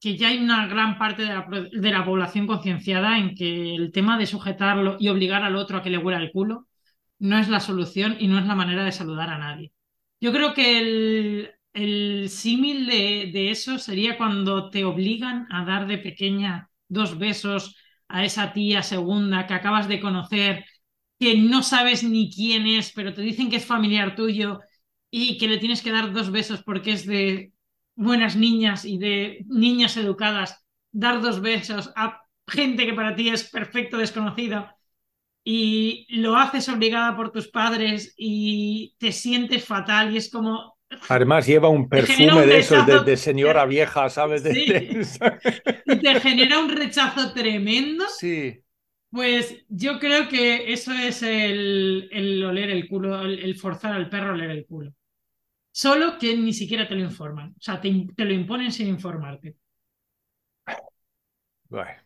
que 0.00 0.16
ya 0.16 0.28
hay 0.28 0.38
una 0.38 0.66
gran 0.66 0.98
parte 0.98 1.22
de 1.22 1.28
la, 1.28 1.46
de 1.70 1.90
la 1.92 2.04
población 2.04 2.48
concienciada 2.48 3.18
en 3.18 3.36
que 3.36 3.76
el 3.76 3.92
tema 3.92 4.18
de 4.18 4.26
sujetarlo 4.26 4.96
y 4.98 5.08
obligar 5.08 5.44
al 5.44 5.54
otro 5.54 5.78
a 5.78 5.82
que 5.82 5.90
le 5.90 5.98
huela 5.98 6.18
el 6.18 6.32
culo 6.32 6.65
no 7.18 7.38
es 7.38 7.48
la 7.48 7.60
solución 7.60 8.16
y 8.18 8.28
no 8.28 8.38
es 8.38 8.46
la 8.46 8.54
manera 8.54 8.84
de 8.84 8.92
saludar 8.92 9.30
a 9.30 9.38
nadie. 9.38 9.72
Yo 10.20 10.32
creo 10.32 10.54
que 10.54 10.78
el, 10.78 11.50
el 11.72 12.28
símil 12.30 12.86
de, 12.86 13.30
de, 13.32 13.50
eso 13.50 13.78
sería 13.78 14.16
cuando 14.16 14.70
te 14.70 14.84
obligan 14.84 15.46
a 15.50 15.64
dar 15.64 15.86
de 15.86 15.98
pequeña 15.98 16.70
dos 16.88 17.18
besos 17.18 17.76
a 18.08 18.24
esa 18.24 18.52
tía 18.52 18.82
segunda 18.82 19.46
que 19.46 19.54
acabas 19.54 19.88
de 19.88 20.00
conocer, 20.00 20.64
que 21.18 21.36
no 21.36 21.62
sabes 21.62 22.02
ni 22.04 22.30
quién 22.30 22.66
es, 22.66 22.92
pero 22.92 23.14
te 23.14 23.22
dicen 23.22 23.50
que 23.50 23.56
es 23.56 23.64
familiar 23.66 24.14
tuyo 24.16 24.60
y 25.10 25.38
que 25.38 25.48
le 25.48 25.58
tienes 25.58 25.82
que 25.82 25.92
dar 25.92 26.12
dos 26.12 26.30
besos 26.30 26.62
porque 26.62 26.92
es 26.92 27.06
de 27.06 27.52
buenas 27.94 28.36
niñas 28.36 28.84
y 28.84 28.98
de 28.98 29.44
niñas 29.48 29.96
educadas, 29.96 30.64
dar 30.92 31.20
dos 31.20 31.40
besos 31.40 31.90
a 31.96 32.20
gente 32.46 32.86
que 32.86 32.94
para 32.94 33.16
ti 33.16 33.28
es 33.28 33.48
perfecto 33.50 33.98
desconocido 33.98 34.68
y 35.48 36.08
lo 36.08 36.34
haces 36.34 36.68
obligada 36.68 37.14
por 37.14 37.30
tus 37.30 37.46
padres 37.46 38.12
y 38.16 38.96
te 38.98 39.12
sientes 39.12 39.64
fatal 39.64 40.12
y 40.12 40.16
es 40.16 40.28
como... 40.28 40.76
Además 41.08 41.46
lleva 41.46 41.68
un 41.68 41.88
perfume 41.88 42.44
de 42.46 42.58
esos 42.58 42.84
de, 43.04 43.16
señora 43.16 43.64
vieja, 43.64 44.10
¿sabes? 44.10 44.42
y 44.44 45.98
te 46.00 46.20
genera 46.20 46.58
un 46.58 46.68
rechazo 46.68 47.32
tremendo. 47.32 48.06
Sí. 48.18 48.60
Pues 49.08 49.64
yo 49.68 50.00
creo 50.00 50.28
que 50.28 50.72
eso 50.72 50.92
es 50.92 51.22
el, 51.22 52.08
el 52.10 52.44
oler 52.44 52.70
el 52.70 52.88
culo, 52.88 53.20
el, 53.22 53.54
forzar 53.54 53.92
al 53.92 54.10
perro 54.10 54.30
a 54.30 54.34
oler 54.34 54.50
el 54.50 54.66
culo. 54.66 54.92
Solo 55.70 56.18
que 56.18 56.36
ni 56.36 56.54
siquiera 56.54 56.88
te 56.88 56.96
lo 56.96 57.04
informan. 57.04 57.50
O 57.50 57.62
sea, 57.62 57.80
te, 57.80 58.08
te 58.16 58.24
lo 58.24 58.32
imponen 58.32 58.72
sin 58.72 58.88
informarte 58.88 59.54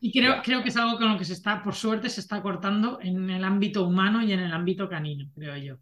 y 0.01 0.13
creo, 0.13 0.43
creo 0.43 0.63
que 0.63 0.71
es 0.71 0.77
algo 0.77 0.99
con 0.99 1.13
lo 1.13 1.19
que 1.19 1.25
se 1.25 1.33
está, 1.33 1.63
por 1.63 1.75
suerte, 1.75 2.09
se 2.09 2.21
está 2.21 2.43
cortando 2.43 2.99
en 3.03 3.29
el 3.31 3.45
ámbito 3.45 3.87
humano 3.87 4.23
y 4.23 4.33
en 4.33 4.41
el 4.41 4.53
ámbito 4.53 4.89
canino, 4.89 5.31
creo 5.35 5.57
yo. 5.57 5.77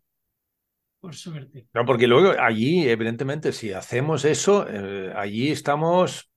Por 1.01 1.15
suerte. 1.15 1.69
No, 1.75 1.85
porque 1.85 2.09
luego 2.09 2.41
allí, 2.41 2.89
evidentemente, 2.89 3.53
si 3.53 3.73
hacemos 3.73 4.25
eso, 4.25 4.67
eh, 4.69 5.13
allí 5.15 5.51
estamos 5.51 6.31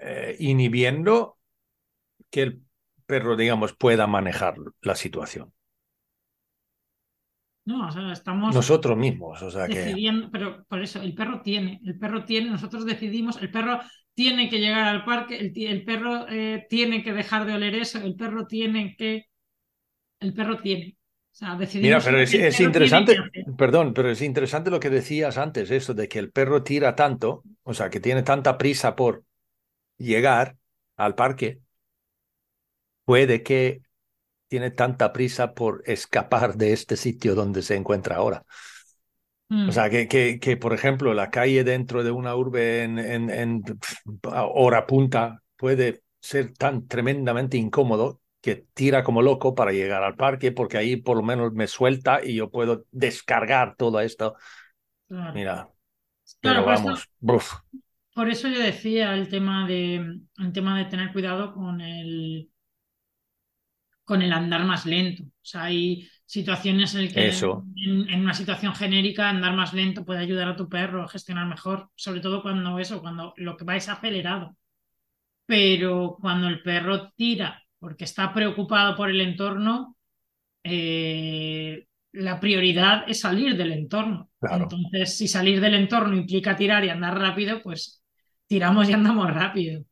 eh, 0.00 0.36
inhibiendo 0.38 1.38
que 2.30 2.42
el 2.42 2.62
perro, 3.06 3.36
digamos, 3.36 3.72
pueda 3.72 4.06
manejar 4.06 4.54
la 4.82 4.94
situación. 4.96 5.52
No, 7.64 7.86
o 7.86 7.90
sea, 7.92 8.12
estamos. 8.12 8.54
Nosotros 8.54 8.96
mismos, 8.96 9.40
o 9.40 9.50
sea 9.50 9.66
decidiendo, 9.66 10.30
Pero 10.32 10.64
por 10.64 10.82
eso, 10.82 11.00
el 11.00 11.14
perro 11.14 11.42
tiene, 11.42 11.80
el 11.84 11.98
perro 11.98 12.24
tiene, 12.24 12.50
nosotros 12.50 12.84
decidimos, 12.84 13.40
el 13.40 13.50
perro 13.50 13.80
tiene 14.14 14.48
que 14.48 14.58
llegar 14.58 14.84
al 14.84 15.04
parque, 15.04 15.38
el, 15.38 15.84
perro 15.84 16.26
eh, 16.28 16.66
tiene 16.68 17.02
que 17.02 17.12
dejar 17.12 17.46
de 17.46 17.54
oler 17.54 17.74
eso, 17.76 17.98
el 17.98 18.16
perro 18.16 18.46
tiene 18.46 18.96
que. 18.96 19.26
El 20.18 20.34
perro 20.34 20.58
tiene. 20.58 20.96
O 21.32 21.34
sea, 21.34 21.54
Mira, 21.54 21.98
pero 22.04 22.20
es, 22.20 22.60
interesante, 22.60 23.16
perdón, 23.56 23.94
pero 23.94 24.10
es 24.10 24.20
interesante 24.20 24.70
lo 24.70 24.78
que 24.78 24.90
decías 24.90 25.38
antes, 25.38 25.70
eso 25.70 25.94
de 25.94 26.06
que 26.06 26.18
el 26.18 26.30
perro 26.30 26.62
tira 26.62 26.94
tanto, 26.94 27.42
o 27.62 27.72
sea, 27.72 27.88
que 27.88 28.00
tiene 28.00 28.22
tanta 28.22 28.58
prisa 28.58 28.94
por 28.94 29.24
llegar 29.96 30.58
al 30.96 31.14
parque, 31.14 31.60
puede 33.06 33.42
que 33.42 33.80
tiene 34.52 34.70
tanta 34.70 35.14
prisa 35.14 35.54
por 35.54 35.82
escapar 35.86 36.56
de 36.56 36.74
este 36.74 36.98
sitio 36.98 37.34
donde 37.34 37.62
se 37.62 37.74
encuentra 37.74 38.16
ahora. 38.16 38.44
Mm. 39.48 39.70
O 39.70 39.72
sea, 39.72 39.88
que, 39.88 40.08
que, 40.08 40.38
que, 40.38 40.58
por 40.58 40.74
ejemplo, 40.74 41.14
la 41.14 41.30
calle 41.30 41.64
dentro 41.64 42.04
de 42.04 42.10
una 42.10 42.36
urbe 42.36 42.82
en, 42.82 42.98
en, 42.98 43.30
en 43.30 43.62
hora 44.22 44.86
punta 44.86 45.42
puede 45.56 46.02
ser 46.20 46.52
tan 46.52 46.86
tremendamente 46.86 47.56
incómodo 47.56 48.20
que 48.42 48.66
tira 48.74 49.02
como 49.04 49.22
loco 49.22 49.54
para 49.54 49.72
llegar 49.72 50.02
al 50.02 50.16
parque, 50.16 50.52
porque 50.52 50.76
ahí 50.76 50.96
por 50.96 51.16
lo 51.16 51.22
menos 51.22 51.54
me 51.54 51.66
suelta 51.66 52.20
y 52.22 52.34
yo 52.34 52.50
puedo 52.50 52.84
descargar 52.90 53.74
todo 53.76 54.00
esto. 54.00 54.36
Claro. 55.08 55.32
Mira, 55.34 55.70
Claro, 56.42 56.60
pero 56.60 56.64
por 56.64 56.74
eso- 56.74 56.84
vamos, 56.84 57.08
Por 58.14 58.28
eso 58.30 58.48
yo 58.48 58.58
decía 58.58 59.14
el 59.14 59.28
tema 59.28 59.66
de, 59.66 59.96
el 60.38 60.52
tema 60.52 60.78
de 60.78 60.84
tener 60.86 61.12
cuidado 61.12 61.54
con 61.54 61.80
el, 61.80 62.50
con 64.04 64.22
el 64.22 64.32
andar 64.32 64.64
más 64.64 64.86
lento. 64.86 65.24
O 65.24 65.28
sea, 65.44 65.64
hay 65.64 66.08
situaciones 66.26 66.94
en 66.94 67.04
las 67.04 67.14
que 67.14 67.28
Eso. 67.28 67.64
en, 67.76 68.08
en 68.08 68.20
una 68.20 68.34
situación 68.34 68.74
genérica 68.74 69.28
andar 69.28 69.54
más 69.54 69.72
lento 69.74 70.04
puede 70.04 70.20
ayudar 70.20 70.48
a 70.48 70.56
tu 70.56 70.68
perro 70.68 71.02
a 71.04 71.08
gestionar 71.08 71.46
mejor, 71.46 71.90
sobre 71.94 72.20
todo 72.20 72.42
cuando 72.42 72.78
eso, 72.78 73.00
cuando 73.00 73.34
lo 73.36 73.56
que 73.56 73.64
va 73.64 73.76
es 73.76 73.88
acelerado. 73.88 74.56
Pero 75.46 76.16
cuando 76.20 76.48
el 76.48 76.62
perro 76.62 77.12
tira 77.12 77.62
porque 77.78 78.04
está 78.04 78.32
preocupado 78.32 78.96
por 78.96 79.10
el 79.10 79.20
entorno, 79.20 79.96
eh, 80.62 81.86
la 82.12 82.38
prioridad 82.38 83.04
es 83.08 83.20
salir 83.20 83.56
del 83.56 83.72
entorno. 83.72 84.30
Claro. 84.40 84.64
Entonces, 84.64 85.16
si 85.16 85.28
salir 85.28 85.60
del 85.60 85.74
entorno 85.74 86.16
implica 86.16 86.56
tirar 86.56 86.84
y 86.84 86.90
andar 86.90 87.18
rápido, 87.18 87.60
pues 87.62 88.02
tiramos 88.46 88.88
y 88.88 88.92
andamos 88.92 89.32
rápido. 89.32 89.84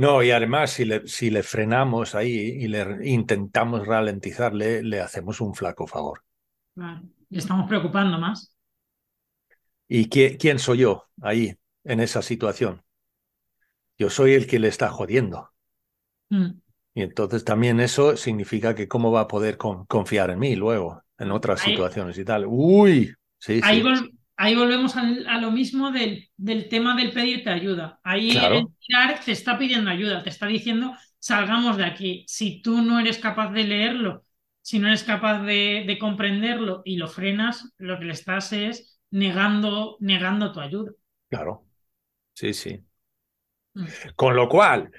No, 0.00 0.22
y 0.22 0.30
además 0.30 0.70
si 0.70 0.86
le, 0.86 1.06
si 1.06 1.28
le 1.28 1.42
frenamos 1.42 2.14
ahí 2.14 2.32
y 2.32 2.68
le 2.68 3.06
intentamos 3.06 3.86
ralentizarle, 3.86 4.82
le 4.82 5.00
hacemos 5.00 5.42
un 5.42 5.54
flaco 5.54 5.86
favor. 5.86 6.22
Claro. 6.74 7.02
Le 7.28 7.38
estamos 7.38 7.68
preocupando 7.68 8.18
más. 8.18 8.56
¿Y 9.88 10.06
qué- 10.06 10.38
quién 10.38 10.58
soy 10.58 10.78
yo 10.78 11.04
ahí, 11.20 11.54
en 11.84 12.00
esa 12.00 12.22
situación? 12.22 12.82
Yo 13.98 14.08
soy 14.08 14.32
el 14.32 14.46
que 14.46 14.58
le 14.58 14.68
está 14.68 14.88
jodiendo. 14.88 15.50
Mm. 16.30 16.48
Y 16.94 17.02
entonces 17.02 17.44
también 17.44 17.78
eso 17.78 18.16
significa 18.16 18.74
que 18.74 18.88
cómo 18.88 19.12
va 19.12 19.20
a 19.22 19.28
poder 19.28 19.58
con- 19.58 19.84
confiar 19.84 20.30
en 20.30 20.38
mí 20.38 20.56
luego, 20.56 21.02
en 21.18 21.30
otras 21.30 21.60
Ahí- 21.62 21.72
situaciones 21.72 22.16
y 22.16 22.24
tal. 22.24 22.46
Uy, 22.48 23.12
sí, 23.38 23.60
Ahí, 23.62 23.80
sí. 23.80 23.82
vol- 23.86 24.18
ahí 24.42 24.54
volvemos 24.56 24.96
a 24.96 25.38
lo 25.40 25.50
mismo 25.50 25.90
del, 25.92 26.28
del 26.36 26.68
tema 26.68 26.96
del 26.96 27.12
pedirte 27.12 27.50
ayuda. 27.50 28.00
Ahí 28.02 28.30
Claro. 28.32 28.56
el 28.58 28.66
tirar 28.86 29.20
te 29.24 29.32
está 29.32 29.58
pidiendo 29.58 29.90
ayuda, 29.90 30.22
te 30.22 30.30
está 30.30 30.46
diciendo 30.46 30.94
salgamos 31.18 31.76
de 31.76 31.84
aquí. 31.84 32.24
Si 32.28 32.62
tú 32.62 32.80
no 32.82 32.98
eres 33.00 33.18
capaz 33.18 33.50
de 33.52 33.64
leerlo, 33.64 34.24
si 34.62 34.78
no 34.78 34.88
eres 34.88 35.02
capaz 35.04 35.42
de, 35.42 35.84
de 35.86 35.98
comprenderlo 35.98 36.82
y 36.84 36.96
lo 36.96 37.08
frenas, 37.08 37.74
lo 37.78 37.98
que 37.98 38.06
le 38.06 38.12
estás 38.12 38.52
es 38.52 39.00
negando, 39.10 39.96
negando 40.00 40.52
tu 40.52 40.60
ayuda. 40.60 40.92
Claro. 41.28 41.64
Sí, 42.34 42.54
sí. 42.54 42.84
Mm. 43.74 43.86
Con 44.16 44.36
lo 44.36 44.48
cual, 44.48 44.90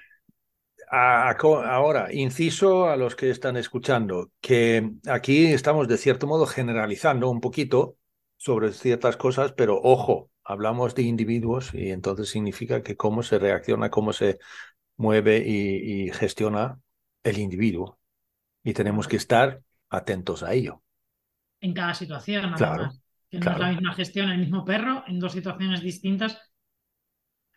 a- 0.90 1.30
a- 1.30 1.38
co- 1.38 1.62
ahora, 1.64 2.14
inciso 2.14 2.90
a 2.90 2.98
los 2.98 3.16
que 3.16 3.30
están 3.30 3.58
escuchando, 3.58 4.32
que 4.42 4.92
aquí 5.08 5.46
estamos 5.48 5.88
de 5.88 5.98
cierto 5.98 6.28
modo 6.28 6.46
generalizando 6.46 7.30
un 7.30 7.42
poquito 7.42 7.98
sobre 8.42 8.72
ciertas 8.72 9.18
cosas, 9.18 9.54
pero 9.54 9.80
ojo, 9.84 10.32
hablamos 10.44 10.96
de 10.96 11.04
individuos 11.04 11.76
y 11.76 11.92
entonces 11.92 12.30
significa 12.30 12.82
que 12.82 12.98
cómo 12.98 13.22
se 13.22 13.38
reacciona, 13.38 13.92
cómo 13.92 14.14
se 14.14 14.40
mueve 14.98 15.44
y, 15.46 16.06
y 16.08 16.12
gestiona 16.12 16.80
el 17.24 17.38
individuo. 17.38 18.00
Y 18.64 18.74
tenemos 18.74 19.08
que 19.08 19.18
estar 19.18 19.62
atentos 19.92 20.42
a 20.42 20.54
ello. 20.54 20.82
En 21.60 21.74
cada 21.76 21.94
situación, 21.94 22.52
Claro, 22.56 22.86
además. 22.86 23.02
Que 23.30 23.38
no 23.38 23.44
claro. 23.44 23.58
es 23.58 23.62
la 23.62 23.72
misma 23.74 23.94
gestión, 23.94 24.30
el 24.30 24.40
mismo 24.40 24.66
perro, 24.66 25.04
en 25.06 25.20
dos 25.20 25.34
situaciones 25.34 25.82
distintas. 25.82 26.40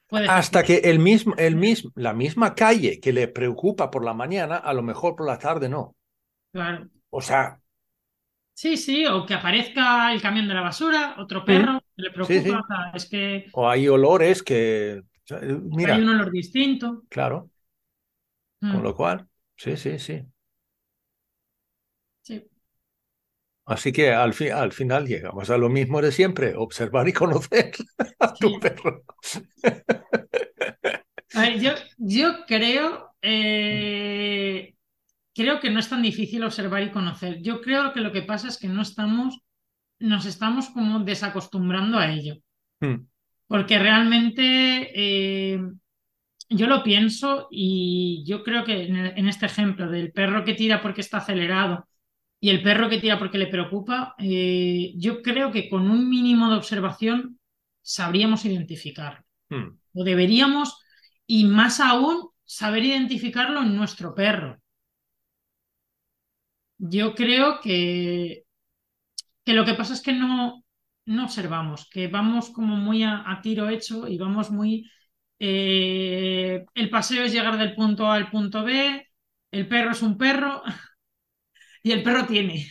Puede 0.07 0.29
Hasta 0.29 0.63
que 0.63 0.77
el 0.85 0.99
mismo, 0.99 1.35
el 1.39 1.57
mismo, 1.57 1.91
la 1.95 2.13
misma 2.13 2.55
calle 2.55 3.01
que 3.01 3.15
le 3.15 3.27
preocupa 3.27 3.91
por 3.91 4.05
la 4.05 4.13
mañana, 4.13 4.57
a 4.59 4.75
lo 4.75 4.83
mejor 4.83 5.17
por 5.17 5.27
la 5.27 5.39
tarde 5.39 5.71
no. 5.71 5.97
Claro. 6.53 6.89
O 7.09 7.23
sea, 7.23 7.61
Sí, 8.61 8.77
sí, 8.77 9.05
o 9.07 9.27
que 9.27 9.35
aparezca 9.35 10.13
el 10.13 10.23
camión 10.23 10.47
de 10.49 10.55
la 10.55 10.61
basura, 10.63 11.17
otro 11.19 11.45
perro, 11.45 11.81
que 11.97 12.03
le 12.03 12.11
preocupa, 12.13 12.41
Sí, 12.41 12.41
sí. 12.43 12.65
o 12.65 12.67
sea, 12.69 12.91
es 12.95 13.07
que 13.07 13.53
o 13.53 13.69
hay 13.69 13.89
olores 13.89 14.43
que, 14.43 15.03
o 15.05 15.27
sea, 15.27 15.41
mira, 15.43 15.95
hay 15.95 16.01
un 16.01 16.09
olor 16.09 16.31
distinto. 16.33 17.05
claro, 17.09 17.51
Mm, 18.63 18.81
con 18.81 18.83
lo 18.83 18.95
cual, 18.95 19.29
sí, 19.57 19.77
sí, 19.79 19.99
sí. 19.99 20.27
sí. 22.23 22.49
Así 23.67 23.93
que 23.93 24.13
al, 24.13 24.35
fi- 24.35 24.51
al 24.51 24.73
final 24.73 25.07
llegamos 25.07 25.49
a 25.51 25.57
lo 25.59 25.69
mismo 25.71 26.03
de 26.03 26.13
siempre, 26.13 26.55
observar 26.57 27.09
y 27.09 27.13
conocer 27.15 27.73
a 28.21 28.39
tu 28.39 28.59
Sí. 28.59 28.59
perro. 28.59 29.05
A 31.33 31.43
ver, 31.43 31.61
yo, 31.61 31.73
yo 31.99 32.45
creo, 32.47 33.11
eh, 33.23 34.75
creo 35.35 35.61
que 35.61 35.71
no 35.71 35.81
es 35.81 35.89
tan 35.89 36.03
difícil 36.03 36.45
observar 36.45 36.83
y 36.83 36.91
conocer. 36.91 37.43
Yo 37.43 37.61
creo 37.61 37.93
que 37.93 38.01
lo 38.01 38.13
que 38.13 38.23
pasa 38.23 38.49
es 38.49 38.59
que 38.59 38.69
no 38.69 38.83
estamos, 38.83 39.41
nos 39.99 40.27
estamos 40.27 40.71
como 40.71 41.01
desacostumbrando 41.01 41.99
a 41.99 42.11
ello. 42.13 42.37
Mm, 42.81 43.07
Porque 43.47 43.79
realmente 43.79 44.43
eh, 44.95 45.61
yo 46.49 46.67
lo 46.67 46.83
pienso 46.83 47.49
y 47.51 48.25
yo 48.27 48.43
creo 48.45 48.65
que 48.65 48.85
en, 48.85 48.97
en 48.97 49.29
este 49.29 49.47
ejemplo 49.47 49.91
del 49.91 50.13
perro 50.13 50.45
que 50.45 50.55
tira 50.55 50.81
porque 50.83 51.01
está 51.01 51.19
acelerado 51.19 51.89
y 52.41 52.51
el 52.51 52.63
perro 52.63 52.89
que 52.89 52.99
tira 53.01 53.19
porque 53.19 53.39
le 53.39 53.47
preocupa, 53.47 54.15
eh, 54.19 54.93
yo 54.97 55.23
creo 55.23 55.51
que 55.51 55.69
con 55.69 55.91
un 55.91 56.09
mínimo 56.09 56.51
de 56.51 56.57
observación 56.57 57.39
sabríamos 57.83 58.45
identificarlo. 58.45 59.25
mm. 59.51 59.79
O 59.95 60.05
deberíamos, 60.05 60.77
y 61.27 61.45
más 61.45 61.81
aún, 61.81 62.31
saber 62.45 62.85
identificarlo 62.85 63.63
en 63.63 63.77
nuestro 63.77 64.15
perro. 64.15 64.61
Yo 66.79 67.15
creo 67.15 67.61
que, 67.61 68.45
que 69.45 69.55
lo 69.55 69.65
que 69.65 69.75
pasa 69.75 69.95
es 69.95 70.03
que 70.03 70.13
no, 70.13 70.65
no 71.07 71.25
observamos, 71.25 71.89
que 71.91 72.09
vamos 72.09 72.51
como 72.51 72.77
muy 72.77 73.03
a, 73.05 73.41
tiro 73.43 73.69
hecho 73.69 74.09
y 74.09 74.19
vamos 74.19 74.51
muy... 74.51 74.91
eh, 75.39 76.65
el 76.75 76.91
paseo 76.91 77.25
es 77.25 77.33
llegar 77.33 77.59
del 77.59 77.75
punto 77.75 78.07
A 78.07 78.15
al 78.17 78.31
punto 78.31 78.65
B, 78.65 79.07
el 79.51 79.69
perro 79.69 79.93
es 79.93 80.03
un 80.03 80.17
perro 80.19 80.63
y 81.83 81.93
el 81.93 82.03
perro 82.03 82.27
tiene, 82.27 82.67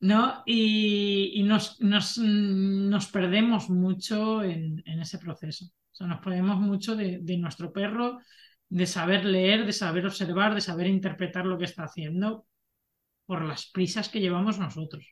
¿no? 0.00 0.42
Y, 0.46 1.32
y 1.34 1.42
nos, 1.42 1.80
nos, 1.80 2.18
nos 2.18 3.06
perdemos 3.08 3.68
mucho 3.70 4.42
en, 4.42 4.82
en 4.86 5.00
ese 5.00 5.18
proceso. 5.18 5.66
Nos 6.00 6.20
perdemos 6.20 6.58
mucho 6.60 6.94
de, 6.94 7.18
de 7.20 7.36
nuestro 7.38 7.72
perro, 7.72 8.18
de 8.68 8.86
saber 8.86 9.24
leer, 9.24 9.66
de 9.66 9.72
saber 9.72 10.06
observar, 10.06 10.54
de 10.54 10.60
saber 10.60 10.86
interpretar 10.86 11.44
lo 11.46 11.58
que 11.58 11.64
está 11.64 11.84
haciendo 11.84 12.46
por 13.28 13.44
las 13.44 13.70
prisas 13.70 14.08
que 14.10 14.20
llevamos 14.20 14.58
nosotros. 14.58 15.06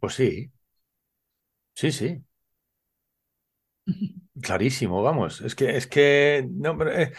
Pues 0.00 0.14
sí, 0.14 0.52
sí, 1.74 1.92
sí, 1.92 2.24
clarísimo, 4.42 5.02
vamos. 5.02 5.40
Es 5.40 5.54
que, 5.54 5.76
es 5.76 5.86
que, 5.86 6.46
no, 6.50 6.76
pero, 6.76 6.92
eh, 6.92 7.12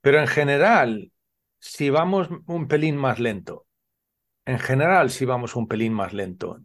pero 0.00 0.20
en 0.20 0.26
general, 0.26 1.12
si 1.58 1.90
vamos 1.90 2.28
un 2.46 2.68
pelín 2.68 2.96
más 2.96 3.18
lento, 3.18 3.66
en 4.46 4.60
general, 4.60 5.10
si 5.10 5.26
vamos 5.26 5.56
un 5.56 5.68
pelín 5.68 5.94
más 5.94 6.12
lento, 6.14 6.60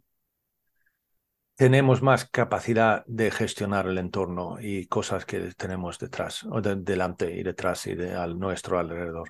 tenemos 1.64 2.02
más 2.02 2.26
capacidad 2.26 3.06
de 3.08 3.32
gestionar 3.32 3.88
el 3.88 3.98
entorno 3.98 4.58
y 4.60 4.86
cosas 4.88 5.26
que 5.26 5.40
tenemos 5.58 5.98
detrás, 6.00 6.44
o 6.46 6.62
de- 6.62 6.76
delante 6.76 7.32
y 7.38 7.44
detrás 7.44 7.88
y 7.88 7.96
de, 7.96 8.14
al 8.16 8.38
nuestro 8.40 8.80
alrededor. 8.80 9.30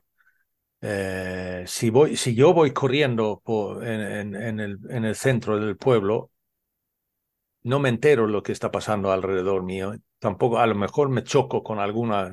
Eh, 0.81 1.63
si, 1.67 1.89
voy, 1.91 2.17
si 2.17 2.35
yo 2.35 2.53
voy 2.53 2.71
corriendo 2.73 3.41
en, 3.83 4.35
el, 4.61 4.79
en 4.89 5.05
el 5.05 5.15
centro 5.15 5.59
del 5.59 5.77
pueblo, 5.77 6.31
no 7.63 7.79
me 7.79 7.89
entero 7.89 8.27
lo 8.27 8.43
que 8.43 8.51
está 8.51 8.71
pasando 8.71 9.11
alrededor 9.11 9.63
mío. 9.63 9.93
Tampoco, 10.19 10.59
a 10.59 10.67
lo 10.67 10.75
mejor 10.75 11.09
me 11.09 11.23
choco 11.23 11.63
con 11.63 11.79
algunas, 11.79 12.31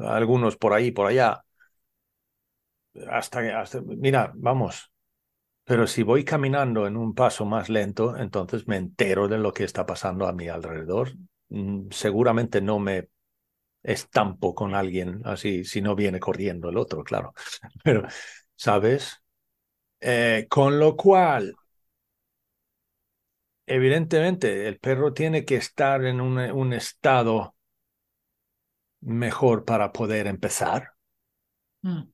algunos 0.00 0.56
por 0.56 0.72
ahí, 0.72 0.90
por 0.90 1.06
allá. 1.06 1.44
Hasta 3.18 3.38
hasta, 3.60 3.80
mira, 3.82 4.32
vamos. 4.34 4.90
Pero 5.64 5.86
si 5.86 6.02
voy 6.02 6.24
caminando 6.24 6.86
en 6.86 6.96
un 6.96 7.14
paso 7.14 7.44
más 7.46 7.68
lento, 7.70 8.16
entonces 8.18 8.68
me 8.68 8.76
entero 8.76 9.28
de 9.28 9.38
lo 9.38 9.52
que 9.52 9.64
está 9.64 9.86
pasando 9.86 10.26
a 10.26 10.32
mi 10.32 10.48
alrededor. 10.48 11.12
Mm, 11.48 11.88
Seguramente 11.90 12.60
no 12.60 12.78
me 12.78 13.08
estampo 13.82 14.54
con 14.54 14.74
alguien 14.74 15.22
así 15.24 15.64
si 15.64 15.82
no 15.82 15.94
viene 15.96 16.20
corriendo 16.20 16.70
el 16.70 16.78
otro, 16.78 17.04
claro. 17.04 17.34
Pero, 17.84 18.04
¿sabes? 18.56 19.22
Eh, 20.00 20.46
con 20.50 20.78
lo 20.80 20.96
cual, 20.96 21.54
evidentemente, 23.66 24.66
el 24.68 24.78
perro 24.78 25.12
tiene 25.12 25.44
que 25.44 25.56
estar 25.56 26.04
en 26.04 26.20
un, 26.20 26.72
estado 26.72 27.54
mejor 29.02 29.64
para 29.64 29.92
poder 29.92 30.26
empezar, 30.26 30.93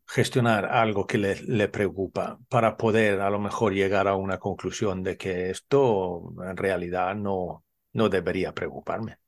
gestionar 0.07 0.67
algo 0.67 1.07
que 1.07 1.19
le, 1.19 1.37
le 1.43 1.69
preocupa, 1.69 2.39
para 2.49 2.77
poder 2.77 3.21
a 3.21 3.31
lo 3.31 3.39
mejor 3.41 3.73
llegar 3.75 4.09
a 4.09 4.17
una 4.17 4.39
conclusión 4.39 5.03
de 5.03 5.17
que 5.17 5.51
esto 5.51 6.35
en 6.49 6.57
realidad 6.57 7.15
no, 7.15 7.65
no 7.93 8.09
debería 8.09 8.55
preocuparme. 8.55 9.19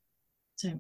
sí. 0.54 0.74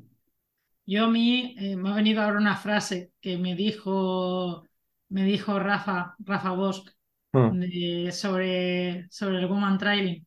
Yo 0.86 1.06
a 1.06 1.08
mí 1.10 1.56
eh, 1.58 1.76
me 1.76 1.90
ha 1.90 1.94
venido 1.96 2.22
ahora 2.22 2.38
una 2.40 2.56
frase 2.56 3.12
que 3.20 3.38
me 3.38 3.54
dijo, 3.56 4.64
me 5.10 5.24
dijo 5.24 5.58
Rafa, 5.58 6.16
Rafa 6.20 6.52
Bosch 6.52 6.90
Mm, 7.34 7.56
de- 7.58 8.12
sobre, 8.12 9.08
sobre 9.10 9.38
el 9.40 9.48
Woman 9.48 9.78
Trailing. 9.78 10.26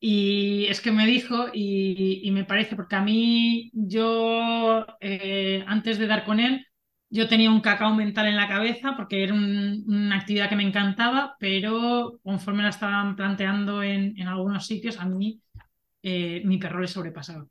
Y 0.00 0.66
es 0.68 0.80
que 0.80 0.92
me 0.92 1.06
dijo, 1.06 1.48
y, 1.52 2.22
y 2.24 2.30
me 2.32 2.44
parece, 2.44 2.76
porque 2.76 2.96
a 2.96 3.02
mí, 3.02 3.70
yo, 3.74 4.86
eh, 5.00 5.64
antes 5.68 5.98
de 5.98 6.06
dar 6.08 6.24
con 6.24 6.40
él, 6.40 6.66
yo 7.12 7.28
tenía 7.28 7.50
un 7.52 7.62
cacao 7.62 7.94
mental 7.94 8.28
en 8.28 8.36
la 8.36 8.48
cabeza 8.48 8.94
porque 8.96 9.24
era 9.24 9.34
un- 9.34 9.84
una 9.88 10.16
actividad 10.18 10.50
que 10.50 10.56
me 10.56 10.64
encantaba, 10.68 11.36
pero 11.40 12.20
conforme 12.24 12.64
la 12.64 12.70
estaban 12.70 13.16
planteando 13.16 13.82
en, 13.84 14.18
en 14.20 14.28
algunos 14.28 14.66
sitios, 14.66 14.98
a 15.00 15.06
mí 15.06 15.40
eh, 16.02 16.42
mi 16.46 16.58
perro 16.58 16.80
le 16.80 16.88
sobrepasaba 16.88 17.46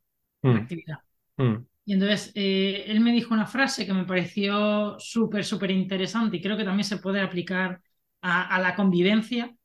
la 0.49 0.59
mm, 0.59 0.59
actividad. 0.59 0.99
mm. 1.38 1.66
Y 1.86 1.93
entonces 1.93 2.32
eh, 2.36 2.86
él 2.88 2.99
me 3.01 3.12
dijo 3.12 3.34
una 3.34 3.47
frase 3.47 3.86
que 3.86 3.93
me 3.93 4.05
pareció 4.05 4.97
súper, 4.99 5.43
súper 5.45 5.72
interesante 5.72 6.38
y 6.38 6.41
creo 6.41 6.57
que 6.57 6.64
también 6.64 6.86
se 6.86 6.97
puede 6.97 7.22
aplicar 7.22 7.82
a, 8.22 8.55
a 8.55 8.59
la 8.62 8.76
convivencia. 8.76 9.55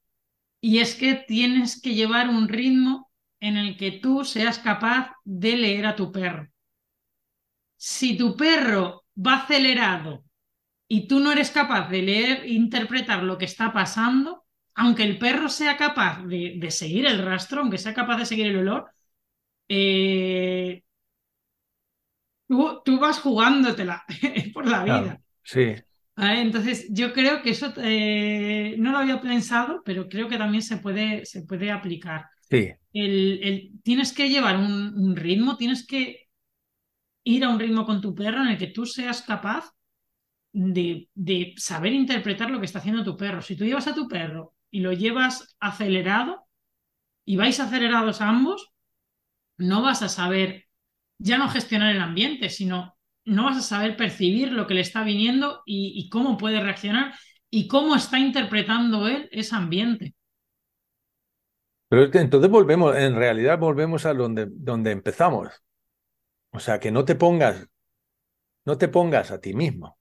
Y 0.60 0.78
es 0.80 0.94
que 0.96 1.14
tienes 1.28 1.80
que 1.82 1.94
llevar 1.94 2.28
un 2.28 2.48
ritmo 2.48 3.10
en 3.40 3.56
el 3.58 3.76
que 3.78 3.92
tú 3.92 4.24
seas 4.24 4.58
capaz 4.60 5.12
de 5.24 5.56
leer 5.56 5.86
a 5.86 5.96
tu 5.96 6.12
perro. 6.12 6.48
Si 7.78 8.16
tu 8.18 8.36
perro 8.36 9.05
va 9.16 9.34
acelerado 9.42 10.24
y 10.88 11.08
tú 11.08 11.20
no 11.20 11.32
eres 11.32 11.50
capaz 11.52 11.88
de 11.90 12.02
leer 12.02 12.44
e 12.44 12.52
interpretar 12.54 13.22
lo 13.24 13.38
que 13.38 13.46
está 13.46 13.72
pasando, 13.72 14.44
aunque 14.74 15.04
el 15.04 15.18
perro 15.18 15.48
sea 15.48 15.76
capaz 15.76 16.22
de, 16.26 16.54
de 16.58 16.70
seguir 16.70 17.06
el 17.06 17.24
rastro, 17.24 17.60
aunque 17.62 17.78
sea 17.78 17.94
capaz 17.94 18.18
de 18.18 18.26
seguir 18.26 18.46
el 18.48 18.58
olor, 18.58 18.90
eh, 19.68 20.82
tú, 22.48 22.82
tú 22.84 22.98
vas 22.98 23.20
jugándotela 23.20 24.04
por 24.54 24.66
la 24.66 24.84
vida. 24.84 24.84
Claro, 24.84 25.20
sí, 25.42 25.74
¿vale? 26.16 26.42
Entonces, 26.42 26.86
yo 26.90 27.12
creo 27.12 27.42
que 27.42 27.50
eso 27.50 27.72
eh, 27.78 28.76
no 28.78 28.92
lo 28.92 28.98
había 28.98 29.20
pensado, 29.20 29.82
pero 29.84 30.08
creo 30.08 30.28
que 30.28 30.38
también 30.38 30.62
se 30.62 30.78
puede, 30.78 31.26
se 31.26 31.42
puede 31.44 31.70
aplicar. 31.70 32.26
sí, 32.50 32.76
El, 32.92 33.40
el- 33.44 33.72
tienes 33.84 34.12
que 34.14 34.28
llevar 34.30 34.56
un, 34.58 34.94
un 34.98 35.16
ritmo, 35.16 35.56
tienes 35.56 35.86
que 35.86 36.25
ir 37.26 37.44
a 37.44 37.48
un 37.50 37.58
ritmo 37.58 37.84
con 37.84 38.00
tu 38.00 38.14
perro 38.14 38.40
en 38.42 38.48
el 38.48 38.58
que 38.58 38.68
tú 38.68 38.86
seas 38.86 39.20
capaz 39.22 39.72
de, 40.52 41.10
de 41.14 41.54
saber 41.56 41.92
interpretar 41.92 42.50
lo 42.50 42.60
que 42.60 42.66
está 42.66 42.78
haciendo 42.78 43.04
tu 43.04 43.16
perro. 43.16 43.42
Si 43.42 43.56
tú 43.56 43.64
llevas 43.64 43.88
a 43.88 43.94
tu 43.94 44.06
perro 44.06 44.54
y 44.70 44.80
lo 44.80 44.92
llevas 44.92 45.56
acelerado 45.58 46.46
y 47.24 47.36
vais 47.36 47.58
acelerados 47.58 48.20
ambos, 48.20 48.70
no 49.58 49.82
vas 49.82 50.02
a 50.02 50.08
saber 50.08 50.66
ya 51.18 51.36
no 51.36 51.48
gestionar 51.48 51.94
el 51.94 52.00
ambiente, 52.00 52.48
sino 52.48 52.96
no 53.24 53.44
vas 53.44 53.56
a 53.56 53.62
saber 53.62 53.96
percibir 53.96 54.52
lo 54.52 54.68
que 54.68 54.74
le 54.74 54.82
está 54.82 55.02
viniendo 55.02 55.62
y, 55.66 55.94
y 55.96 56.08
cómo 56.08 56.36
puede 56.36 56.60
reaccionar 56.60 57.12
y 57.50 57.66
cómo 57.66 57.96
está 57.96 58.20
interpretando 58.20 59.08
él 59.08 59.28
ese 59.32 59.56
ambiente. 59.56 60.14
Pero 61.88 62.08
entonces 62.20 62.50
volvemos, 62.50 62.96
en 62.96 63.16
realidad 63.16 63.58
volvemos 63.58 64.06
a 64.06 64.14
donde, 64.14 64.46
donde 64.48 64.92
empezamos. 64.92 65.50
O 66.56 66.60
sea, 66.60 66.80
que 66.80 66.90
no 66.90 67.04
te 67.04 67.14
pongas, 67.14 67.68
no 68.64 68.78
te 68.78 68.88
pongas 68.88 69.30
a 69.30 69.40
ti 69.40 69.54
mismo, 69.54 69.98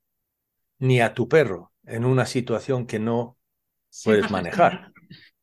ni 0.79 1.01
a 1.01 1.13
tu 1.13 1.27
perro 1.29 1.73
en 1.85 2.05
una 2.05 2.25
situación 2.25 2.87
que 2.87 2.99
no 2.99 3.37
puedes 4.03 4.31
manejar. 4.31 4.93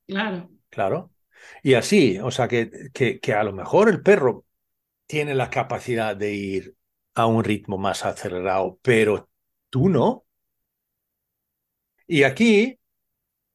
Claro, 0.07 0.51
Claro. 0.71 1.13
Y 1.63 1.75
así, 1.75 2.19
o 2.19 2.31
sea, 2.31 2.49
que, 2.49 2.71
que, 2.93 3.21
que 3.21 3.35
a 3.35 3.45
lo 3.45 3.53
mejor 3.53 3.89
el 3.89 4.03
perro 4.03 4.47
tiene 5.07 5.35
la 5.35 5.51
capacidad 5.51 6.17
de 6.17 6.35
ir 6.35 6.77
a 7.15 7.27
un 7.27 7.45
ritmo 7.45 7.79
más 7.79 8.05
acelerado, 8.05 8.79
pero 8.83 9.31
tú 9.71 9.89
no. 9.89 10.27
Y 12.07 12.23
aquí 12.25 12.79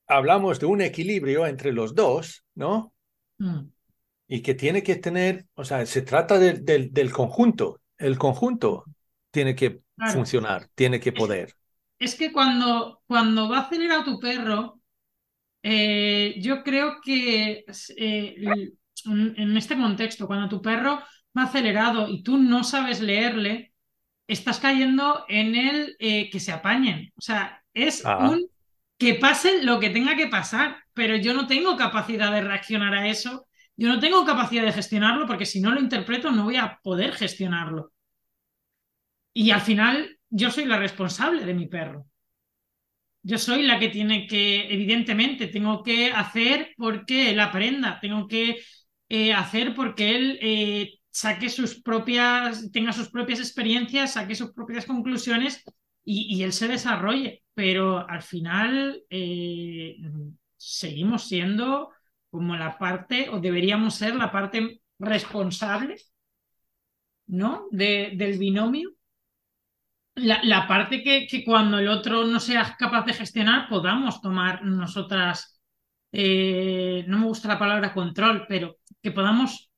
hablamos 0.07 0.59
de 0.59 0.67
un 0.67 0.81
equilibrio 0.81 1.47
entre 1.47 1.73
los 1.73 1.95
dos, 1.95 2.45
¿no? 2.55 2.93
Mm, 3.39 3.69
Y 4.28 4.41
que 4.41 4.53
tiene 4.55 4.84
que 4.84 4.95
tener, 4.97 5.45
o 5.55 5.63
sea, 5.63 5.86
se 5.86 6.01
trata 6.01 6.38
del- 6.38 7.11
conjunto. 7.11 7.82
El 7.97 8.17
conjunto 8.17 8.84
tiene 9.32 9.55
que 9.55 9.82
claro. 9.95 10.13
funcionar, 10.13 10.67
tiene 10.75 10.99
que 10.99 11.13
poder. 11.13 11.53
Es 11.99 12.15
que 12.15 12.32
cuando, 12.32 13.01
cuando 13.07 13.49
va 13.49 13.59
acelerado 13.59 14.03
tu 14.03 14.19
perro, 14.19 14.80
eh, 15.63 16.36
yo 16.41 16.63
creo 16.63 17.01
que 17.03 17.65
eh, 17.97 18.36
en, 19.05 19.34
en 19.38 19.57
este 19.57 19.78
contexto, 19.78 20.28
cuando 20.28 20.49
tu 20.49 20.61
perro 20.61 21.01
va 21.38 21.43
acelerado 21.43 22.07
y 22.09 22.23
tú 22.23 22.38
no 22.38 22.63
sabes 22.63 23.01
leerle, 23.01 23.73
estás 24.28 24.59
cayendo 24.59 25.25
en 25.30 25.55
el 25.55 25.95
eh, 25.99 26.30
que 26.30 26.39
se 26.39 26.51
apañen. 26.51 27.11
O 27.17 27.21
sea, 27.21 27.63
es 27.73 28.05
Ah. 28.05 28.30
un 28.30 28.47
que 28.97 29.15
pase 29.15 29.63
lo 29.63 29.80
que 29.80 29.89
tenga 29.91 30.15
que 30.15 30.28
pasar, 30.28 30.78
pero 30.93 31.15
yo 31.17 31.34
no 31.34 31.47
tengo 31.47 31.78
capacidad 31.78 32.32
de 32.32 32.41
reaccionar 32.41 32.93
a 32.95 33.07
eso, 33.07 33.46
yo 33.78 33.89
no 33.89 33.99
tengo 33.99 34.25
capacidad 34.25 34.63
de 34.63 34.73
gestionarlo 34.73 35.28
porque 35.28 35.45
si 35.45 35.61
no 35.61 35.71
lo 35.71 35.80
interpreto 35.80 36.32
no 36.32 36.45
voy 36.45 36.57
a 36.57 36.80
poder 36.84 37.13
gestionarlo. 37.13 37.93
Y 39.34 39.51
al 39.51 39.61
final 39.61 40.17
yo 40.30 40.49
soy 40.49 40.65
la 40.65 40.80
responsable 40.80 41.45
de 41.45 41.53
mi 41.53 41.67
perro. 41.67 42.07
Yo 43.21 43.38
soy 43.38 43.63
la 43.63 43.78
que 43.78 43.89
tiene 43.89 44.25
que, 44.25 44.73
evidentemente, 44.73 45.47
tengo 45.47 45.84
que 45.84 46.11
hacer 46.11 46.73
porque 46.78 47.32
él 47.32 47.39
aprenda, 47.39 47.99
tengo 47.99 48.28
que 48.28 48.57
eh, 49.09 49.34
hacer 49.34 49.75
porque 49.75 50.15
él 50.15 50.39
eh, 50.41 50.99
saque 51.09 51.49
sus 51.49 51.82
propias, 51.82 52.71
tenga 52.71 52.93
sus 52.93 53.09
propias 53.09 53.39
experiencias, 53.39 54.13
saque 54.13 54.34
sus 54.34 54.53
propias 54.53 54.86
conclusiones 54.86 55.63
y, 56.03 56.41
él 56.41 56.53
se 56.53 56.67
desarrolle. 56.67 57.43
Pero 57.53 58.07
al 58.09 58.21
final 58.21 59.03
eh, 59.09 59.97
seguimos 60.55 61.28
siendo 61.28 61.91
como 62.30 62.55
la 62.55 62.78
parte, 62.78 63.30
o 63.30 63.39
deberíamos 63.39 63.95
ser 63.95 64.15
la 64.15 64.32
parte 64.32 64.82
responsable, 64.99 65.95
¿no? 67.28 67.67
De, 67.71 68.13
del 68.15 68.38
binomio. 68.38 68.91
La, 70.15 70.39
la 70.43 70.67
parte 70.67 71.03
que, 71.03 71.28
que, 71.28 71.45
cuando 71.45 71.78
el 71.78 71.88
otro 71.88 72.25
no 72.25 72.39
sea 72.39 72.75
capaz 72.78 73.05
de 73.05 73.13
gestionar 73.13 73.69
podamos 73.69 74.19
tomar 74.21 74.63
nosotras, 74.63 75.61
eh, 76.11 77.05
no 77.07 77.19
me 77.19 77.25
gusta 77.28 77.47
la 77.47 77.59
palabra 77.59 77.93
control, 77.93 78.45
pero 78.47 78.78
que 79.01 79.11
podamos 79.11 79.69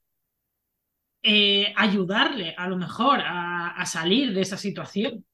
eh, 1.24 1.74
ayudarle 1.76 2.56
a 2.58 2.68
lo 2.70 2.78
mejor 2.78 3.20
a, 3.22 3.72
a, 3.72 3.86
salir 3.86 4.34
de 4.34 4.42
esa 4.42 4.58
situación. 4.58 5.26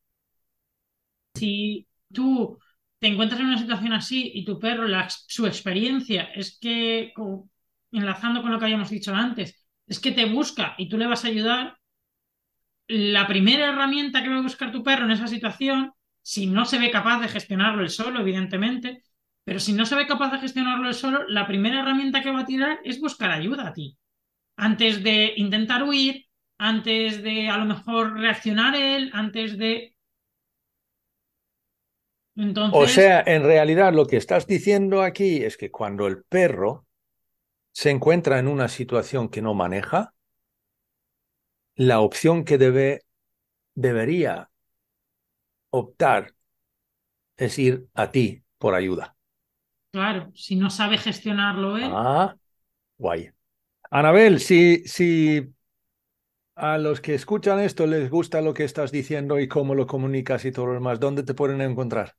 Si 1.36 1.88
tú 2.12 2.58
te 3.06 3.12
encuentras 3.12 3.40
en 3.40 3.46
una 3.46 3.60
situación 3.60 3.94
así 3.94 4.32
y 4.34 4.44
tu 4.44 4.58
perro, 4.58 4.88
su 5.28 5.46
experiencia 5.46 6.24
es 6.34 6.58
que, 6.60 7.14
enlazando 7.92 8.42
con 8.42 8.52
lo 8.52 8.58
que 8.58 8.66
habíamos 8.66 8.90
dicho 8.90 9.14
antes, 9.14 9.64
es 9.86 10.00
que 10.00 10.12
te 10.12 10.26
busca 10.26 10.74
y 10.80 10.90
tú 10.90 10.98
le 10.98 11.06
vas 11.06 11.24
a 11.24 11.28
ayudar, 11.28 11.78
la 12.88 13.28
primera 13.28 13.70
herramienta 13.70 14.24
que 14.24 14.30
va 14.30 14.40
a 14.40 14.42
buscar 14.42 14.72
tu 14.72 14.82
perro 14.82 15.06
en 15.06 15.12
esa 15.12 15.28
situación, 15.28 15.94
si 16.24 16.48
no 16.48 16.66
se 16.66 16.80
ve 16.80 16.90
capaz 16.90 17.20
de 17.22 17.28
gestionarlo 17.28 17.84
él 17.84 17.92
solo, 17.92 18.22
evidentemente, 18.22 19.04
pero 19.44 19.60
si 19.60 19.74
no 19.74 19.86
se 19.86 19.94
ve 19.94 20.08
capaz 20.08 20.32
de 20.32 20.40
gestionarlo 20.40 20.88
él 20.88 20.96
solo, 20.96 21.28
la 21.28 21.46
primera 21.46 21.82
herramienta 21.82 22.24
que 22.24 22.32
va 22.32 22.40
a 22.40 22.46
tirar 22.48 22.80
es 22.84 23.00
buscar 23.00 23.30
ayuda 23.30 23.68
a 23.68 23.74
ti. 23.74 24.00
Antes 24.56 25.04
de 25.04 25.34
intentar 25.38 25.84
huir, 25.84 26.26
antes 26.58 27.22
de 27.22 27.50
a 27.50 27.58
lo 27.60 27.66
mejor 27.66 28.18
reaccionar 28.18 28.76
él, 28.76 29.12
antes 29.14 29.60
de... 29.60 29.95
Entonces... 32.36 32.80
O 32.80 32.88
sea, 32.88 33.24
en 33.26 33.44
realidad 33.44 33.94
lo 33.94 34.06
que 34.06 34.18
estás 34.18 34.48
diciendo 34.48 35.02
aquí 35.02 35.44
es 35.44 35.58
que 35.58 35.72
cuando 35.72 36.08
el 36.08 36.24
perro 36.24 36.86
se 37.72 37.90
encuentra 37.90 38.40
en 38.40 38.48
una 38.48 38.68
situación 38.68 39.30
que 39.30 39.42
no 39.42 39.54
maneja, 39.54 40.14
la 41.76 42.00
opción 42.00 42.46
que 42.46 42.58
debe, 42.58 43.04
debería 43.74 44.50
optar 45.72 46.34
es 47.38 47.60
ir 47.60 47.88
a 47.94 48.12
ti 48.12 48.44
por 48.58 48.76
ayuda. 48.76 49.16
Claro, 49.92 50.32
si 50.34 50.56
no 50.56 50.70
sabe 50.70 50.98
gestionarlo 50.98 51.78
él. 51.78 51.90
Ah, 51.92 52.36
guay. 52.98 53.30
Anabel, 53.92 54.40
si, 54.40 54.84
si 54.86 55.54
a 56.56 56.78
los 56.78 57.02
que 57.02 57.14
escuchan 57.14 57.60
esto 57.60 57.86
les 57.88 58.10
gusta 58.10 58.42
lo 58.42 58.54
que 58.54 58.64
estás 58.64 58.92
diciendo 58.92 59.40
y 59.40 59.48
cómo 59.48 59.76
lo 59.76 59.88
comunicas 59.88 60.46
y 60.46 60.52
todo 60.52 60.68
lo 60.68 60.74
demás, 60.74 61.00
¿dónde 61.00 61.24
te 61.24 61.34
pueden 61.34 61.62
encontrar? 61.62 62.16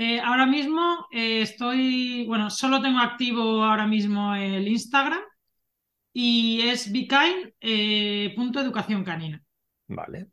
Eh, 0.00 0.20
ahora 0.20 0.46
mismo 0.46 1.08
eh, 1.10 1.42
estoy, 1.42 2.24
bueno, 2.28 2.50
solo 2.50 2.80
tengo 2.80 3.00
activo 3.00 3.64
ahora 3.64 3.84
mismo 3.84 4.32
el 4.32 4.68
Instagram 4.68 5.18
y 6.12 6.60
es 6.62 6.92
bikain 6.92 7.52
eh, 7.60 8.32
canina. 9.04 9.42
Vale. 9.88 10.28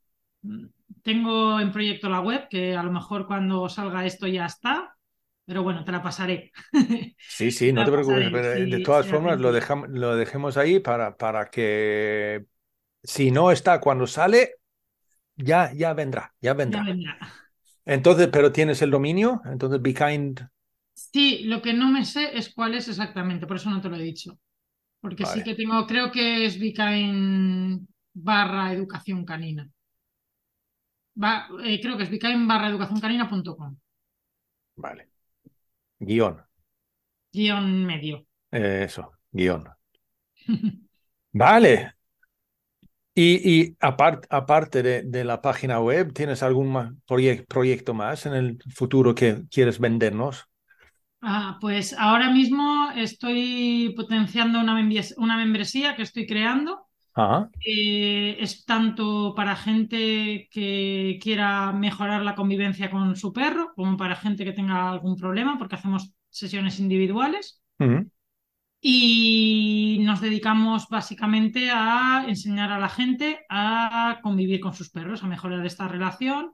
tengo 1.02 1.60
en 1.60 1.72
proyecto 1.72 2.10
la 2.10 2.20
web, 2.20 2.48
que 2.48 2.76
a 2.76 2.84
lo 2.84 2.92
mejor 2.92 3.26
cuando 3.26 3.68
salga 3.68 4.06
esto 4.06 4.28
ya 4.28 4.46
está, 4.46 4.96
pero 5.46 5.64
bueno, 5.64 5.84
te 5.84 5.92
la 5.92 6.04
pasaré. 6.04 6.52
Sí, 7.18 7.50
sí, 7.50 7.74
no 7.74 7.84
te 7.86 7.92
preocupes. 7.92 8.70
de 8.70 8.84
todas 8.86 9.08
formas, 9.08 9.40
lo, 9.40 9.52
dejamos, 9.52 9.90
lo 9.90 10.16
dejemos 10.16 10.58
ahí 10.58 10.80
para, 10.80 11.18
para 11.18 11.50
que 11.50 12.46
si 13.02 13.32
no 13.32 13.50
está 13.50 13.80
cuando 13.80 14.06
sale, 14.06 14.58
ya, 15.36 15.74
ya 15.74 15.96
vendrá, 15.96 16.36
ya 16.40 16.54
vendrá. 16.54 16.82
Ya 16.82 16.86
vendrá. 16.86 17.45
Entonces, 17.86 18.30
pero 18.32 18.52
tienes 18.52 18.82
el 18.82 18.92
dominio, 18.92 19.42
entonces 19.46 19.82
Be 19.82 19.94
Kind. 19.94 20.42
Sí, 20.94 21.44
lo 21.44 21.62
que 21.62 21.74
no 21.74 21.92
me 21.92 22.04
sé 22.04 22.38
es 22.38 22.54
cuál 22.54 22.74
es 22.74 22.88
exactamente, 22.88 23.46
por 23.46 23.58
eso 23.58 23.70
no 23.70 23.82
te 23.82 23.90
lo 23.90 23.96
he 23.96 24.02
dicho. 24.02 24.40
Porque 25.00 25.26
sí 25.26 25.44
que 25.44 25.54
tengo, 25.54 25.86
creo 25.86 26.12
que 26.12 26.46
es 26.46 26.60
Be 26.60 26.74
Kind 26.74 27.88
barra 28.14 28.74
educación 28.74 29.24
canina. 29.24 29.70
Va, 31.22 31.48
eh, 31.64 31.80
creo 31.82 31.96
que 31.98 32.04
es 32.04 32.10
Kind 32.10 32.48
barra 32.48 32.70
educación 32.70 33.00
canina.com. 33.00 33.78
Vale. 34.78 35.10
Guión. 36.00 36.44
Guión 37.32 37.86
medio. 37.86 38.26
eso, 38.52 39.12
guion. 39.32 39.70
vale, 41.34 41.95
y, 43.16 43.78
aparte 43.80 44.84
de, 44.84 45.24
la 45.24 45.42
página 45.42 45.80
web, 45.80 46.12
¿tienes 46.14 46.44
algún 46.44 47.02
proyecto 47.48 47.94
más 47.94 48.26
en 48.26 48.34
el 48.34 48.58
futuro 48.74 49.16
que 49.16 49.44
quieres 49.50 49.80
vendernos? 49.80 50.46
Ah, 51.22 51.58
pues 51.62 51.96
ahora 51.98 52.30
mismo 52.30 52.92
estoy 52.96 53.94
potenciando 53.96 54.60
una, 54.60 54.78
una 55.18 55.38
membresía 55.38 55.96
que 55.96 56.04
estoy 56.04 56.28
creando. 56.28 56.86
Eh, 57.66 58.36
es 58.42 58.66
tanto 58.66 59.34
para 59.34 59.56
gente 59.56 60.50
que 60.52 61.18
quiera 61.22 61.72
mejorar 61.72 62.22
la 62.24 62.36
convivencia 62.36 62.92
con 62.92 63.16
su 63.16 63.32
perro, 63.32 63.72
como 63.76 63.96
para 63.96 64.18
gente 64.18 64.44
que 64.44 64.52
tenga 64.52 64.92
algún 64.92 65.16
problema, 65.16 65.58
porque 65.58 65.76
hacemos 65.76 66.12
sesiones 66.30 66.82
individuales 66.82 67.62
y 68.88 69.98
nos 70.02 70.22
dedicamos 70.22 70.90
básicamente 70.90 71.72
a 71.72 72.24
enseñar 72.28 72.72
a 72.72 72.78
la 72.78 72.88
gente 72.88 73.44
a 73.50 74.20
convivir 74.22 74.60
con 74.60 74.76
sus 74.76 74.92
perros, 74.92 75.24
a 75.24 75.28
mejorar 75.28 75.66
esta 75.66 75.88
relación, 75.88 76.54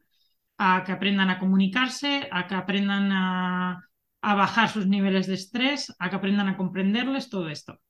a 0.58 0.86
que 0.86 0.94
aprendan 0.94 1.30
a 1.30 1.40
comunicarse, 1.40 2.30
a 2.32 2.48
que 2.48 2.56
aprendan 2.56 3.12
a, 3.12 3.82
bajar 4.22 4.70
sus 4.70 4.88
niveles 4.88 5.28
de 5.28 5.34
estrés, 5.34 5.94
a 6.00 6.10
que 6.10 6.16
aprendan 6.16 6.48
a 6.48 6.56
comprenderles, 6.56 7.30
todo 7.30 7.50
esto. 7.50 7.82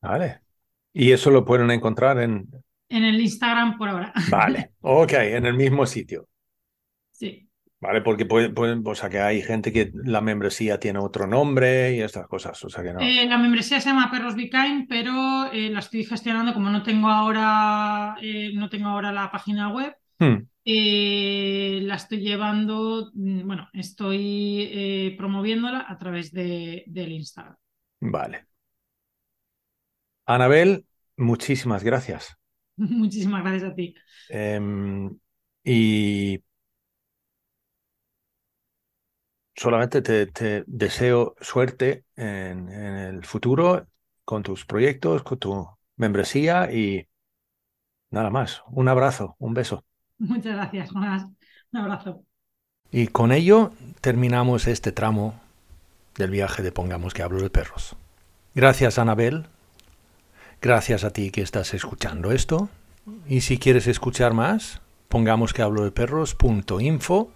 Vale. 0.00 0.40
Y 0.94 1.12
eso 1.12 1.30
lo 1.30 1.44
pueden 1.44 1.70
encontrar 1.70 2.20
en... 2.20 2.48
En 2.88 3.04
el 3.04 3.20
Instagram 3.20 3.76
por 3.76 3.90
ahora. 3.90 4.10
Vale, 4.30 4.72
ok, 4.80 5.12
en 5.12 5.44
el 5.44 5.54
mismo 5.54 5.84
sitio. 5.84 6.30
Sí. 7.10 7.43
¿Vale? 7.84 8.00
Porque 8.00 8.24
pueden, 8.24 8.82
o 8.82 8.94
sea, 8.94 9.10
que 9.10 9.20
hay 9.20 9.42
gente 9.42 9.70
que 9.70 9.92
la 9.92 10.22
membresía 10.22 10.80
tiene 10.80 11.00
otro 11.00 11.26
nombre 11.26 11.94
y 11.94 12.00
estas 12.00 12.26
cosas. 12.26 12.64
O 12.64 12.70
sea 12.70 12.82
que 12.82 12.94
no. 12.94 13.00
Eh, 13.00 13.26
la 13.28 13.36
membresía 13.36 13.78
se 13.78 13.90
llama 13.90 14.10
Perros 14.10 14.34
Be 14.36 14.48
pero 14.88 15.52
eh, 15.52 15.68
la 15.68 15.80
estoy 15.80 16.02
gestionando 16.02 16.54
como 16.54 16.70
no 16.70 16.82
tengo 16.82 17.10
ahora, 17.10 18.16
eh, 18.22 18.52
no 18.54 18.70
tengo 18.70 18.88
ahora 18.88 19.12
la 19.12 19.30
página 19.30 19.70
web. 19.70 19.94
Hmm. 20.18 20.46
la 20.64 21.94
estoy 21.96 22.20
llevando, 22.20 23.10
mm, 23.12 23.46
bueno, 23.46 23.68
estoy 23.74 25.14
promoviéndola 25.18 25.84
a 25.86 25.98
través 25.98 26.32
de, 26.32 26.84
del 26.86 27.12
Instagram. 27.12 27.56
Vale. 28.00 28.46
Anabel, 30.24 30.86
muchísimas 31.18 31.84
gracias. 31.84 32.34
muchísimas 32.76 33.42
gracias 33.42 33.72
a 33.72 33.74
ti. 33.74 33.94
Em, 34.30 35.14
y 35.62 36.42
solamente 39.54 40.02
te, 40.02 40.64
deseo 40.66 41.34
suerte 41.40 42.04
en, 42.16 42.68
el 42.68 43.24
futuro 43.24 43.86
con 44.24 44.42
tus 44.42 44.64
proyectos, 44.64 45.22
con 45.22 45.38
tu 45.38 45.68
membresía 45.96 46.72
y 46.72 47.08
nada 48.10 48.30
más. 48.30 48.62
Un 48.68 48.88
abrazo, 48.88 49.36
un 49.38 49.54
beso. 49.54 49.84
Muchas 50.18 50.54
gracias, 50.54 50.92
Un 50.92 51.36
abrazo. 51.72 52.24
Y 52.90 53.08
con 53.08 53.32
ello 53.32 53.72
terminamos 54.00 54.66
este 54.66 54.92
tramo 54.92 55.40
del 56.16 56.30
viaje 56.30 56.62
de 56.62 56.70
Pongamos 56.70 57.12
que 57.12 57.22
hablo 57.22 57.42
de 57.42 57.50
perros. 57.50 57.96
Gracias, 58.54 58.98
Anabel. 58.98 59.46
Gracias 60.62 61.02
a 61.02 61.10
ti 61.10 61.30
que 61.30 61.42
estás 61.42 61.74
escuchando 61.74 62.30
esto. 62.30 62.68
Y 63.26 63.40
si 63.42 63.58
quieres 63.58 63.86
escuchar 63.86 64.32
más, 64.32 64.80
pongamos 65.08 65.52
que 65.52 65.62
hablo 65.62 65.82
de 65.82 65.90
perros.info. 65.90 67.32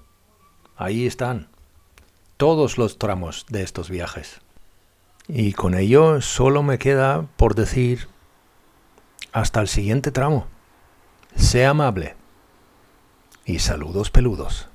Ahí 0.76 1.06
están 1.06 1.48
todos 2.38 2.78
los 2.78 2.98
tramos 2.98 3.44
de 3.50 3.62
estos 3.62 3.90
viajes. 3.90 4.40
Y 5.26 5.52
con 5.52 5.74
ello 5.74 6.22
solo 6.22 6.62
me 6.62 6.78
queda 6.78 7.26
por 7.36 7.54
decir 7.54 8.08
hasta 9.32 9.60
el 9.60 9.68
siguiente 9.68 10.10
tramo. 10.10 10.46
Sea 11.34 11.70
amable. 11.70 12.16
Y 13.44 13.58
saludos 13.58 14.10
peludos. 14.10 14.68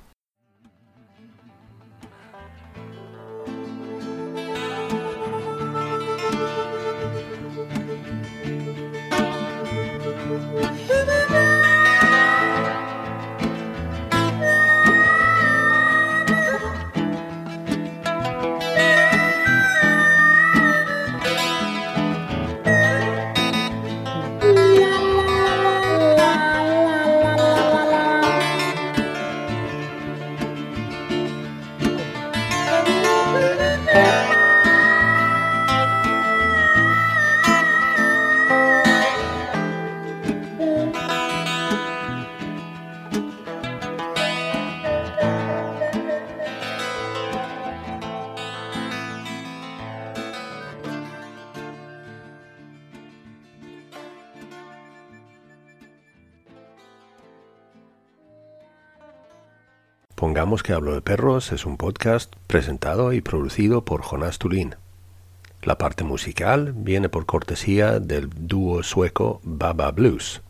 Pongamos 60.44 60.62
que 60.62 60.74
Hablo 60.74 60.92
de 60.92 61.00
Perros 61.00 61.52
es 61.52 61.64
un 61.64 61.78
podcast 61.78 62.34
presentado 62.48 63.14
y 63.14 63.22
producido 63.22 63.86
por 63.86 64.02
Jonas 64.02 64.36
Tulin. 64.38 64.74
La 65.62 65.78
parte 65.78 66.04
musical 66.04 66.74
viene 66.76 67.08
por 67.08 67.24
cortesía 67.24 67.98
del 67.98 68.28
dúo 68.28 68.82
sueco 68.82 69.40
Baba 69.42 69.90
Blues. 69.90 70.42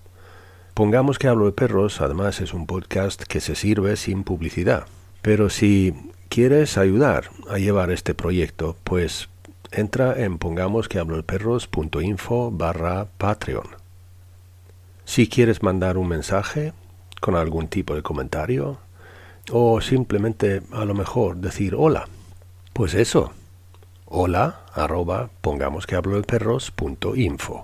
Pongamos 0.75 1.21
que 1.21 1.29
Hablo 1.29 1.47
de 1.47 1.53
Perros 1.53 2.01
además 2.01 2.41
es 2.41 2.55
un 2.55 2.66
podcast 2.66 3.23
que 3.23 3.41
se 3.41 3.55
sirve 3.55 3.95
sin 3.95 4.25
publicidad. 4.25 4.87
Pero 5.23 5.49
si 5.49 5.95
quieres 6.29 6.77
ayudar 6.77 7.31
a 7.49 7.59
llevar 7.59 7.93
este 7.93 8.15
proyecto, 8.15 8.77
pues 8.83 9.29
entra 9.71 10.25
en 10.25 10.39
pongamos 10.39 10.89
que 10.89 10.99
hablo 10.99 11.15
de 11.15 11.23
perros.info 11.23 12.51
barra 12.51 13.07
Patreon. 13.16 13.69
Si 15.05 15.29
quieres 15.29 15.62
mandar 15.62 15.99
un 15.99 16.09
mensaje 16.09 16.73
con 17.21 17.37
algún 17.37 17.69
tipo 17.69 17.95
de 17.95 18.03
comentario, 18.03 18.81
o 19.51 19.81
simplemente 19.81 20.62
a 20.73 20.85
lo 20.85 20.95
mejor 20.95 21.37
decir 21.37 21.75
hola. 21.77 22.09
Pues 22.73 22.95
eso. 22.95 23.33
Hola 24.07 24.61
arroba 24.75 25.31
pongamos 25.41 25.87
que 25.87 25.97
hablo 25.97 26.16
de 26.16 26.23
perros 26.23 26.71
punto 26.71 27.16
info. 27.16 27.62